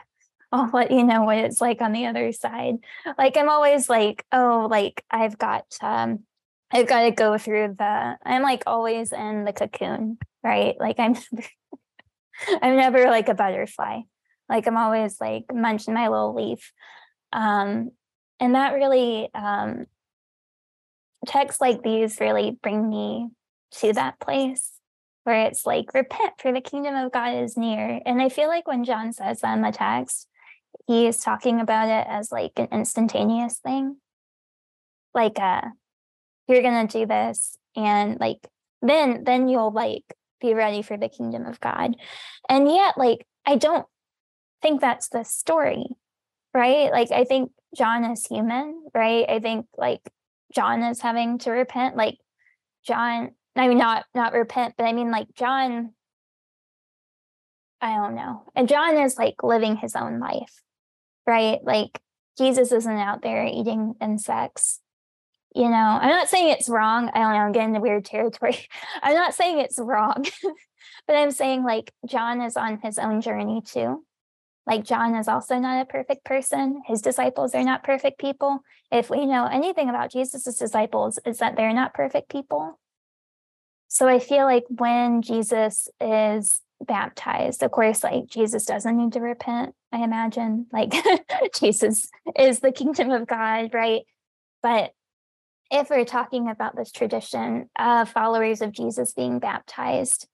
I'll 0.56 0.70
let 0.72 0.90
you 0.90 1.04
know 1.04 1.22
what 1.22 1.38
it's 1.38 1.60
like 1.60 1.80
on 1.80 1.92
the 1.92 2.06
other 2.06 2.32
side. 2.32 2.76
Like, 3.18 3.36
I'm 3.36 3.48
always 3.48 3.88
like, 3.88 4.24
oh, 4.32 4.68
like 4.70 5.04
I've 5.10 5.38
got, 5.38 5.64
um, 5.80 6.20
I've 6.70 6.88
got 6.88 7.02
to 7.02 7.10
go 7.10 7.38
through 7.38 7.76
the, 7.78 8.16
I'm 8.24 8.42
like 8.42 8.64
always 8.66 9.12
in 9.12 9.44
the 9.44 9.52
cocoon, 9.52 10.18
right? 10.42 10.74
Like, 10.78 10.98
I'm, 10.98 11.16
I'm 12.62 12.76
never 12.76 13.06
like 13.06 13.28
a 13.28 13.34
butterfly. 13.34 14.00
Like, 14.48 14.66
I'm 14.66 14.76
always 14.76 15.20
like 15.20 15.44
munching 15.52 15.94
my 15.94 16.08
little 16.08 16.34
leaf. 16.34 16.72
Um, 17.32 17.90
and 18.38 18.54
that 18.54 18.74
really 18.74 19.28
um, 19.34 19.86
texts 21.26 21.60
like 21.60 21.82
these 21.82 22.20
really 22.20 22.58
bring 22.62 22.88
me 22.88 23.30
to 23.72 23.92
that 23.92 24.18
place 24.20 24.72
where 25.24 25.46
it's 25.46 25.66
like 25.66 25.92
repent 25.92 26.34
for 26.38 26.52
the 26.52 26.60
kingdom 26.60 26.94
of 26.94 27.12
god 27.12 27.34
is 27.34 27.56
near 27.56 28.00
and 28.06 28.22
i 28.22 28.28
feel 28.28 28.48
like 28.48 28.66
when 28.68 28.84
john 28.84 29.12
says 29.12 29.40
that 29.40 29.56
in 29.56 29.62
the 29.62 29.72
text 29.72 30.28
he 30.86 31.06
is 31.06 31.18
talking 31.18 31.60
about 31.60 31.88
it 31.88 32.06
as 32.08 32.32
like 32.32 32.52
an 32.56 32.68
instantaneous 32.72 33.58
thing 33.58 33.96
like 35.14 35.38
uh 35.38 35.62
you're 36.48 36.62
gonna 36.62 36.86
do 36.86 37.06
this 37.06 37.58
and 37.74 38.18
like 38.20 38.46
then 38.82 39.24
then 39.24 39.48
you'll 39.48 39.72
like 39.72 40.04
be 40.40 40.54
ready 40.54 40.82
for 40.82 40.96
the 40.96 41.08
kingdom 41.08 41.46
of 41.46 41.60
god 41.60 41.94
and 42.48 42.68
yet 42.68 42.98
like 42.98 43.26
i 43.46 43.56
don't 43.56 43.86
think 44.62 44.80
that's 44.80 45.08
the 45.08 45.24
story 45.24 45.86
right 46.54 46.90
like 46.92 47.10
i 47.10 47.24
think 47.24 47.50
John 47.76 48.04
is 48.04 48.26
human, 48.26 48.84
right? 48.94 49.26
I 49.28 49.38
think 49.38 49.66
like 49.76 50.00
John 50.54 50.82
is 50.82 51.00
having 51.00 51.38
to 51.40 51.50
repent. 51.50 51.96
Like 51.96 52.18
John, 52.86 53.30
I 53.54 53.68
mean 53.68 53.78
not 53.78 54.04
not 54.14 54.32
repent, 54.32 54.74
but 54.78 54.84
I 54.84 54.92
mean 54.92 55.10
like 55.10 55.28
John 55.34 55.92
I 57.80 57.94
don't 57.96 58.14
know. 58.14 58.44
And 58.54 58.68
John 58.68 58.96
is 58.96 59.18
like 59.18 59.42
living 59.42 59.76
his 59.76 59.94
own 59.94 60.18
life, 60.18 60.62
right? 61.26 61.58
Like 61.62 62.00
Jesus 62.38 62.72
isn't 62.72 62.98
out 62.98 63.22
there 63.22 63.44
eating 63.44 63.94
insects. 64.00 64.80
You 65.54 65.70
know, 65.70 65.76
I'm 65.76 66.10
not 66.10 66.28
saying 66.28 66.50
it's 66.50 66.68
wrong. 66.68 67.10
I 67.14 67.20
don't 67.20 67.32
know, 67.32 67.38
I'm 67.38 67.52
getting 67.52 67.70
into 67.70 67.80
weird 67.80 68.04
territory. 68.04 68.68
I'm 69.02 69.14
not 69.14 69.34
saying 69.34 69.58
it's 69.58 69.78
wrong, 69.78 70.26
but 71.06 71.16
I'm 71.16 71.30
saying 71.30 71.64
like 71.64 71.92
John 72.06 72.42
is 72.42 72.56
on 72.56 72.78
his 72.82 72.98
own 72.98 73.20
journey 73.20 73.62
too. 73.64 74.04
Like 74.66 74.84
John 74.84 75.14
is 75.14 75.28
also 75.28 75.58
not 75.58 75.80
a 75.80 75.86
perfect 75.86 76.24
person. 76.24 76.82
His 76.86 77.00
disciples 77.00 77.54
are 77.54 77.62
not 77.62 77.84
perfect 77.84 78.18
people. 78.18 78.60
If 78.90 79.10
we 79.10 79.24
know 79.24 79.46
anything 79.46 79.88
about 79.88 80.10
Jesus's 80.10 80.56
disciples, 80.56 81.18
is 81.24 81.38
that 81.38 81.56
they're 81.56 81.72
not 81.72 81.94
perfect 81.94 82.28
people. 82.28 82.78
So 83.88 84.08
I 84.08 84.18
feel 84.18 84.44
like 84.44 84.64
when 84.68 85.22
Jesus 85.22 85.88
is 86.00 86.60
baptized, 86.84 87.62
of 87.62 87.70
course, 87.70 88.04
like 88.04 88.26
Jesus 88.26 88.64
doesn't 88.64 88.96
need 88.96 89.12
to 89.12 89.20
repent, 89.20 89.74
I 89.92 90.02
imagine. 90.02 90.66
Like 90.72 90.92
Jesus 91.58 92.08
is 92.38 92.60
the 92.60 92.72
kingdom 92.72 93.10
of 93.10 93.26
God, 93.26 93.72
right? 93.72 94.02
But 94.62 94.92
if 95.70 95.90
we're 95.90 96.04
talking 96.04 96.48
about 96.48 96.76
this 96.76 96.92
tradition 96.92 97.68
of 97.78 98.08
followers 98.08 98.62
of 98.62 98.72
Jesus 98.72 99.12
being 99.12 99.38
baptized, 99.38 100.28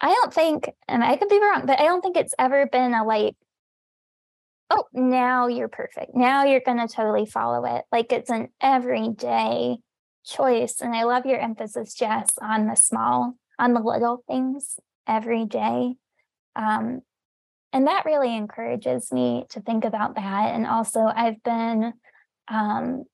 I 0.00 0.08
don't 0.08 0.32
think, 0.32 0.70
and 0.88 1.04
I 1.04 1.16
could 1.16 1.28
be 1.28 1.40
wrong, 1.40 1.64
but 1.66 1.80
I 1.80 1.84
don't 1.84 2.00
think 2.00 2.16
it's 2.16 2.34
ever 2.38 2.66
been 2.66 2.94
a 2.94 3.04
like 3.04 3.36
oh, 4.70 4.84
now 4.92 5.48
you're 5.48 5.68
perfect. 5.68 6.14
Now 6.14 6.44
you're 6.44 6.60
going 6.60 6.78
to 6.78 6.92
totally 6.92 7.26
follow 7.26 7.64
it. 7.64 7.84
Like 7.90 8.12
it's 8.12 8.30
an 8.30 8.48
everyday 8.60 9.78
choice. 10.24 10.80
And 10.80 10.94
I 10.94 11.02
love 11.02 11.26
your 11.26 11.40
emphasis, 11.40 11.92
Jess, 11.94 12.38
on 12.40 12.66
the 12.66 12.76
small, 12.76 13.34
on 13.58 13.74
the 13.74 13.80
little 13.80 14.22
things 14.28 14.78
every 15.06 15.44
day. 15.44 15.94
Um, 16.56 17.00
and 17.72 17.86
that 17.86 18.04
really 18.04 18.36
encourages 18.36 19.12
me 19.12 19.44
to 19.50 19.60
think 19.60 19.84
about 19.84 20.16
that. 20.16 20.54
And 20.54 20.66
also, 20.66 21.00
I've 21.00 21.42
been 21.42 21.92
um, 22.48 23.04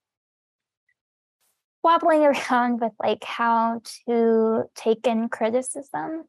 wobbling 1.83 2.23
around 2.51 2.81
with 2.81 2.93
like 3.03 3.23
how 3.23 3.81
to 4.09 4.65
take 4.75 5.07
in 5.07 5.29
criticism 5.29 6.25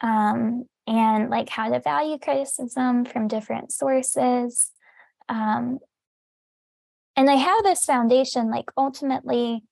um, 0.00 0.64
and 0.86 1.30
like 1.30 1.48
how 1.48 1.70
to 1.70 1.80
value 1.80 2.18
criticism 2.18 3.04
from 3.04 3.28
different 3.28 3.72
sources. 3.72 4.70
Um, 5.28 5.78
and 7.16 7.30
I 7.30 7.34
have 7.34 7.64
this 7.64 7.84
foundation, 7.84 8.50
like 8.50 8.70
ultimately, 8.76 9.62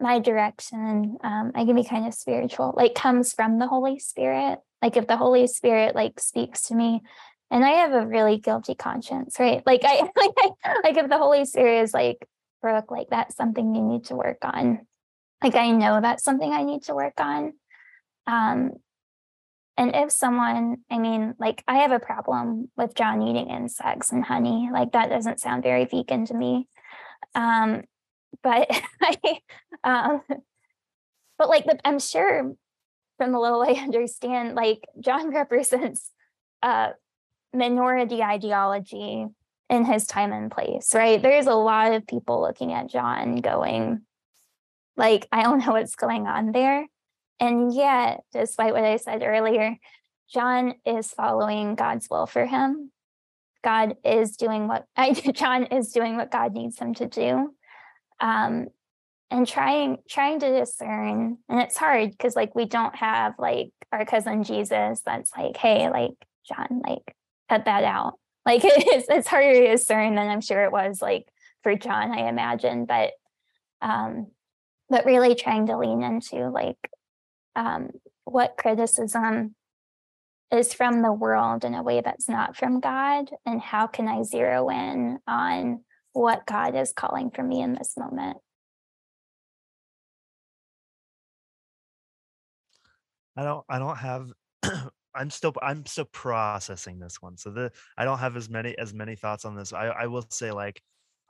my 0.00 0.18
direction, 0.18 1.18
um, 1.22 1.52
I 1.54 1.64
can 1.64 1.76
be 1.76 1.84
kind 1.84 2.06
of 2.06 2.14
spiritual, 2.14 2.74
like 2.76 2.94
comes 2.94 3.32
from 3.32 3.58
the 3.58 3.66
Holy 3.66 3.98
Spirit. 3.98 4.58
Like 4.82 4.96
if 4.96 5.06
the 5.06 5.16
Holy 5.16 5.46
Spirit 5.46 5.94
like 5.94 6.18
speaks 6.20 6.62
to 6.68 6.74
me, 6.74 7.02
and 7.50 7.64
I 7.64 7.70
have 7.70 7.92
a 7.92 8.06
really 8.06 8.38
guilty 8.38 8.74
conscience, 8.74 9.36
right? 9.38 9.62
Like 9.66 9.82
I 9.84 10.00
like, 10.16 10.34
I, 10.38 10.74
like 10.84 10.96
if 10.96 11.08
the 11.08 11.18
Holy 11.18 11.44
Spirit 11.44 11.82
is 11.82 11.94
like 11.94 12.26
Brooke, 12.62 12.90
like 12.90 13.08
that's 13.10 13.36
something 13.36 13.74
you 13.74 13.82
need 13.82 14.04
to 14.06 14.16
work 14.16 14.38
on. 14.42 14.86
Like 15.42 15.54
I 15.54 15.70
know 15.70 16.00
that's 16.00 16.24
something 16.24 16.52
I 16.52 16.62
need 16.62 16.82
to 16.84 16.94
work 16.94 17.18
on. 17.18 17.54
Um, 18.26 18.72
and 19.76 19.94
if 19.94 20.12
someone, 20.12 20.78
I 20.90 20.98
mean, 20.98 21.34
like 21.38 21.64
I 21.66 21.78
have 21.78 21.92
a 21.92 22.00
problem 22.00 22.70
with 22.76 22.94
John 22.94 23.22
eating 23.22 23.48
insects 23.48 24.12
and 24.12 24.24
honey, 24.24 24.68
like 24.70 24.92
that 24.92 25.08
doesn't 25.08 25.40
sound 25.40 25.62
very 25.62 25.86
vegan 25.86 26.26
to 26.26 26.34
me. 26.34 26.68
Um, 27.34 27.84
but 28.42 28.68
I, 29.00 29.40
um, 29.84 30.22
but 31.38 31.48
like 31.48 31.64
the, 31.64 31.78
I'm 31.86 31.98
sure 31.98 32.54
from 33.18 33.32
the 33.32 33.38
little 33.38 33.62
I 33.62 33.72
understand, 33.72 34.54
like 34.54 34.86
John 35.00 35.30
represents 35.34 36.10
a 36.62 36.90
minority 37.52 38.22
ideology 38.22 39.26
in 39.68 39.84
his 39.84 40.06
time 40.06 40.32
and 40.32 40.50
place, 40.50 40.94
right? 40.94 41.22
There's 41.22 41.46
a 41.46 41.54
lot 41.54 41.92
of 41.92 42.06
people 42.06 42.40
looking 42.40 42.72
at 42.72 42.88
John 42.88 43.36
going, 43.36 44.02
like, 44.96 45.28
I 45.30 45.42
don't 45.42 45.64
know 45.64 45.72
what's 45.72 45.94
going 45.94 46.26
on 46.26 46.52
there. 46.52 46.86
And 47.38 47.72
yet, 47.72 48.20
despite 48.32 48.72
what 48.72 48.84
I 48.84 48.96
said 48.96 49.22
earlier, 49.22 49.76
John 50.32 50.74
is 50.84 51.12
following 51.12 51.74
God's 51.74 52.08
will 52.10 52.26
for 52.26 52.46
him. 52.46 52.90
God 53.62 53.96
is 54.04 54.36
doing 54.36 54.68
what 54.68 54.86
I 54.96 55.12
John 55.12 55.64
is 55.64 55.92
doing 55.92 56.16
what 56.16 56.30
God 56.30 56.52
needs 56.52 56.78
him 56.78 56.94
to 56.94 57.06
do. 57.06 57.54
Um, 58.20 58.68
and 59.30 59.46
trying 59.46 59.98
trying 60.08 60.40
to 60.40 60.58
discern 60.58 61.38
and 61.48 61.60
it's 61.60 61.76
hard 61.76 62.10
because 62.10 62.34
like 62.34 62.54
we 62.54 62.64
don't 62.64 62.94
have 62.96 63.34
like 63.38 63.70
our 63.92 64.04
cousin 64.04 64.42
jesus 64.42 65.00
that's 65.04 65.30
like 65.36 65.56
hey 65.56 65.88
like 65.88 66.14
john 66.48 66.82
like 66.86 67.14
cut 67.48 67.64
that 67.64 67.84
out. 67.84 68.14
Like 68.46 68.62
it's, 68.64 69.06
it's 69.10 69.28
harder 69.28 69.52
to 69.52 69.70
discern 69.70 70.14
than 70.14 70.28
i'm 70.28 70.40
sure 70.40 70.64
it 70.64 70.72
was 70.72 71.02
like 71.02 71.28
for 71.62 71.76
john 71.76 72.10
i 72.10 72.26
imagine 72.26 72.86
but 72.86 73.12
um 73.82 74.28
but 74.88 75.04
really 75.04 75.34
trying 75.34 75.66
to 75.66 75.76
lean 75.76 76.02
into 76.02 76.48
like 76.48 76.78
um 77.54 77.90
what 78.24 78.56
criticism 78.56 79.54
is 80.50 80.72
from 80.72 81.02
the 81.02 81.12
world 81.12 81.64
in 81.64 81.74
a 81.74 81.82
way 81.82 82.00
that's 82.00 82.30
not 82.30 82.56
from 82.56 82.80
god 82.80 83.30
and 83.44 83.60
how 83.60 83.86
can 83.86 84.08
i 84.08 84.22
zero 84.22 84.70
in 84.70 85.18
on 85.28 85.84
what 86.12 86.46
god 86.46 86.74
is 86.74 86.92
calling 86.92 87.30
for 87.30 87.42
me 87.42 87.60
in 87.62 87.74
this 87.74 87.94
moment 87.96 88.38
I 93.36 93.44
don't 93.44 93.64
I 93.68 93.78
don't 93.78 93.96
have 93.96 94.32
I'm 95.14 95.30
still 95.30 95.54
I'm 95.62 95.86
still 95.86 96.04
processing 96.06 96.98
this 96.98 97.22
one. 97.22 97.36
So 97.36 97.50
the 97.50 97.72
I 97.96 98.04
don't 98.04 98.18
have 98.18 98.36
as 98.36 98.48
many 98.48 98.76
as 98.78 98.92
many 98.94 99.16
thoughts 99.16 99.44
on 99.44 99.56
this. 99.56 99.72
I 99.72 99.86
I 99.86 100.06
will 100.06 100.26
say 100.30 100.50
like 100.52 100.82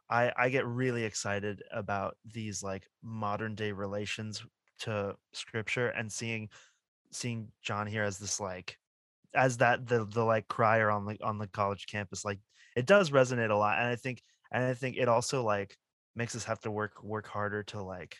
I 0.08 0.32
I 0.36 0.48
get 0.48 0.66
really 0.66 1.04
excited 1.04 1.62
about 1.72 2.16
these 2.24 2.62
like 2.62 2.86
modern 3.02 3.54
day 3.54 3.72
relations 3.72 4.44
to 4.80 5.14
scripture 5.32 5.88
and 5.88 6.10
seeing 6.10 6.48
seeing 7.12 7.48
John 7.62 7.86
here 7.86 8.04
as 8.04 8.18
this 8.18 8.40
like 8.40 8.76
as 9.34 9.58
that 9.58 9.86
the 9.86 10.04
the 10.04 10.24
like 10.24 10.48
crier 10.48 10.90
on 10.90 11.06
the 11.06 11.16
on 11.22 11.38
the 11.38 11.46
college 11.46 11.86
campus 11.86 12.24
like 12.24 12.40
it 12.76 12.86
does 12.86 13.10
resonate 13.10 13.50
a 13.50 13.54
lot 13.54 13.78
and 13.78 13.86
I 13.86 13.96
think 13.96 14.22
and 14.52 14.64
I 14.64 14.74
think 14.74 14.96
it 14.96 15.08
also 15.08 15.42
like 15.42 15.76
makes 16.14 16.34
us 16.34 16.44
have 16.44 16.60
to 16.60 16.70
work 16.70 17.02
work 17.02 17.26
harder 17.26 17.62
to 17.64 17.82
like 17.82 18.16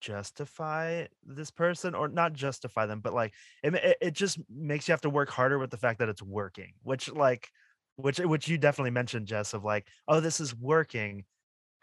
justify 0.00 1.06
this 1.24 1.50
person 1.50 1.94
or 1.94 2.08
not 2.08 2.32
justify 2.32 2.86
them 2.86 3.00
but 3.00 3.14
like 3.14 3.32
it, 3.62 3.96
it, 4.00 4.14
just 4.14 4.38
makes 4.50 4.88
you 4.88 4.92
have 4.92 5.00
to 5.00 5.08
work 5.08 5.30
harder 5.30 5.60
with 5.60 5.70
the 5.70 5.76
fact 5.76 6.00
that 6.00 6.08
it's 6.08 6.22
working 6.22 6.72
which 6.82 7.08
like 7.12 7.48
which 7.96 8.18
which 8.18 8.48
you 8.48 8.58
definitely 8.58 8.90
mentioned 8.90 9.28
jess 9.28 9.54
of 9.54 9.64
like 9.64 9.86
oh 10.08 10.20
this 10.20 10.40
is 10.40 10.54
working. 10.56 11.24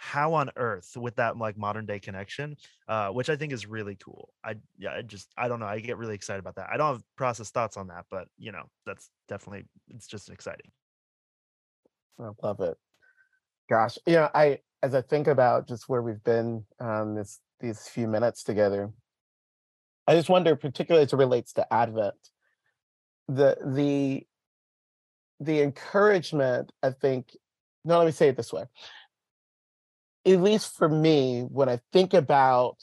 How 0.02 0.34
on 0.34 0.50
earth 0.56 0.96
with 0.96 1.18
that 1.18 1.38
like 1.38 1.58
modern 1.58 1.86
day 1.86 2.00
connection? 2.00 2.56
Uh 2.88 3.10
which 3.10 3.30
i 3.30 3.36
think 3.36 3.52
is 3.52 3.68
really 3.68 3.96
cool. 3.96 4.30
I 4.44 4.56
yeah 4.78 4.94
i 4.94 5.02
just 5.02 5.30
i 5.38 5.50
don't 5.50 5.60
know 5.60 5.66
i 5.66 5.80
get 5.80 5.98
really 5.98 6.16
excited 6.16 6.40
about 6.40 6.56
that. 6.56 6.70
I 6.72 6.78
don't 6.78 6.94
have 6.94 7.04
process 7.18 7.52
thoughts 7.52 7.76
on 7.76 7.88
that 7.88 8.06
but 8.10 8.28
you 8.38 8.54
know 8.54 8.64
that's 8.86 9.10
definitely 9.28 9.66
it's 9.90 10.08
just 10.08 10.30
exciting. 10.30 10.72
I 12.20 12.30
love 12.42 12.60
it 12.62 12.78
gosh 13.70 13.98
yeah 14.06 14.30
i 14.34 14.60
as 14.84 14.96
i 14.96 15.02
think 15.02 15.28
about 15.28 15.68
just 15.68 15.88
where 15.88 16.02
we've 16.02 16.24
been 16.24 16.64
um 16.80 17.16
this 17.16 17.40
these 17.60 17.88
few 17.88 18.08
minutes 18.08 18.44
together. 18.44 18.92
I 20.08 20.16
just 20.16 20.30
wonder, 20.30 20.56
particularly 20.56 21.06
as 21.06 21.14
it 21.14 21.18
relates 21.18 21.54
to 21.54 21.74
Advent, 21.74 22.16
the 23.28 23.58
the 23.66 24.26
the 25.40 25.62
encouragement, 25.62 26.72
I 26.84 26.92
think, 26.92 27.36
no, 27.86 28.00
let 28.00 28.06
me 28.06 28.12
say 28.12 28.30
it 28.30 28.38
this 28.38 28.52
way. 28.52 28.66
At 30.26 30.42
least 30.42 30.76
for 30.76 30.90
me, 30.90 31.42
when 31.42 31.70
I 31.70 31.80
think 31.94 32.14
about 32.14 32.78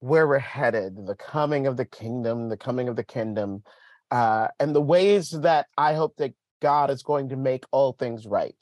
where 0.00 0.28
we're 0.28 0.38
headed, 0.38 1.06
the 1.06 1.14
coming 1.14 1.66
of 1.66 1.76
the 1.76 1.86
kingdom, 1.86 2.50
the 2.50 2.56
coming 2.56 2.88
of 2.88 2.96
the 2.96 3.04
kingdom, 3.04 3.62
uh, 4.10 4.48
and 4.60 4.74
the 4.74 4.80
ways 4.80 5.30
that 5.30 5.68
I 5.78 5.94
hope 5.94 6.16
that 6.16 6.34
God 6.60 6.90
is 6.90 7.02
going 7.02 7.30
to 7.30 7.36
make 7.36 7.64
all 7.70 7.92
things 7.92 8.26
right. 8.26 8.56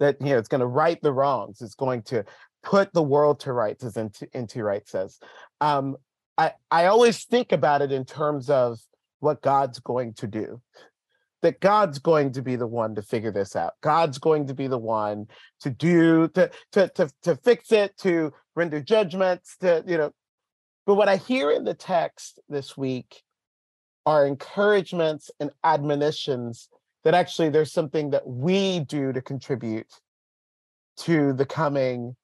That 0.00 0.16
you 0.20 0.30
know, 0.30 0.38
it's 0.38 0.48
going 0.48 0.60
to 0.60 0.66
right 0.66 1.00
the 1.00 1.12
wrongs. 1.12 1.62
It's 1.62 1.74
going 1.74 2.02
to 2.04 2.24
put 2.62 2.92
the 2.92 3.02
world 3.02 3.40
to 3.40 3.52
rights, 3.52 3.84
as 3.84 3.96
N.T., 3.96 4.26
N.T. 4.34 4.60
Wright 4.60 4.86
says. 4.88 5.18
Um, 5.60 5.96
I, 6.36 6.52
I 6.70 6.86
always 6.86 7.24
think 7.24 7.52
about 7.52 7.82
it 7.82 7.92
in 7.92 8.04
terms 8.04 8.50
of 8.50 8.78
what 9.20 9.42
God's 9.42 9.78
going 9.80 10.14
to 10.14 10.26
do. 10.26 10.60
That 11.42 11.60
God's 11.60 11.98
going 11.98 12.32
to 12.32 12.42
be 12.42 12.56
the 12.56 12.66
one 12.66 12.94
to 12.96 13.02
figure 13.02 13.32
this 13.32 13.56
out. 13.56 13.72
God's 13.82 14.18
going 14.18 14.46
to 14.48 14.54
be 14.54 14.66
the 14.66 14.78
one 14.78 15.26
to 15.60 15.70
do 15.70 16.28
to 16.28 16.50
to 16.72 16.88
to, 16.88 17.10
to 17.22 17.36
fix 17.36 17.72
it, 17.72 17.96
to 17.98 18.32
render 18.54 18.80
judgments, 18.80 19.56
to 19.60 19.82
you 19.86 19.96
know. 19.96 20.12
But 20.86 20.96
what 20.96 21.08
I 21.08 21.16
hear 21.16 21.50
in 21.50 21.64
the 21.64 21.74
text 21.74 22.40
this 22.50 22.76
week 22.76 23.22
are 24.04 24.26
encouragements 24.26 25.30
and 25.40 25.50
admonitions 25.64 26.68
that 27.04 27.14
actually 27.14 27.48
there's 27.48 27.72
something 27.72 28.10
that 28.10 28.26
we 28.26 28.80
do 28.80 29.12
to 29.12 29.22
contribute 29.22 29.92
to 30.98 31.32
the 31.32 31.46
coming 31.46 32.16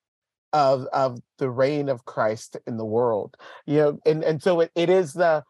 of 0.53 0.87
of 0.87 1.18
the 1.39 1.51
reign 1.51 1.89
of 1.89 2.05
Christ 2.05 2.57
in 2.66 2.77
the 2.77 2.85
world. 2.85 3.37
You 3.66 3.79
know, 3.79 3.99
and 4.07 4.22
and 4.24 4.43
so 4.43 4.61
it, 4.61 4.70
it 4.74 4.91
is 4.91 5.12
the 5.12 5.45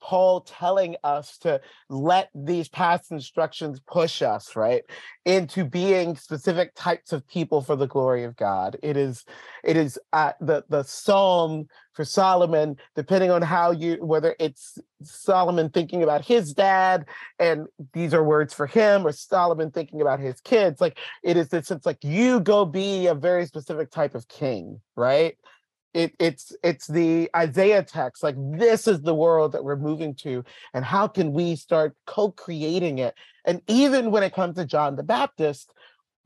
Paul 0.00 0.42
telling 0.42 0.96
us 1.04 1.38
to 1.38 1.60
let 1.88 2.30
these 2.34 2.68
past 2.68 3.10
instructions 3.10 3.80
push 3.80 4.22
us, 4.22 4.56
right, 4.56 4.82
into 5.24 5.64
being 5.64 6.16
specific 6.16 6.72
types 6.74 7.12
of 7.12 7.26
people 7.26 7.62
for 7.62 7.76
the 7.76 7.86
glory 7.86 8.24
of 8.24 8.36
God. 8.36 8.76
It 8.82 8.96
is, 8.96 9.24
it 9.64 9.76
is 9.76 9.98
uh, 10.12 10.32
the 10.40 10.64
the 10.68 10.82
psalm 10.82 11.66
for 11.96 12.04
Solomon, 12.04 12.76
depending 12.94 13.30
on 13.30 13.42
how 13.42 13.70
you 13.70 13.96
whether 14.00 14.36
it's 14.38 14.78
Solomon 15.02 15.70
thinking 15.70 16.02
about 16.02 16.24
his 16.24 16.52
dad, 16.52 17.06
and 17.38 17.66
these 17.94 18.12
are 18.12 18.22
words 18.22 18.52
for 18.52 18.66
him, 18.66 19.06
or 19.06 19.12
Solomon 19.12 19.70
thinking 19.70 20.02
about 20.02 20.20
his 20.20 20.40
kids. 20.42 20.80
Like 20.80 20.98
it 21.22 21.36
is 21.36 21.48
this, 21.48 21.70
it's 21.70 21.86
like 21.86 22.04
you 22.04 22.40
go 22.40 22.64
be 22.66 23.06
a 23.06 23.14
very 23.14 23.46
specific 23.46 23.90
type 23.90 24.14
of 24.14 24.28
king, 24.28 24.80
right? 24.94 25.36
it, 25.96 26.14
it's 26.18 26.54
it's 26.62 26.86
the 26.86 27.30
Isaiah 27.34 27.82
text 27.82 28.22
like 28.22 28.34
this 28.36 28.86
is 28.86 29.00
the 29.00 29.14
world 29.14 29.52
that 29.52 29.64
we're 29.64 29.76
moving 29.76 30.14
to 30.16 30.44
and 30.74 30.84
how 30.84 31.08
can 31.08 31.32
we 31.32 31.56
start 31.56 31.96
co-creating 32.06 32.98
it 32.98 33.14
and 33.46 33.62
even 33.66 34.10
when 34.10 34.22
it 34.22 34.34
comes 34.34 34.56
to 34.56 34.66
John 34.66 34.96
the 34.96 35.02
Baptist 35.02 35.72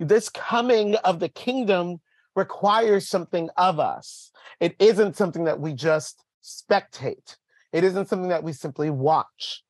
this 0.01 0.29
coming 0.29 0.97
of 0.97 1.21
the 1.21 1.29
kingdom 1.29 2.01
requires 2.45 3.09
something 3.09 3.49
of 3.57 3.78
us 3.78 4.30
it 4.61 4.74
isn't 4.78 5.16
something 5.16 5.45
that 5.45 5.61
we 5.61 5.72
just 5.72 6.24
spectate 6.43 7.36
it 7.72 7.84
isn't 7.84 8.09
something 8.09 8.30
that 8.30 8.43
we 8.43 8.53
simply 8.53 8.91
watch 8.91 9.62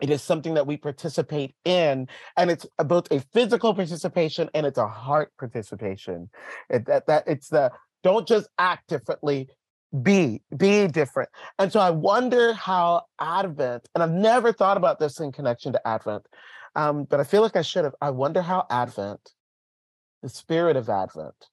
it 0.00 0.08
is 0.08 0.22
something 0.22 0.54
that 0.54 0.66
we 0.66 0.76
participate 0.76 1.54
in 1.64 2.08
and 2.36 2.50
it's 2.50 2.66
both 2.84 3.06
a 3.10 3.20
physical 3.34 3.74
participation 3.74 4.48
and 4.54 4.64
it's 4.66 4.78
a 4.78 4.88
heart 4.88 5.30
participation 5.38 6.30
it, 6.70 6.86
that, 6.86 7.06
that 7.06 7.24
it's 7.26 7.48
the 7.48 7.70
don't 8.02 8.26
just 8.26 8.48
act 8.58 8.88
differently, 8.88 9.48
be 10.02 10.42
be 10.56 10.86
different. 10.86 11.28
And 11.58 11.72
so 11.72 11.80
I 11.80 11.90
wonder 11.90 12.52
how 12.52 13.02
Advent, 13.20 13.88
and 13.94 14.02
I've 14.02 14.10
never 14.10 14.52
thought 14.52 14.76
about 14.76 14.98
this 14.98 15.20
in 15.20 15.32
connection 15.32 15.72
to 15.72 15.88
Advent, 15.88 16.26
um, 16.76 17.04
but 17.04 17.20
I 17.20 17.24
feel 17.24 17.42
like 17.42 17.56
I 17.56 17.62
should 17.62 17.84
have. 17.84 17.94
I 18.00 18.10
wonder 18.10 18.42
how 18.42 18.66
Advent, 18.70 19.32
the 20.22 20.28
spirit 20.28 20.76
of 20.76 20.88
Advent, 20.88 21.48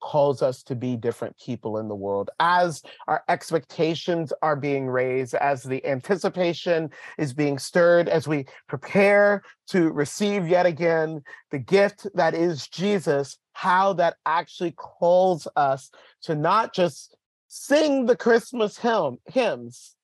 calls 0.00 0.42
us 0.42 0.62
to 0.64 0.74
be 0.74 0.96
different 0.96 1.38
people 1.38 1.78
in 1.78 1.88
the 1.88 1.94
world 1.94 2.30
as 2.40 2.82
our 3.06 3.22
expectations 3.28 4.32
are 4.42 4.56
being 4.56 4.86
raised, 4.86 5.34
as 5.34 5.62
the 5.62 5.84
anticipation 5.86 6.90
is 7.18 7.32
being 7.32 7.58
stirred, 7.58 8.08
as 8.08 8.26
we 8.26 8.46
prepare 8.68 9.42
to 9.68 9.90
receive 9.90 10.48
yet 10.48 10.66
again 10.66 11.22
the 11.50 11.58
gift 11.58 12.06
that 12.14 12.34
is 12.34 12.68
Jesus, 12.68 13.38
how 13.52 13.92
that 13.92 14.16
actually 14.26 14.72
calls 14.72 15.46
us 15.56 15.90
to 16.22 16.34
not 16.34 16.74
just 16.74 17.16
sing 17.48 18.06
the 18.06 18.16
Christmas 18.16 18.78
hymn, 18.78 19.18
hymns, 19.26 19.94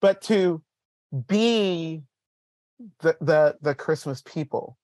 but 0.00 0.22
to 0.22 0.62
be 1.26 2.02
the 3.00 3.16
the, 3.20 3.56
the 3.60 3.74
Christmas 3.74 4.22
people. 4.22 4.78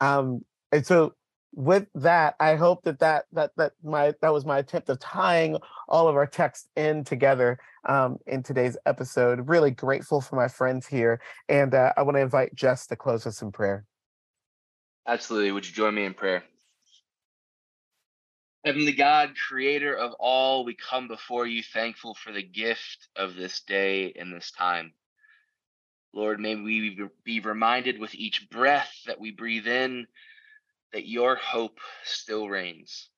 Um, 0.00 0.44
and 0.72 0.86
so 0.86 1.14
with 1.52 1.86
that, 1.96 2.36
I 2.38 2.54
hope 2.54 2.84
that 2.84 3.00
that 3.00 3.26
that 3.32 3.52
that 3.56 3.72
my 3.82 4.14
that 4.22 4.32
was 4.32 4.44
my 4.44 4.58
attempt 4.58 4.88
of 4.88 4.98
tying 5.00 5.58
all 5.88 6.08
of 6.08 6.14
our 6.14 6.26
texts 6.26 6.68
in 6.76 7.04
together 7.04 7.58
um, 7.88 8.18
in 8.26 8.42
today's 8.42 8.76
episode. 8.86 9.48
Really 9.48 9.70
grateful 9.70 10.20
for 10.20 10.36
my 10.36 10.48
friends 10.48 10.86
here, 10.86 11.20
and 11.48 11.74
uh, 11.74 11.92
I 11.96 12.02
want 12.02 12.16
to 12.16 12.20
invite 12.20 12.54
Jess 12.54 12.86
to 12.88 12.96
close 12.96 13.26
us 13.26 13.42
in 13.42 13.50
prayer. 13.50 13.84
Absolutely. 15.06 15.52
Would 15.52 15.66
you 15.66 15.74
join 15.74 15.94
me 15.94 16.04
in 16.04 16.14
prayer? 16.14 16.44
Heavenly 18.64 18.92
God, 18.92 19.32
creator 19.48 19.96
of 19.96 20.12
all, 20.20 20.64
we 20.64 20.74
come 20.74 21.08
before 21.08 21.46
you 21.46 21.62
thankful 21.62 22.14
for 22.14 22.30
the 22.30 22.42
gift 22.42 23.08
of 23.16 23.34
this 23.34 23.62
day 23.62 24.12
and 24.16 24.32
this 24.32 24.50
time. 24.50 24.92
Lord, 26.12 26.38
may 26.40 26.56
we 26.56 26.98
be 27.24 27.40
reminded 27.40 27.98
with 27.98 28.14
each 28.14 28.50
breath 28.50 28.92
that 29.06 29.18
we 29.18 29.30
breathe 29.30 29.66
in 29.66 30.06
that 30.92 31.06
your 31.06 31.36
hope 31.36 31.78
still 32.04 32.48
reigns. 32.48 33.08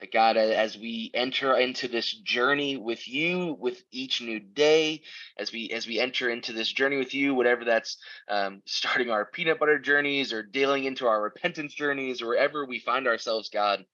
That 0.00 0.12
God, 0.12 0.38
as 0.38 0.78
we 0.78 1.10
enter 1.12 1.54
into 1.56 1.86
this 1.86 2.10
journey 2.10 2.78
with 2.78 3.06
you, 3.06 3.54
with 3.60 3.82
each 3.90 4.22
new 4.22 4.40
day, 4.40 5.02
as 5.36 5.52
we 5.52 5.68
as 5.70 5.86
we 5.86 6.00
enter 6.00 6.30
into 6.30 6.54
this 6.54 6.72
journey 6.72 6.96
with 6.96 7.12
you, 7.12 7.34
whatever 7.34 7.66
that's 7.66 7.98
um, 8.26 8.62
starting 8.66 9.10
our 9.10 9.26
peanut 9.26 9.58
butter 9.60 9.78
journeys 9.78 10.32
or 10.32 10.42
dealing 10.42 10.84
into 10.84 11.06
our 11.06 11.20
repentance 11.22 11.74
journeys, 11.74 12.22
or 12.22 12.28
wherever 12.28 12.64
we 12.64 12.78
find 12.78 13.06
ourselves, 13.06 13.50
God, 13.50 13.84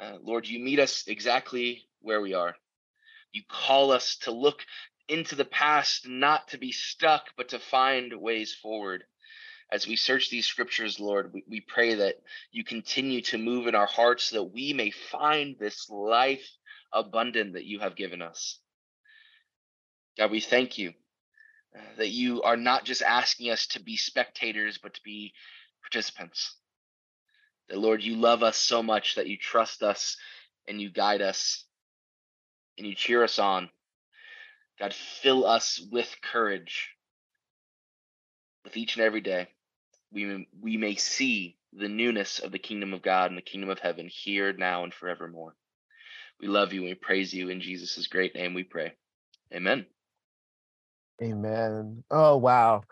uh, 0.00 0.16
Lord, 0.22 0.48
you 0.48 0.60
meet 0.60 0.78
us 0.78 1.04
exactly 1.06 1.86
where 2.00 2.22
we 2.22 2.32
are. 2.32 2.56
You 3.32 3.42
call 3.46 3.90
us 3.90 4.16
to 4.22 4.30
look 4.30 4.64
into 5.08 5.34
the 5.34 5.44
past, 5.44 6.08
not 6.08 6.48
to 6.48 6.58
be 6.58 6.72
stuck, 6.72 7.24
but 7.36 7.50
to 7.50 7.58
find 7.58 8.14
ways 8.14 8.54
forward 8.54 9.04
as 9.70 9.86
we 9.86 9.96
search 9.96 10.30
these 10.30 10.46
scriptures, 10.46 11.00
Lord, 11.00 11.32
we, 11.32 11.44
we 11.48 11.60
pray 11.60 11.94
that 11.94 12.16
you 12.52 12.64
continue 12.64 13.22
to 13.22 13.38
move 13.38 13.66
in 13.66 13.74
our 13.74 13.86
hearts 13.86 14.24
so 14.24 14.36
that 14.36 14.52
we 14.54 14.72
may 14.72 14.90
find 14.90 15.56
this 15.58 15.88
life 15.90 16.46
abundant 16.92 17.54
that 17.54 17.64
you 17.64 17.80
have 17.80 17.96
given 17.96 18.22
us. 18.22 18.58
God, 20.16 20.30
we 20.30 20.40
thank 20.40 20.78
you 20.78 20.92
uh, 21.76 21.80
that 21.96 22.10
you 22.10 22.42
are 22.42 22.56
not 22.56 22.84
just 22.84 23.02
asking 23.02 23.50
us 23.50 23.66
to 23.68 23.82
be 23.82 23.96
spectators, 23.96 24.78
but 24.78 24.94
to 24.94 25.02
be 25.02 25.32
participants. 25.82 26.56
That, 27.68 27.78
Lord, 27.78 28.02
you 28.02 28.16
love 28.16 28.42
us 28.42 28.56
so 28.56 28.82
much 28.82 29.16
that 29.16 29.26
you 29.26 29.36
trust 29.36 29.82
us 29.82 30.16
and 30.68 30.80
you 30.80 30.90
guide 30.90 31.20
us 31.20 31.64
and 32.78 32.86
you 32.86 32.94
cheer 32.94 33.24
us 33.24 33.38
on. 33.38 33.70
God, 34.78 34.92
fill 34.94 35.46
us 35.46 35.80
with 35.90 36.14
courage 36.22 36.90
with 38.64 38.76
each 38.76 38.96
and 38.96 39.04
every 39.04 39.20
day, 39.20 39.48
we, 40.12 40.48
we 40.60 40.76
may 40.76 40.96
see 40.96 41.56
the 41.72 41.88
newness 41.88 42.38
of 42.38 42.52
the 42.52 42.58
kingdom 42.58 42.92
of 42.92 43.02
God 43.02 43.30
and 43.30 43.38
the 43.38 43.42
kingdom 43.42 43.70
of 43.70 43.78
heaven 43.78 44.08
here, 44.10 44.52
now, 44.52 44.84
and 44.84 44.94
forevermore. 44.94 45.54
We 46.40 46.48
love 46.48 46.72
you 46.72 46.80
and 46.80 46.90
we 46.90 46.94
praise 46.94 47.32
you 47.32 47.48
in 47.48 47.60
Jesus' 47.60 48.06
great 48.06 48.34
name 48.34 48.54
we 48.54 48.64
pray. 48.64 48.92
Amen. 49.52 49.86
Amen. 51.22 52.02
Oh, 52.10 52.36
wow. 52.36 52.82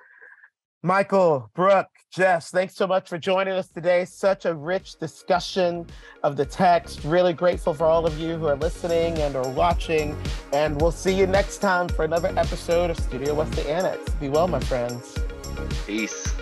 Michael, 0.84 1.48
Brooke, 1.54 1.90
Jess, 2.12 2.50
thanks 2.50 2.74
so 2.74 2.88
much 2.88 3.08
for 3.08 3.16
joining 3.16 3.54
us 3.54 3.68
today. 3.68 4.04
Such 4.04 4.46
a 4.46 4.54
rich 4.54 4.98
discussion 4.98 5.86
of 6.24 6.36
the 6.36 6.44
text. 6.44 7.04
Really 7.04 7.32
grateful 7.32 7.72
for 7.72 7.84
all 7.84 8.04
of 8.04 8.18
you 8.18 8.36
who 8.36 8.46
are 8.46 8.56
listening 8.56 9.16
and 9.18 9.36
are 9.36 9.48
watching. 9.50 10.16
And 10.52 10.80
we'll 10.80 10.90
see 10.90 11.14
you 11.14 11.28
next 11.28 11.58
time 11.58 11.88
for 11.88 12.04
another 12.04 12.32
episode 12.36 12.90
of 12.90 12.98
Studio 12.98 13.34
Wesley 13.34 13.70
Annex. 13.70 14.10
Be 14.14 14.28
well, 14.28 14.48
my 14.48 14.60
friends. 14.60 15.21
Peace. 15.86 16.41